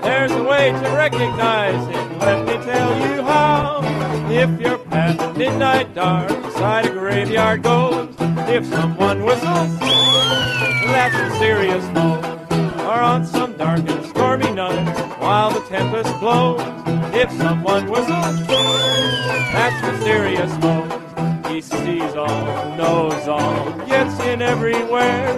[0.00, 2.18] There's a way to recognize him.
[2.18, 3.82] Let me tell you how.
[4.30, 8.23] If you're past midnight dark, beside a graveyard goes.
[8.54, 11.84] If someone whistles, that's a serious.
[12.86, 16.60] Or on some dark and stormy night, while the tempest blows.
[17.12, 21.46] If someone whistles, that's mysterious mode.
[21.48, 25.32] He sees all, knows all, gets in everywhere.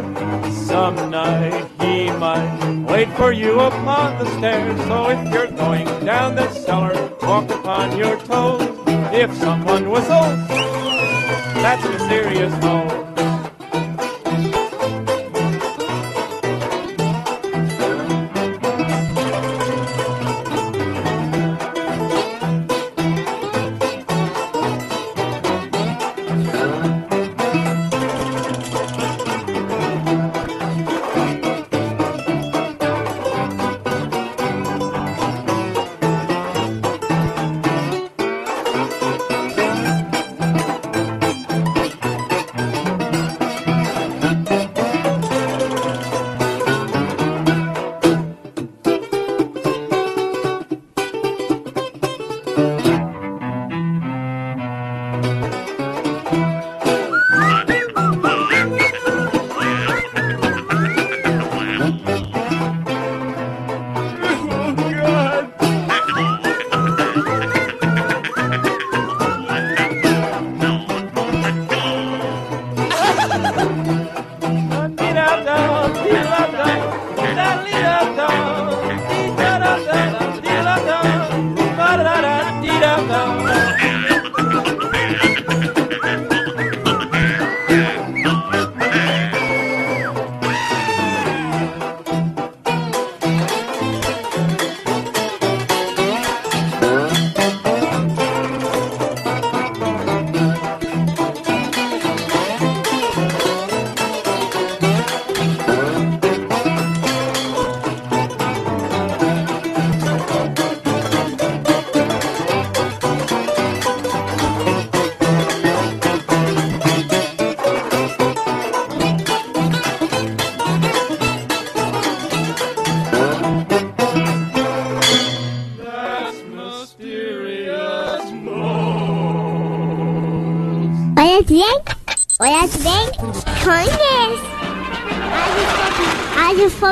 [0.53, 4.79] Some night he might wait for you upon the stairs.
[4.89, 8.61] So if you're going down the cellar, walk upon your toes.
[9.15, 10.49] If someone whistles,
[11.65, 11.83] that's
[12.63, 12.87] mode.
[12.87, 12.96] Olha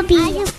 [0.05, 0.54] Radiofobia.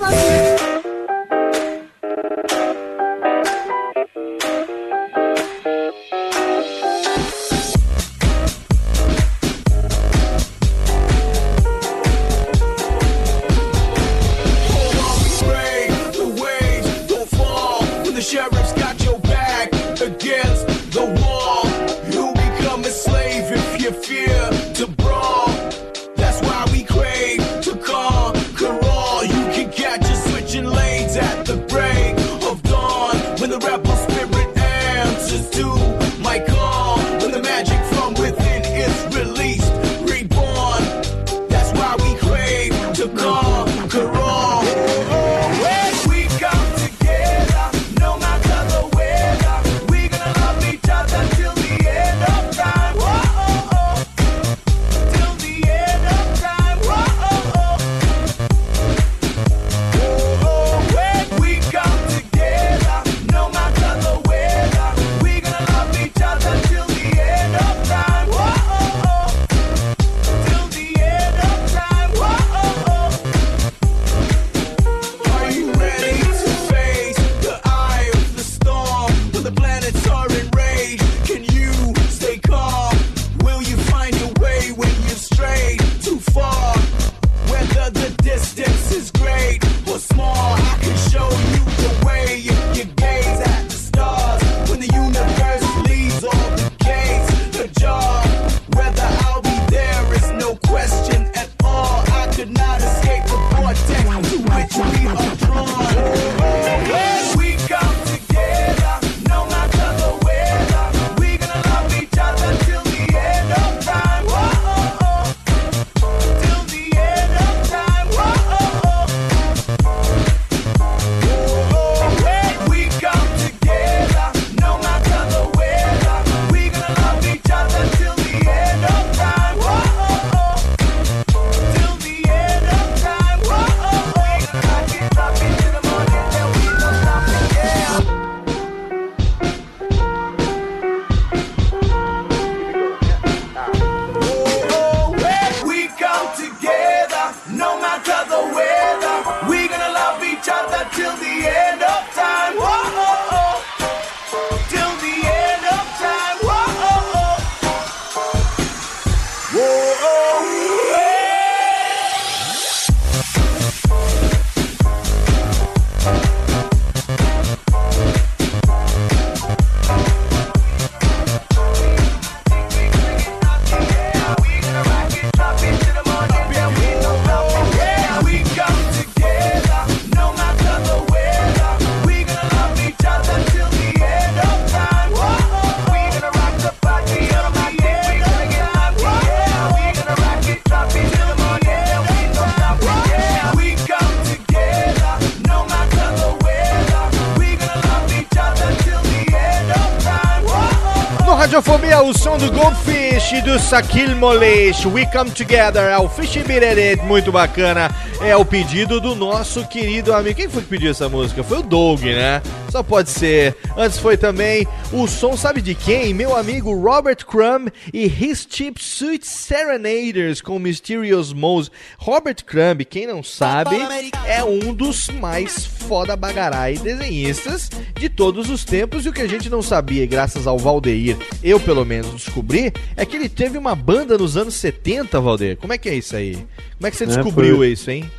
[203.44, 207.91] Do Sakil Moleish, We Come Together, é o Fish Bireret, muito bacana.
[208.22, 210.36] É o pedido do nosso querido amigo.
[210.36, 211.44] Quem foi que pediu essa música?
[211.44, 212.41] Foi o Doug, né?
[212.72, 213.56] Só pode ser.
[213.78, 216.14] Antes foi também o som, sabe de quem?
[216.14, 221.70] Meu amigo Robert Crumb e His Cheap Suit Serenaders com Mysterious Mose.
[221.98, 223.78] Robert Crumb, quem não sabe,
[224.26, 229.06] é um dos mais foda bagarai desenhistas de todos os tempos.
[229.06, 232.74] E o que a gente não sabia, e graças ao Valdeir, eu pelo menos descobri,
[232.98, 235.57] é que ele teve uma banda nos anos 70, Valdeir.
[235.57, 236.34] Como é que é isso aí?
[236.78, 238.10] Como é que você É, descobriu foi- isso, hein?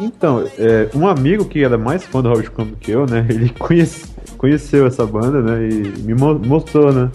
[0.00, 3.26] Então, é, um amigo que era mais fã do Robert Crumb que eu, né?
[3.30, 4.04] Ele conhece-
[4.36, 5.68] conheceu essa banda, né?
[5.68, 7.10] E me mo- mostrou, né?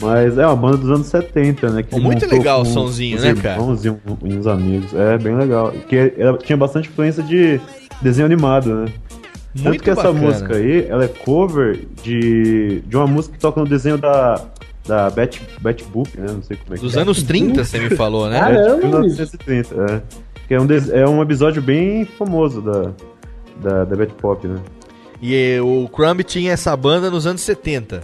[0.00, 1.82] Mas é uma banda dos anos 70, né?
[1.82, 3.56] Que ele Muito legal o uns né, cara?
[3.60, 4.94] irmãos E, um- e uns amigos.
[4.94, 5.72] É, bem legal.
[5.88, 7.60] Que ela tinha bastante influência de
[8.02, 8.84] desenho animado, né?
[9.54, 10.20] Tanto Muito que essa bacana.
[10.26, 14.40] música aí, ela é cover de, de uma música que toca no desenho da,
[14.86, 16.26] da Betty, Betty Boop, né?
[16.30, 17.00] Não sei como é que Dos é.
[17.00, 18.38] anos 30, você me falou, né?
[18.38, 20.02] É, de 1930, é.
[20.46, 22.92] Que é um, des- é um episódio bem famoso da,
[23.62, 24.58] da, da Betty Pop, né?
[25.20, 28.02] E o Crumb tinha essa banda nos anos 70.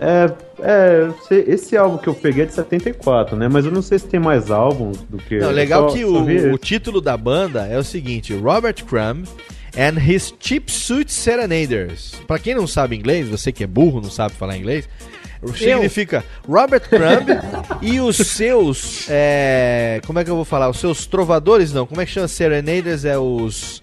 [0.00, 0.32] É,
[0.62, 3.48] é, eu esse álbum que eu peguei é de 74, né?
[3.48, 5.38] Mas eu não sei se tem mais álbuns do que.
[5.38, 9.26] Não, eu legal só- que o, o título da banda é o seguinte: Robert Crumb
[9.76, 12.14] and His Cheap Suit Serenaders.
[12.26, 14.88] Pra quem não sabe inglês, você que é burro, não sabe falar inglês,
[15.54, 17.28] significa Robert Crumb
[17.82, 19.06] e os seus.
[19.10, 20.70] é, como é que eu vou falar?
[20.70, 21.86] Os seus trovadores, não.
[21.86, 23.04] Como é que chama Serenaders?
[23.04, 23.82] É os.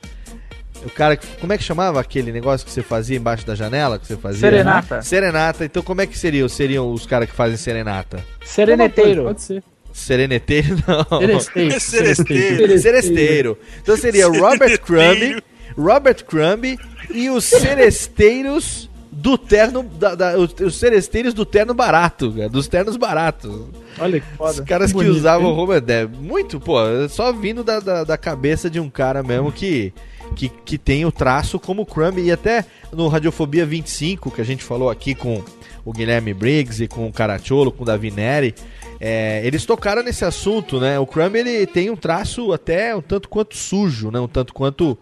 [0.87, 1.27] O cara que.
[1.39, 3.99] Como é que chamava aquele negócio que você fazia embaixo da janela?
[3.99, 4.39] Que você fazia?
[4.39, 5.01] Serenata.
[5.01, 5.65] Serenata.
[5.65, 6.47] Então como é que seriam?
[6.49, 8.23] Seriam os caras que fazem serenata?
[8.45, 9.23] Sereneteiro.
[9.25, 9.63] Pode ser.
[9.93, 11.39] Sereneteiro, não.
[11.41, 11.79] Seresteiro.
[11.79, 12.79] Seresteiro.
[12.79, 13.57] Seresteiro.
[13.81, 15.41] Então seria Robert Crumb,
[15.77, 16.77] Robert Crumb
[17.09, 19.83] e os seresteiros do terno.
[19.83, 23.51] Da, da- os, os seresteiros do terno barato, cara, dos ternos baratos.
[23.99, 24.51] Olha que foda.
[24.51, 25.83] Os caras que Bonito, usavam roupa.
[25.87, 26.77] É, muito, pô,
[27.09, 29.91] só vindo da, da, da cabeça de um cara mesmo que.
[30.35, 34.43] Que, que tem o traço como o Crumb e até no Radiofobia 25, que a
[34.43, 35.43] gente falou aqui com
[35.83, 38.53] o Guilherme Briggs e com o Caracciolo, com o Davi Neri,
[38.99, 40.99] é, eles tocaram nesse assunto, né?
[40.99, 44.19] O Crumb ele tem um traço até um tanto quanto sujo, né?
[44.19, 44.97] Um tanto quanto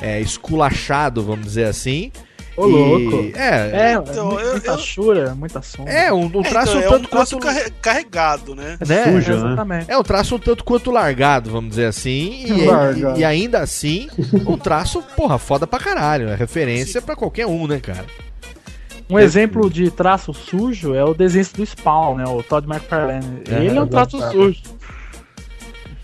[0.00, 2.10] é, esculachado, vamos dizer assim.
[2.56, 3.36] Ô, E- louco.
[3.36, 5.92] É, É, Então, muita chura, muita sombra.
[5.92, 8.78] é um, um É, traço então, é um tanto um traço quanto carre- carregado, né?
[8.86, 9.04] né?
[9.04, 9.38] sujo, né?
[9.46, 9.90] Exatamente.
[9.90, 12.44] É um traço um tanto quanto largado, vamos dizer assim.
[12.46, 14.08] E, e- e ainda assim,
[14.46, 16.28] um traço, porra, foda pra caralho.
[16.28, 18.04] É referência pra qualquer um, né, cara?
[19.10, 22.24] Um exemplo de traço sujo é o desenho do Spawn, né?
[22.26, 23.42] O Todd McFarlane.
[23.50, 24.32] É, Ele é um eu traço gosto.
[24.32, 24.60] sujo.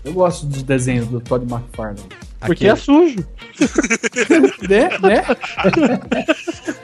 [0.03, 1.99] Eu gosto dos desenhos do Todd McFarlane.
[2.45, 3.17] Porque é sujo.
[4.67, 4.89] né?
[5.01, 5.23] né?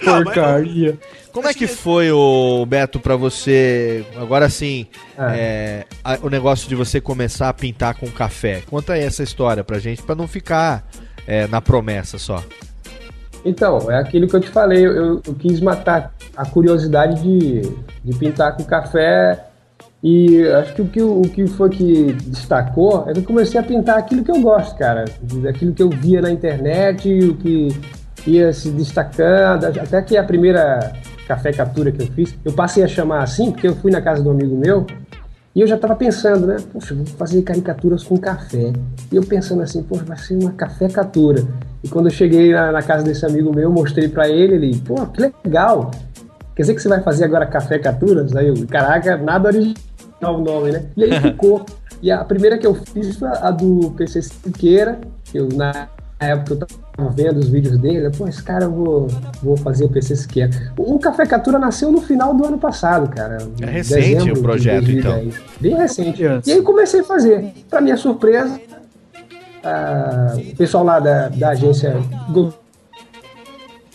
[0.03, 0.97] Porcaria.
[1.31, 6.73] Como é que foi, o Beto, pra você, agora sim, é, a- o negócio de
[6.73, 8.63] você começar a pintar com café?
[8.67, 10.83] Conta aí essa história pra gente, pra não ficar
[11.27, 12.43] é, na promessa só.
[13.45, 17.61] Então, é aquilo que eu te falei, eu, eu quis matar a curiosidade de,
[18.03, 19.46] de pintar com café
[20.03, 23.63] e acho que o que, o que foi que destacou é que eu comecei a
[23.63, 25.05] pintar aquilo que eu gosto, cara.
[25.49, 27.69] Aquilo que eu via na internet, o que
[28.25, 30.93] ia se destacando, até que a primeira
[31.27, 34.21] café captura que eu fiz, eu passei a chamar assim porque eu fui na casa
[34.21, 34.85] de um amigo meu
[35.53, 36.57] e eu já tava pensando, né?
[36.71, 38.71] Poxa, vou fazer caricaturas com café.
[39.11, 41.43] E eu pensando assim, poxa, vai ser uma café captura.
[41.83, 45.03] E quando eu cheguei na, na casa desse amigo meu, mostrei pra ele, ele, pô,
[45.07, 45.89] que legal.
[46.55, 48.35] Quer dizer que você vai fazer agora café capturas?
[48.35, 49.86] Aí eu, caraca, nada original
[50.21, 50.85] o nome, né?
[50.95, 51.65] E aí ficou.
[52.01, 55.87] E a primeira que eu fiz foi a do PC Siqueira, que eu na
[56.19, 59.07] época eu tava vendo os vídeos dele, pô, esse cara eu vou,
[59.41, 60.51] vou fazer o PC Siqueira.
[60.77, 63.37] O Café Captura nasceu no final do ano passado, cara.
[63.61, 65.35] É em recente dezembro o de projeto, 2010.
[65.59, 66.23] Bem recente.
[66.45, 67.53] E aí comecei a fazer.
[67.69, 68.59] Pra minha surpresa,
[69.63, 71.95] ah, o pessoal lá da, da agência
[72.29, 72.66] gostou.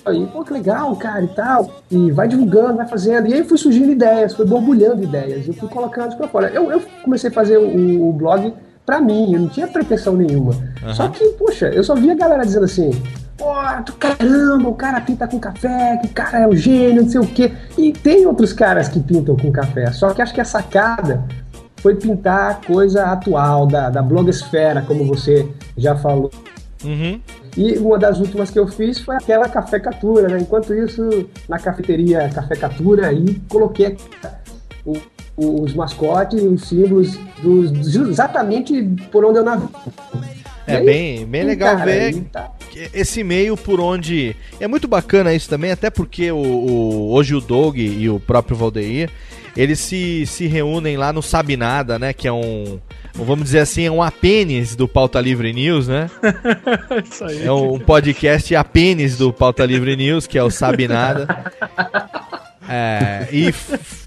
[0.04, 1.70] Aí, pô, que legal, cara, e tal.
[1.90, 3.28] E vai divulgando, vai fazendo.
[3.28, 5.46] E aí fui surgindo ideias, foi borbulhando ideias.
[5.46, 6.48] Eu fui colocando pra fora.
[6.48, 8.52] Eu, eu comecei a fazer o, o blog
[8.84, 10.54] pra mim, eu não tinha pretensão nenhuma.
[10.82, 10.94] Aham.
[10.94, 12.90] Só que, poxa, eu só via a galera dizendo assim:
[13.38, 13.52] pô,
[13.86, 17.20] tu caramba, o cara pinta com café, que o cara é um gênio, não sei
[17.20, 17.52] o quê.
[17.78, 19.90] E tem outros caras que pintam com café.
[19.92, 21.24] Só que acho que a sacada
[21.76, 26.30] foi pintar coisa atual, da, da blogosfera, como você já falou.
[27.56, 30.38] E uma das últimas que eu fiz foi aquela Café Catura, né?
[30.40, 33.96] Enquanto isso, na cafeteria Café Catura, aí coloquei
[34.84, 34.96] o-
[35.36, 39.70] os mascotes, os símbolos dos, exatamente por onde eu naveguei.
[40.66, 42.50] É aí, bem, bem legal cara, ver aí tá-
[42.94, 44.36] esse meio por onde.
[44.60, 48.56] É muito bacana isso também, até porque o, o- hoje o Doug e o próprio
[48.56, 49.10] Valdeir
[49.56, 52.12] eles se, se reúnem lá no Sabe Nada, né?
[52.12, 52.80] Que é um.
[53.14, 56.10] Vamos dizer assim, é um apênis do Pauta Livre News, né?
[57.04, 57.44] Isso aí.
[57.44, 61.28] É um podcast apênis do Pauta Livre News, que é o Sabe Nada.
[62.66, 63.52] É, e,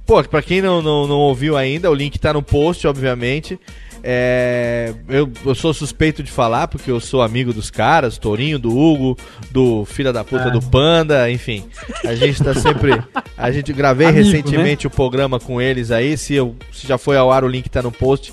[0.07, 3.59] pô, pra quem não, não, não ouviu ainda, o link tá no post, obviamente.
[4.07, 8.69] É, eu, eu sou suspeito de falar, porque eu sou amigo dos caras, Tourinho, do
[8.77, 9.17] Hugo,
[9.49, 10.49] do filho da puta Ah.
[10.49, 11.65] do Panda, enfim.
[12.05, 13.01] A gente tá sempre.
[13.35, 16.15] A gente gravei Amigo, recentemente o programa com eles aí.
[16.19, 18.31] Se, eu, se já foi ao ar, o link tá no post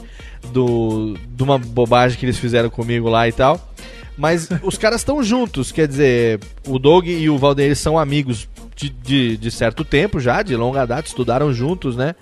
[0.53, 3.73] do, de uma bobagem que eles fizeram comigo lá e tal.
[4.15, 8.47] Mas os caras estão juntos, quer dizer, o Doug e o Valdeir são amigos
[8.77, 12.15] de, de, de certo tempo já, de longa data, estudaram juntos, né?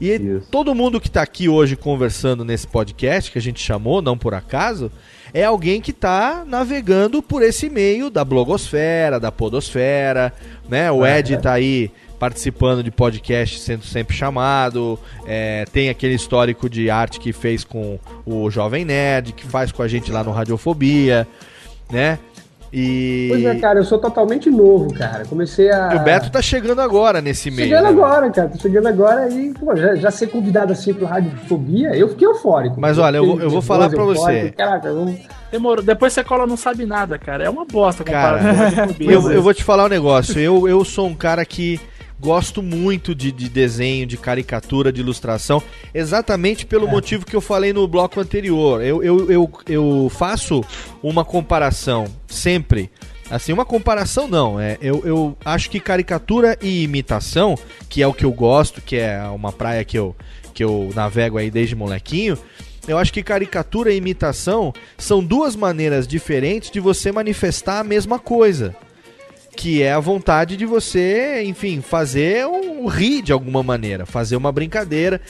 [0.00, 4.16] E todo mundo que tá aqui hoje conversando nesse podcast, que a gente chamou, não
[4.16, 4.90] por acaso,
[5.32, 10.32] é alguém que tá navegando por esse meio da blogosfera, da podosfera,
[10.68, 10.90] né?
[10.90, 16.88] O Ed tá aí participando de podcast sendo sempre chamado, é, tem aquele histórico de
[16.88, 21.26] arte que fez com o Jovem Nerd, que faz com a gente lá no Radiofobia,
[21.90, 22.18] né?
[22.76, 25.24] E, Pois é, cara, eu sou totalmente novo, cara.
[25.26, 25.94] Comecei a.
[25.94, 27.68] e o Beto tá chegando agora nesse meio.
[27.68, 27.90] Chegando né?
[27.90, 28.48] agora, cara.
[28.48, 32.80] Tô chegando agora e, pô, já, já ser convidado assim pro Radiofobia, eu fiquei eufórico.
[32.80, 34.50] Mas olha, eu vou- eu vou falar pra você.
[34.50, 35.20] Caraca, vamos.
[35.52, 35.84] Demorou.
[35.84, 37.44] Depois você cola não sabe nada, cara.
[37.44, 38.40] É uma bosta Cara,
[38.98, 40.40] eu, eu vou te falar um negócio.
[40.40, 41.80] Eu, eu sou um cara que
[42.24, 47.70] gosto muito de, de desenho, de caricatura, de ilustração, exatamente pelo motivo que eu falei
[47.70, 48.82] no bloco anterior.
[48.82, 50.64] Eu, eu, eu, eu faço
[51.02, 52.90] uma comparação sempre.
[53.30, 54.58] Assim, uma comparação não.
[54.58, 57.58] É, eu, eu acho que caricatura e imitação,
[57.90, 60.16] que é o que eu gosto, que é uma praia que eu,
[60.54, 62.38] que eu navego aí desde molequinho,
[62.88, 68.18] eu acho que caricatura e imitação são duas maneiras diferentes de você manifestar a mesma
[68.18, 68.74] coisa.
[69.56, 74.52] Que é a vontade de você, enfim, fazer um rir de alguma maneira, fazer uma
[74.52, 75.20] brincadeira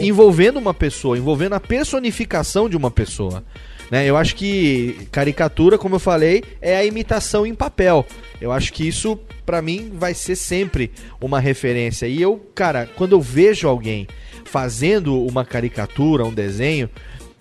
[0.00, 3.44] envolvendo uma pessoa, envolvendo a personificação de uma pessoa.
[3.90, 4.06] Né?
[4.06, 8.06] Eu acho que caricatura, como eu falei, é a imitação em papel.
[8.40, 10.90] Eu acho que isso, pra mim, vai ser sempre
[11.20, 12.06] uma referência.
[12.06, 14.06] E eu, cara, quando eu vejo alguém
[14.44, 16.88] fazendo uma caricatura, um desenho,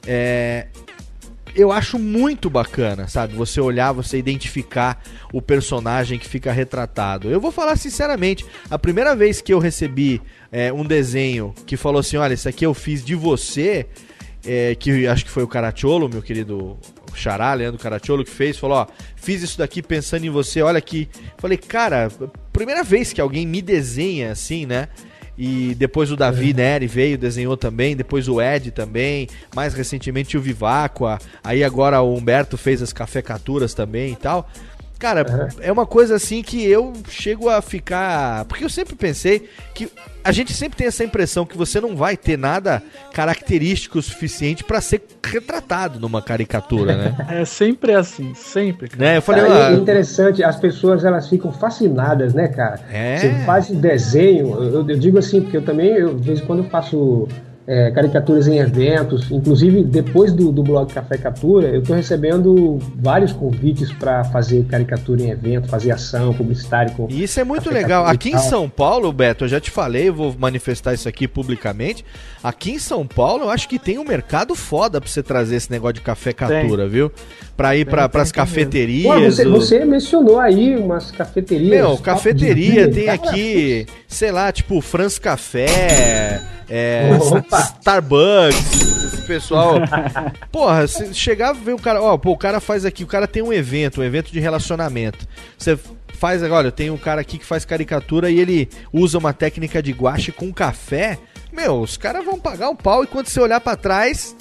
[0.05, 0.67] é,
[1.55, 3.35] eu acho muito bacana, sabe?
[3.35, 5.01] Você olhar, você identificar
[5.31, 7.29] o personagem que fica retratado.
[7.29, 10.21] Eu vou falar sinceramente, a primeira vez que eu recebi
[10.51, 13.85] é, um desenho que falou assim: olha, isso aqui eu fiz de você,
[14.45, 16.77] é, que acho que foi o Caracciolo, meu querido
[17.13, 21.07] Xará, Leandro Caracciolo, que fez, falou: ó, fiz isso daqui pensando em você, olha aqui.
[21.37, 22.11] Falei, cara,
[22.51, 24.89] primeira vez que alguém me desenha assim, né?
[25.37, 30.41] E depois o Davi Neri veio, desenhou também, depois o Ed também, mais recentemente o
[30.41, 34.47] Viváqua, aí agora o Humberto fez as cafecaturas também e tal.
[35.03, 38.45] Cara, é uma coisa assim que eu chego a ficar.
[38.45, 39.91] Porque eu sempre pensei que.
[40.23, 42.81] A gente sempre tem essa impressão que você não vai ter nada
[43.11, 47.15] característico o suficiente pra ser retratado numa caricatura, né?
[47.29, 48.87] É sempre assim, sempre.
[48.87, 49.03] cara.
[49.03, 49.17] né?
[49.17, 52.79] Eu falei, Cara, ah, é interessante, as pessoas elas ficam fascinadas, né, cara?
[52.89, 53.17] É.
[53.17, 56.59] Você faz desenho, eu, eu digo assim, porque eu também, eu, de vez em quando
[56.59, 57.27] eu faço
[57.65, 63.31] é, caricaturas em eventos, inclusive depois do, do blog Café Captura, eu tô recebendo vários
[63.31, 67.75] convites para fazer caricatura em evento, fazer ação publicitária com E isso é muito Café
[67.75, 68.03] legal.
[68.05, 68.49] Captura Aqui em.
[68.49, 72.03] São Paulo, Beto, eu já te falei, eu vou manifestar isso aqui publicamente.
[72.43, 75.71] Aqui em São Paulo, eu acho que tem um mercado foda pra você trazer esse
[75.71, 77.09] negócio de café catura, viu?
[77.55, 79.13] Pra ir pra, pras cafeterias.
[79.13, 81.69] Pô, você, o- você mencionou aí umas cafeterias.
[81.69, 86.41] Meu, cafeteria tem aqui, sei lá, tipo, France Café,
[86.75, 87.11] é.
[87.79, 89.75] Starbucks, esse pessoal.
[90.51, 93.43] Porra, se chegar ver o cara, ó, pô, o cara faz aqui, o cara tem
[93.43, 95.27] um evento, um evento de relacionamento.
[95.55, 95.77] Você
[96.17, 99.83] faz agora, eu tenho um cara aqui que faz caricatura e ele usa uma técnica
[99.83, 101.19] de guache com café.
[101.53, 104.35] Meu, os caras vão pagar um pau e quando você olhar pra trás,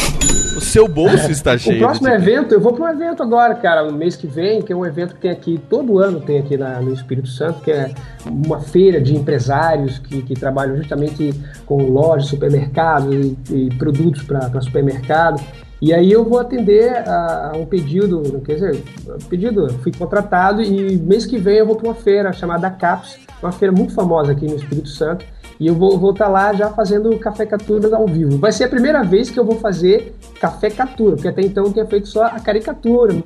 [0.57, 1.77] o seu bolso está cheio.
[1.77, 4.73] O próximo evento, eu vou para um evento agora, cara, no mês que vem, que
[4.73, 7.71] é um evento que tem aqui, todo ano tem aqui na- no Espírito Santo, que
[7.71, 7.93] é
[8.27, 11.35] uma feira de empresários que, que trabalham justamente
[11.67, 15.41] com lojas, supermercados e, e produtos para supermercado.
[15.83, 18.83] E aí eu vou atender a, um pedido, quer dizer,
[19.29, 23.51] pedido, fui contratado e mês que vem eu vou para uma feira chamada CAPS, uma
[23.53, 25.25] feira muito famosa aqui no Espírito Santo,
[25.59, 28.39] e eu vou estar lá já fazendo café capturas ao vivo.
[28.39, 31.73] Vai ser a primeira vez que eu vou fazer café captura, porque até então eu
[31.73, 33.23] tinha feito só a caricatura,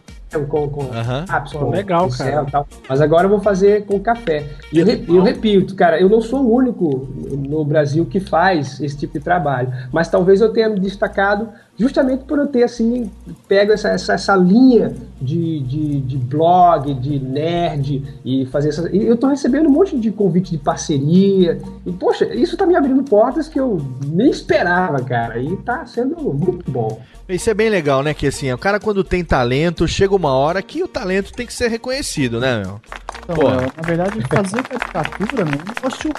[0.49, 0.89] com, com
[1.29, 2.47] lápis, com legal, pincel cara.
[2.51, 2.69] tal.
[2.89, 4.45] Mas agora eu vou fazer com café.
[4.73, 8.97] E eu, eu repito, cara, eu não sou o único no Brasil que faz esse
[8.97, 11.49] tipo de trabalho, mas talvez eu tenha me destacado
[11.79, 13.11] justamente por eu ter, assim,
[13.47, 18.93] pego essa, essa, essa linha de, de, de blog, de nerd, e fazer essas...
[18.93, 22.75] E eu tô recebendo um monte de convite de parceria, e, poxa, isso tá me
[22.75, 26.99] abrindo portas que eu nem esperava, cara, e tá sendo muito bom.
[27.29, 28.15] Isso é bem legal, né?
[28.15, 31.53] Que assim, o cara quando tem talento, chega uma hora que o talento tem que
[31.53, 32.81] ser reconhecido, né, meu?
[33.25, 33.49] Então, Pô.
[33.49, 36.13] Léo, na verdade, fazer caricatura, meu, é um negócio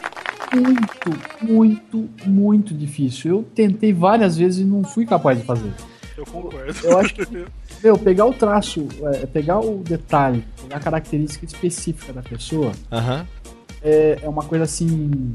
[0.53, 3.31] muito, muito, muito difícil.
[3.31, 5.71] Eu tentei várias vezes e não fui capaz de fazer.
[6.17, 6.73] Eu concordo.
[6.83, 7.45] Eu acho que,
[7.83, 13.25] meu, pegar o traço, é, pegar o detalhe, pegar a característica específica da pessoa, Aham.
[13.81, 15.33] é, é uma coisa assim.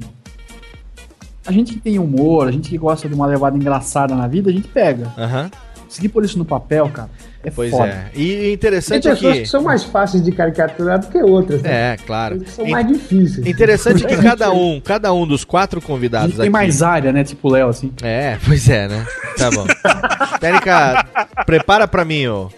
[1.47, 4.51] A gente que tem humor, a gente que gosta de uma levada engraçada na vida,
[4.51, 5.13] a gente pega.
[5.19, 5.51] Aham.
[5.85, 7.11] Conseguir pôr isso no papel, cara,
[7.45, 7.87] é Pois foda.
[7.87, 8.07] é.
[8.15, 9.41] E Tem interessante é pessoas que.
[9.43, 11.93] que são mais fáceis de caricaturar do que outras, né?
[11.93, 12.39] É, claro.
[12.39, 13.47] Tem são mais difíceis.
[13.47, 16.51] Interessante que cada um, cada um dos quatro convidados tem aqui.
[16.51, 17.23] mais área, né?
[17.25, 17.93] Tipo o Léo, assim.
[18.03, 19.07] É, pois é, né?
[19.37, 19.67] Tá bom.
[20.41, 21.05] Térica,
[21.45, 22.49] prepara pra mim, ô.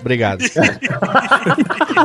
[0.00, 0.44] Obrigado.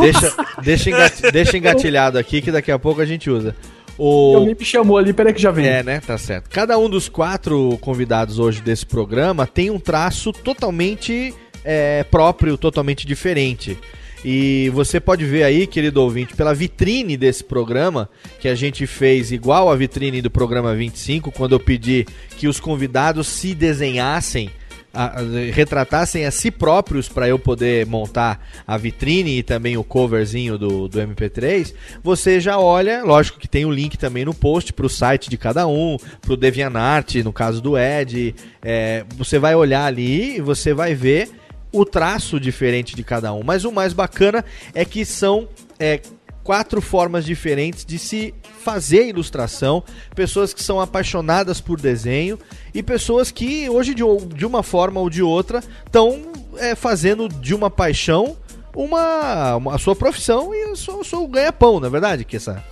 [0.63, 0.93] deixa,
[1.31, 3.55] deixa engatilhado aqui que daqui a pouco a gente usa.
[4.03, 4.35] O...
[4.35, 5.67] Alguém me chamou ali, peraí que já vem.
[5.67, 5.99] É, né?
[5.99, 6.49] Tá certo.
[6.49, 11.31] Cada um dos quatro convidados hoje desse programa tem um traço totalmente
[11.63, 13.77] é, próprio, totalmente diferente.
[14.25, 18.09] E você pode ver aí, querido ouvinte, pela vitrine desse programa,
[18.39, 22.07] que a gente fez igual a vitrine do programa 25, quando eu pedi
[22.37, 24.49] que os convidados se desenhassem,
[24.93, 25.15] a-
[25.53, 30.87] retratassem a si próprios para eu poder montar a vitrine e também o coverzinho do,
[30.87, 31.73] do MP3,
[32.03, 35.37] você já olha, lógico que tem o link também no post para o site de
[35.37, 40.41] cada um, para o DeviantArt, no caso do Ed, é, você vai olhar ali e
[40.41, 41.29] você vai ver
[41.71, 43.43] o traço diferente de cada um.
[43.43, 44.43] Mas o mais bacana
[44.73, 45.47] é que são
[45.79, 46.01] é,
[46.43, 49.83] quatro formas diferentes de se fazer ilustração,
[50.15, 52.37] pessoas que são apaixonadas por desenho
[52.73, 54.03] e pessoas que hoje de,
[54.35, 56.21] de uma forma ou de outra estão
[56.57, 58.35] é, fazendo de uma paixão
[58.75, 62.37] uma, uma- a sua profissão e o seu, o seu ganha-pão, na é verdade, que
[62.37, 62.63] essa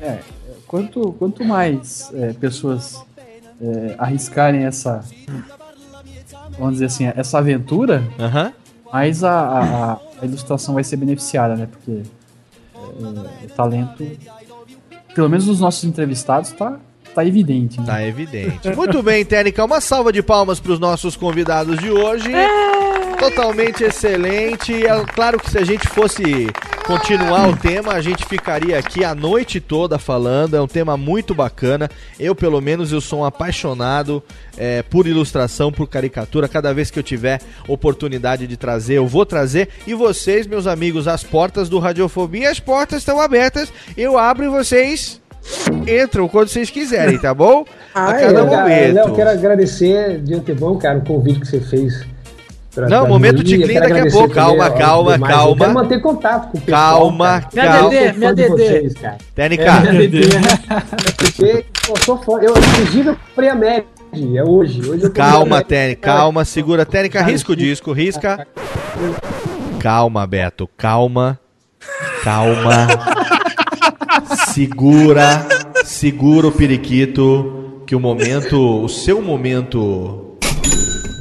[0.00, 0.18] É,
[0.66, 3.00] quanto, quanto mais é, pessoas
[3.60, 5.02] é, arriscarem essa,
[6.58, 8.04] vamos dizer assim, essa aventura,
[8.92, 11.66] mais a, a, a- a ilustração vai ser beneficiada, né?
[11.70, 12.02] Porque
[12.78, 14.06] é, o talento,
[15.14, 16.78] pelo menos nos nossos entrevistados, tá,
[17.14, 17.80] tá evidente.
[17.80, 17.86] Né?
[17.86, 18.68] Tá evidente.
[18.76, 19.64] Muito bem, Técnica.
[19.64, 22.30] Uma salva de palmas para os nossos convidados de hoje.
[23.18, 24.86] Totalmente excelente.
[24.86, 26.22] É claro que se a gente fosse
[26.86, 30.54] continuar o tema, a gente ficaria aqui a noite toda falando.
[30.54, 31.90] É um tema muito bacana.
[32.18, 34.22] Eu, pelo menos, eu sou um apaixonado
[34.56, 36.48] é, por ilustração, por caricatura.
[36.48, 39.68] Cada vez que eu tiver oportunidade de trazer, eu vou trazer.
[39.86, 43.72] E vocês, meus amigos, as portas do Radiofobia, as portas estão abertas.
[43.96, 45.20] Eu abro e vocês
[45.86, 47.64] entram quando vocês quiserem, tá bom?
[47.94, 48.94] Ah, a cada eu, momento.
[48.94, 52.06] Léo, quero agradecer de antemão, cara, o convite que você fez.
[52.82, 54.34] Não, pra momento Eu quero daqui a pouco.
[54.34, 55.34] Calma, calma, demais.
[55.34, 55.50] calma.
[55.52, 56.98] Eu quero manter contato com o pessoal.
[57.00, 57.72] Calma, cara.
[57.72, 57.90] calma.
[57.90, 58.48] Sou fã Minha de DD.
[58.48, 59.18] vocês, cara.
[59.34, 59.64] Técnica.
[59.64, 60.20] É, minha DD.
[61.16, 62.32] Porque eu sou fã.
[62.40, 63.84] Eu, inclusive, eu comprei a Med.
[64.34, 64.88] É hoje.
[64.88, 65.66] hoje Calma, Med.
[65.66, 66.86] Técnica, calma, segura.
[66.86, 68.46] Técnica, risca o disco, risca.
[69.78, 71.38] Calma, Beto, calma.
[72.24, 72.88] Calma.
[74.52, 75.46] Segura,
[75.84, 80.27] segura o periquito, que o momento, o seu momento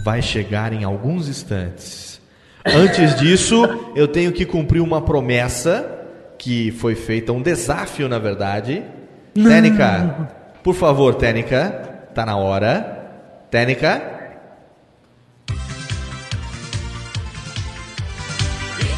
[0.08, 2.22] vai chegar em alguns instantes.
[2.66, 5.86] Antes disso, eu tenho que cumprir uma promessa
[6.38, 8.84] que foi feita, um desafio, na verdade.
[9.36, 9.50] Não.
[9.52, 10.30] Técnica,
[10.64, 11.72] por favor, Técnica,
[12.16, 13.10] tá na hora.
[13.52, 14.02] Técnica.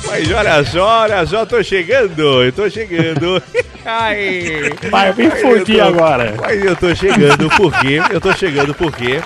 [0.06, 3.42] Mas olha só, olha só, tô chegando, eu tô chegando.
[3.84, 4.44] Ai.
[4.92, 6.36] Vai, Mas eu tô- agora.
[6.40, 9.20] Mas eu tô chegando porque, eu tô chegando porque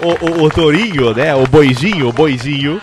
[0.00, 2.80] o, o, o Torinho, né, o boizinho, o boizinho,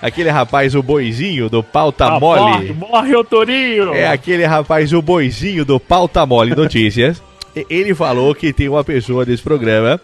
[0.00, 2.40] aquele rapaz, o boizinho do pauta Ah, mole.
[2.40, 3.94] morre, morre o Torinho!
[3.94, 7.22] É aquele rapaz, o boizinho do Pauta Mole Notícias.
[7.68, 10.00] Ele falou que tem uma pessoa desse programa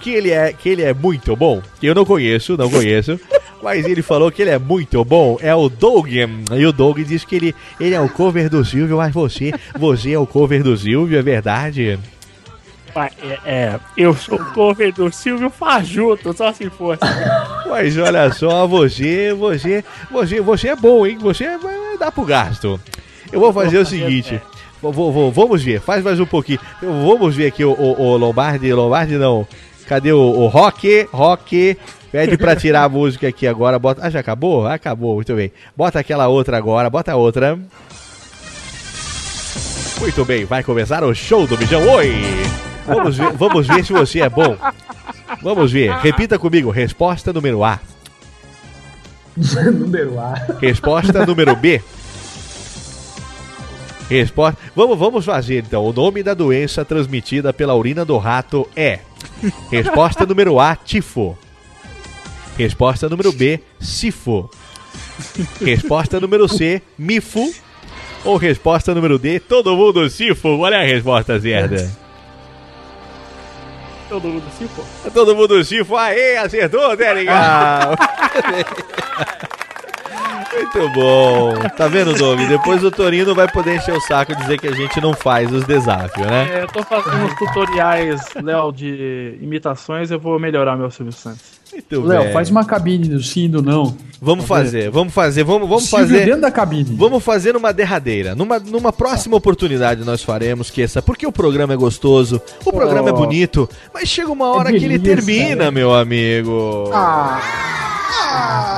[0.00, 1.60] que ele é, que ele é muito bom.
[1.80, 3.18] Que eu não conheço, não conheço.
[3.62, 5.36] Mas ele falou que ele é muito bom.
[5.40, 6.08] É o Doug.
[6.12, 10.12] E o Doug disse que ele, ele é o cover do Silvio, mas você, você
[10.12, 11.98] é o cover do Silvio, é verdade?
[12.94, 17.00] É, é, eu sou o cover do Silvio Fajuto, só se fosse.
[17.68, 21.16] Mas olha só, você, você, você, você é bom, hein?
[21.20, 21.58] Você é-
[21.98, 22.78] dá pro gasto.
[23.32, 24.40] Eu vou fazer o seguinte.
[24.82, 26.58] Vou, vou- vou- vamos ver, faz mais um pouquinho.
[26.82, 29.46] Vamos ver aqui o, o, o Lombardi, Lombardi não.
[29.86, 31.08] Cadê o, o Rock?
[31.12, 31.78] Rock.
[32.10, 33.78] Pede pra tirar a música aqui agora.
[33.78, 34.02] Bota.
[34.04, 34.66] Ah, já acabou?
[34.66, 35.50] Acabou, muito bem.
[35.74, 37.58] Bota aquela outra agora, bota outra.
[40.00, 41.80] Muito bem, vai começar o show do Mijão.
[41.94, 42.12] Oi!
[42.86, 44.56] Vamos ver, vamos ver se você é bom.
[45.42, 45.92] Vamos ver.
[45.96, 46.70] Repita comigo.
[46.70, 47.80] Resposta número A.
[49.72, 50.34] Número A.
[50.60, 51.82] Resposta número B.
[54.08, 54.58] Resposta.
[54.76, 55.84] Vamos, vamos fazer então.
[55.84, 59.00] O nome da doença transmitida pela urina do rato é.
[59.70, 61.36] Resposta número A, tifo.
[62.58, 64.50] Resposta número B, sifo.
[65.60, 67.52] Resposta número C, mifo.
[68.24, 70.48] Ou resposta número D, todo mundo sifo.
[70.58, 72.01] Olha a resposta certa.
[74.12, 74.84] Todo mundo se for.
[75.10, 75.96] Todo mundo sifo.
[75.96, 77.96] Aê, acertou, né, legal.
[80.54, 81.54] Muito bom.
[81.76, 82.38] Tá vendo, Doug?
[82.40, 85.50] Depois o Torino vai poder encher o saco e dizer que a gente não faz
[85.52, 86.48] os desafios, né?
[86.52, 91.62] É, eu tô fazendo uns tutoriais, Léo, de imitações, eu vou melhorar meu Silvio Santos.
[91.72, 93.96] Muito Léo, faz uma cabine do sim e do não.
[94.20, 96.24] Vamos fazer, vamos fazer, vamos, vamos Silvio fazer.
[96.26, 96.94] dentro da cabine.
[96.96, 98.34] Vamos fazer numa derradeira.
[98.34, 101.00] Numa, numa próxima oportunidade nós faremos que essa.
[101.00, 103.16] Porque o programa é gostoso, o programa é Oh.
[103.16, 105.70] bonito, mas chega uma hora que ele termina, né?
[105.70, 106.90] meu amigo.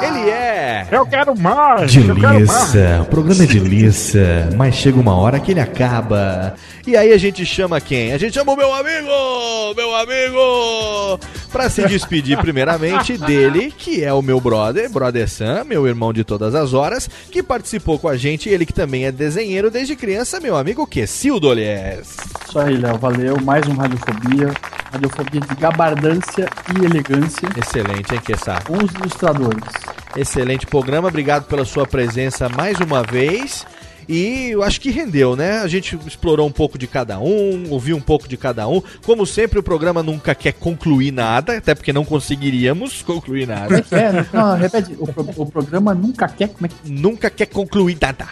[0.02, 0.53] Ele é.
[0.91, 1.95] Eu quero mais!
[1.95, 2.47] eu quero mais.
[2.47, 6.55] Delícia, o programa é delícia, mas chega uma hora que ele acaba.
[6.86, 8.12] E aí a gente chama quem?
[8.12, 11.19] A gente chama o meu amigo, meu amigo,
[11.51, 16.24] pra se despedir primeiramente dele, que é o meu brother, brother Sam, meu irmão de
[16.24, 20.41] todas as horas, que participou com a gente, ele que também é desenheiro desde criança,
[20.41, 22.16] meu amigo Quessildo Olhés.
[22.47, 22.99] Isso aí, Léo.
[22.99, 23.41] Valeu.
[23.41, 24.53] Mais um Radiofobia.
[24.93, 27.49] Radiofobia de gabardância e elegância.
[27.57, 28.61] Excelente, hein, Kessá?
[28.65, 30.03] Com os ilustradores.
[30.16, 33.66] Excelente programa, obrigado pela sua presença mais uma vez.
[34.07, 35.61] E eu acho que rendeu, né?
[35.61, 38.82] A gente explorou um pouco de cada um, ouviu um pouco de cada um.
[39.05, 43.81] Como sempre, o programa nunca quer concluir nada, até porque não conseguiríamos concluir é nada.
[43.82, 44.27] que é?
[44.31, 44.95] Não, repete.
[44.99, 46.49] O, pro- o programa nunca quer.
[46.49, 46.74] Como é que...
[46.91, 48.28] Nunca quer concluir nada.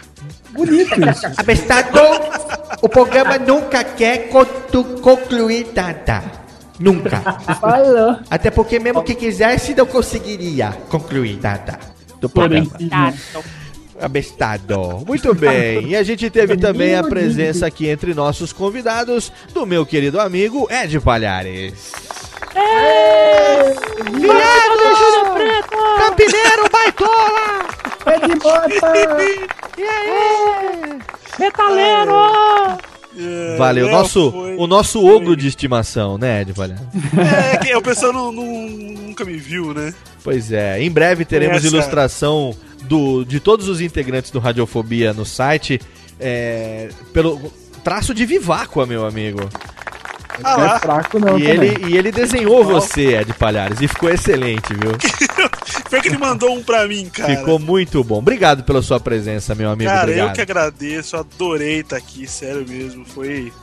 [0.51, 1.25] Bonito isso.
[1.37, 1.99] Abestado,
[2.79, 4.29] o programa nunca quer
[5.01, 6.42] concluir nada.
[6.79, 7.19] Nunca.
[7.59, 8.17] Falou.
[8.29, 11.79] Até porque mesmo que quisesse, não conseguiria concluir nada
[12.19, 12.67] do programa.
[14.01, 15.03] Abestado.
[15.07, 15.89] Muito bem.
[15.89, 20.67] E a gente teve também a presença aqui entre nossos convidados do meu querido amigo
[20.69, 21.93] Ed Palhares.
[24.11, 24.83] Viado!
[25.97, 27.67] Campineiro, baitola!
[28.07, 28.93] Ed Bota!
[29.75, 30.99] E aí?
[31.39, 32.13] Metaleiro!
[33.57, 36.81] Valeu, Léo nosso, foi- o nosso ogro de estimação, né, Ed Palhares?
[37.53, 39.93] É que o pessoal não, não- nunca me viu, né?
[40.23, 45.25] Pois é, em breve teremos Essa- ilustração do, de todos os integrantes do Radiofobia no
[45.25, 45.79] site,
[46.19, 47.51] é, pelo
[47.83, 49.39] traço de Viváqua, meu amigo.
[50.43, 51.37] Ah Não é fraco, não.
[51.37, 51.69] e, também.
[51.69, 54.91] ele, e ele desenhou você, Ed Palhares, e ficou excelente, viu?
[55.93, 57.37] Foi que ele mandou um pra mim, cara.
[57.37, 58.17] Ficou muito bom.
[58.17, 59.87] Obrigado pela sua presença, meu amigo.
[59.87, 60.27] Cara, Obrigado.
[60.29, 63.05] eu que agradeço, adorei estar aqui, sério mesmo.
[63.05, 63.53] Foi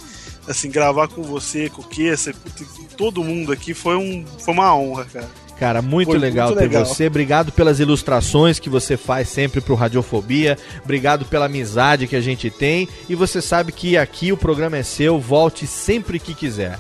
[0.47, 2.33] assim, gravar com você, com o Kessa,
[2.97, 5.29] todo mundo aqui foi, um, foi uma honra, cara.
[5.59, 6.87] Cara, muito Foi legal muito ter legal.
[6.87, 7.09] você.
[7.09, 10.57] Obrigado pelas ilustrações que você faz sempre pro Radiofobia.
[10.85, 12.89] Obrigado pela amizade que a gente tem.
[13.09, 15.19] E você sabe que aqui o programa é seu.
[15.19, 16.79] Volte sempre que quiser.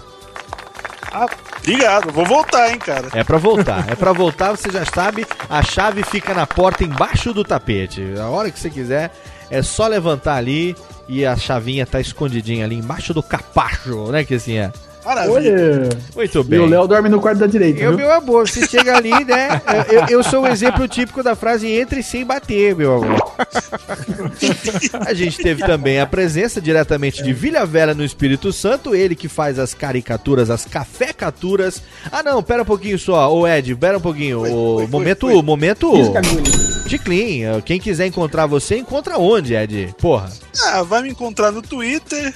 [1.13, 1.29] Ah,
[1.63, 3.09] obrigado, vou voltar, hein, cara.
[3.13, 3.89] É pra voltar.
[3.91, 5.27] É pra voltar, você já sabe.
[5.49, 8.15] A chave fica na porta embaixo do tapete.
[8.19, 9.13] A hora que você quiser,
[9.51, 10.77] é só levantar ali
[11.09, 14.73] e a chavinha tá escondidinha ali embaixo do capacho, né, que assim é.
[15.05, 15.35] Maravilha.
[15.35, 15.89] Olha.
[16.15, 16.59] Muito E bem.
[16.61, 17.99] o Léo dorme no quarto da direita, Eu, viu?
[17.99, 19.61] meu amor, você chega ali, né?
[19.89, 23.21] Eu, eu- eu sou o exemplo típico da frase entre sem bater, meu amor.
[25.07, 29.29] A gente teve também a presença diretamente de Vila Velha no Espírito Santo, ele que
[29.29, 31.83] faz as caricaturas, as cafecaturas.
[32.11, 34.43] Ah, não, pera um pouquinho só, ô Ed, pera um pouquinho.
[34.43, 35.91] o momento, momento.
[35.93, 36.71] Pisca, Gulli.
[36.89, 39.95] Ticlin, quem quiser encontrar você, encontra onde, Ed?
[39.99, 40.31] Porra.
[40.67, 42.35] Ah, vai me encontrar no Twitter,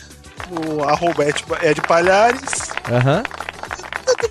[0.50, 2.70] no arroba Ed, Ed Palhares.
[2.90, 3.22] Aham.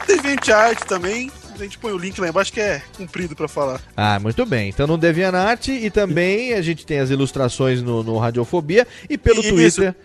[0.05, 1.31] Tem DeviantArt também.
[1.53, 3.79] A gente põe o link lá embaixo que é comprido pra falar.
[3.95, 4.69] Ah, muito bem.
[4.69, 9.41] Então no DeviantArt e também a gente tem as ilustrações no, no Radiofobia e pelo
[9.41, 9.49] Isso.
[9.49, 9.95] Twitter.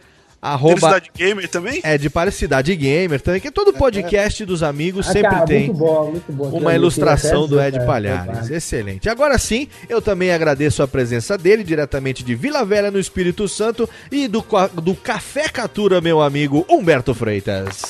[0.40, 1.80] Arroba Felicidade Gamer também?
[1.82, 5.66] é de para Cidade Gamer também, que todo podcast dos amigos Ah, sempre cara, tem
[5.66, 6.58] muito bom, muito bom.
[6.58, 8.48] uma ilustração do Ed dizer, Palhares.
[8.50, 9.08] Excelente.
[9.08, 13.88] Agora sim, eu também agradeço a presença dele, diretamente de Vila Velha, no Espírito Santo,
[14.12, 14.44] e do,
[14.80, 17.82] do Café Catura, meu amigo Humberto Freitas.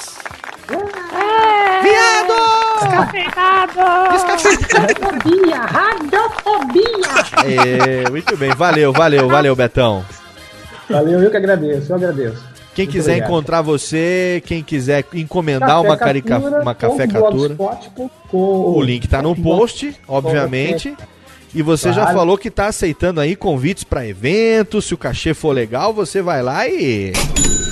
[4.28, 7.08] Radiofobia, radiofobia.
[8.06, 10.04] É, muito bem, valeu, valeu, valeu, Betão.
[10.88, 12.44] Valeu, eu que agradeço, eu agradeço.
[12.74, 13.28] Quem Muito quiser obrigado.
[13.30, 17.56] encontrar você, quem quiser encomendar uma, carica, uma café catura,
[18.32, 20.94] o link tá no post, obviamente.
[21.54, 22.18] E você já Claro.
[22.18, 26.42] falou que tá aceitando aí convites pra eventos, se o cachê for legal, você vai
[26.42, 27.12] lá e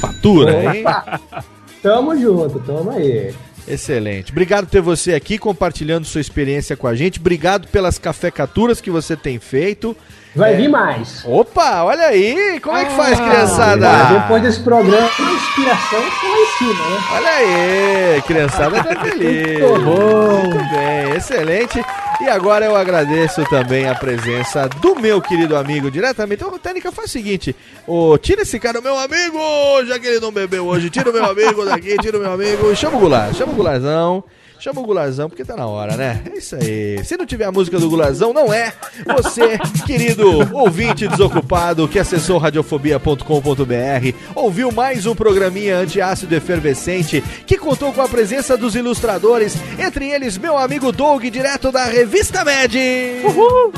[0.00, 0.82] fatura, hein?
[1.82, 3.32] Tamo junto, tamo aí.
[3.68, 4.32] Excelente.
[4.32, 7.20] Obrigado por ter você aqui compartilhando sua experiência com a gente.
[7.20, 9.96] Obrigado pelas cafecaturas que você tem feito.
[10.36, 10.56] Vai É.
[10.56, 11.22] vir mais.
[11.24, 12.60] Opa, olha aí!
[12.60, 13.88] Como é que faz, Ah, criançada?
[14.20, 16.98] Depois desse programa, a inspiração foi lá em cima, né?
[17.12, 19.58] Olha aí, criançada tá feliz.
[19.60, 20.40] Muito bom.
[20.42, 21.84] Muito bem, excelente.
[22.20, 26.44] E agora eu agradeço também a presença do meu querido amigo diretamente.
[26.44, 27.54] Ô, Técnica, faz o seguinte:
[27.86, 29.38] ô, tira esse cara, meu amigo,
[29.86, 30.88] já que ele não bebeu hoje.
[30.90, 32.74] Tira o meu amigo daqui, tira o meu amigo.
[32.76, 34.24] Chama o Goulart, chama o Goularzão.
[34.58, 36.22] Chama o Gularzão porque tá na hora, né?
[36.32, 37.04] É isso aí.
[37.04, 38.72] Se não tiver a música do Gularzão, não é.
[39.16, 40.26] Você, querido
[40.56, 48.08] ouvinte desocupado que acessou radiofobia.com.br, ouviu mais um programinha antiácido efervescente que contou com a
[48.08, 52.76] presença dos ilustradores, entre eles meu amigo Doug, direto da Revista Med.
[53.24, 53.72] Uhul!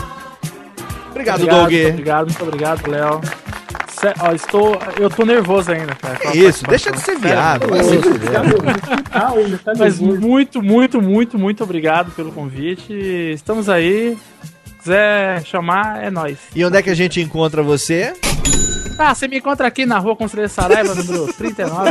[1.10, 1.64] Obrigado, Muito Doug.
[1.90, 3.20] obrigado, muito obrigado, Léo.
[4.00, 6.36] Sé- Ó, estou, eu tô nervoso ainda, cara.
[6.36, 8.14] isso, deixa de ser Sério, viado, vai se nervoso.
[8.14, 9.58] fuder.
[9.64, 12.92] tá Mas muito, muito, muito, muito obrigado pelo convite.
[13.34, 14.16] Estamos aí.
[14.78, 16.38] Quiser chamar, é nóis.
[16.54, 18.12] E onde é que a gente encontra você?
[18.96, 21.90] Ah, você me encontra aqui na rua Conselheiro Saraiva, número 39.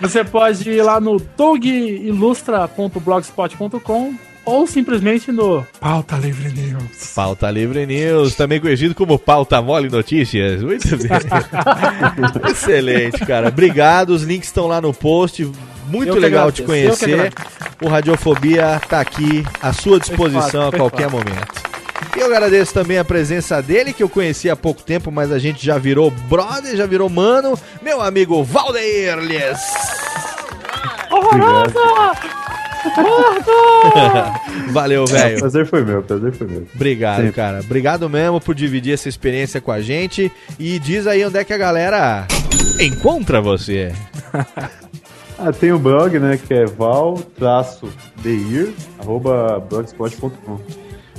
[0.00, 4.14] Você pode ir lá no dogilustra.blogspot.com
[4.48, 7.12] ou simplesmente no Pauta Livre News.
[7.14, 10.62] Pauta Livre News, também conhecido como Pauta Mole Notícias.
[10.62, 11.08] Muito bem.
[12.50, 13.48] Excelente, cara.
[13.48, 14.10] Obrigado.
[14.10, 15.50] Os links estão lá no post.
[15.86, 17.32] Muito Eu legal te conhecer.
[17.82, 21.68] O Radiofobia tá aqui à sua disposição a qualquer momento.
[22.16, 25.38] E eu agradeço também a presença dele, que eu conheci há pouco tempo, mas a
[25.38, 27.58] gente já virou brother, já virou mano.
[27.82, 29.58] Meu amigo Valdeir Lhes.
[31.10, 32.47] Horrorosa!
[34.70, 35.38] Valeu, O velho.
[35.38, 36.66] prazer foi meu, prazer foi meu.
[36.74, 37.32] Obrigado, Sempre.
[37.32, 37.60] cara.
[37.60, 40.30] Obrigado mesmo por dividir essa experiência com a gente.
[40.58, 42.26] E diz aí onde é que a galera
[42.80, 43.92] encontra você.
[45.40, 47.22] Ah, tem o blog, né, que é val-deir,
[48.98, 50.58] arroba blogspot.com.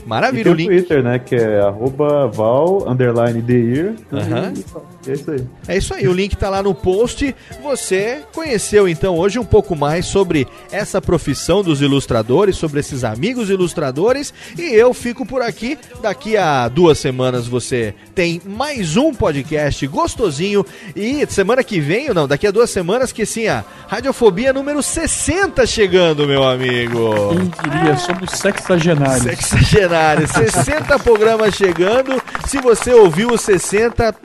[0.06, 0.68] Maravilha, e tem o link.
[0.68, 3.96] Twitter, né, que é arroba val, underline deir.
[4.12, 4.52] Aham.
[4.58, 4.66] E
[5.08, 5.48] É isso aí.
[5.68, 7.36] É isso aí, o link tá lá no post.
[7.64, 13.50] Você conheceu então hoje um pouco mais sobre essa profissão dos ilustradores, sobre esses amigos
[13.50, 14.34] ilustradores.
[14.58, 15.78] E eu fico por aqui.
[16.02, 20.66] Daqui a duas semanas você tem mais um podcast gostosinho.
[20.96, 24.84] E semana que vem, ou não, daqui a duas semanas, que sim, a Radiofobia número
[24.84, 27.30] 60 chegando, meu amigo.
[27.30, 29.24] Quem diria, somos sexagenários.
[29.24, 32.22] Sexagenário, 60 programas chegando.
[32.48, 34.16] Se você ouviu os 60,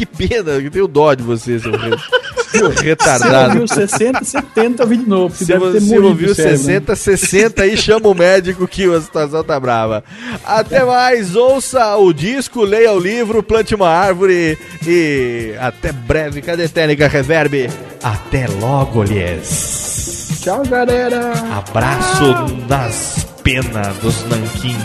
[0.00, 1.90] que pena, eu tenho dó de você, seu, re...
[2.50, 3.60] seu Você retardado.
[3.60, 5.36] ouviu 60, 70, ouvi de novo.
[5.36, 6.64] Se deve ter você morrido ouviu o cérebro, né?
[6.64, 10.02] 60, 60 aí, chama o médico que a situação tá brava.
[10.44, 14.56] Até mais, ouça o disco, leia o livro, plante uma árvore
[14.86, 16.40] e até breve.
[16.40, 17.68] Cadê Técnica Reverb?
[18.02, 20.38] Até logo, lhes.
[20.42, 21.32] Tchau, galera.
[21.58, 24.76] Abraço nas penas dos nanquim.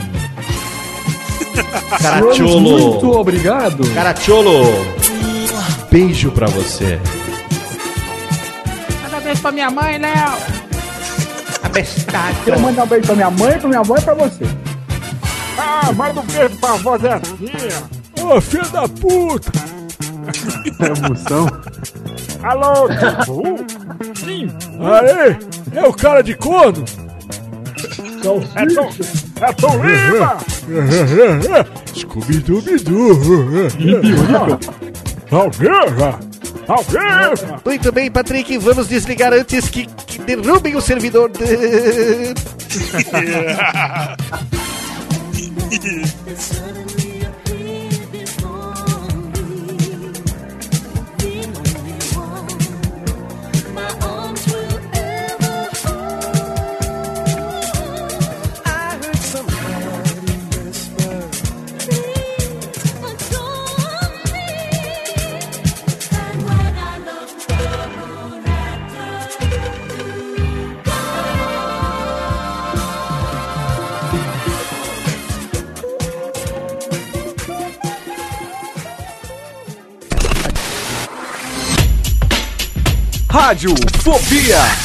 [2.02, 2.60] Caracholo.
[2.60, 3.90] Muito obrigado.
[3.94, 5.05] Caracholo.
[5.96, 7.00] Beijo pra você.
[9.02, 10.34] Manda beijo pra minha mãe, Léo.
[11.64, 12.36] Abestado.
[12.44, 14.44] Quero mandar um beijo pra minha mãe, pra minha avó e pra você.
[15.58, 17.82] Ah, manda um beijo pra avó Zezinha.
[18.22, 19.50] Ô, filho da puta.
[20.82, 21.48] É emoção.
[22.44, 22.90] Alô?
[24.16, 24.50] Sim.
[24.82, 25.38] Aê,
[25.80, 26.84] é o cara de corno?
[27.96, 28.42] É Tom,
[29.40, 30.38] é Tom Lima.
[31.96, 33.16] Scooby-Dooby-Doo.
[35.32, 36.20] Alveja.
[36.68, 37.62] Alveja.
[37.64, 41.32] Muito bem, Patrick, vamos desligar antes que, que derrubem o servidor.
[83.36, 84.85] Rádio Fobia.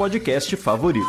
[0.01, 1.05] podcast favorito.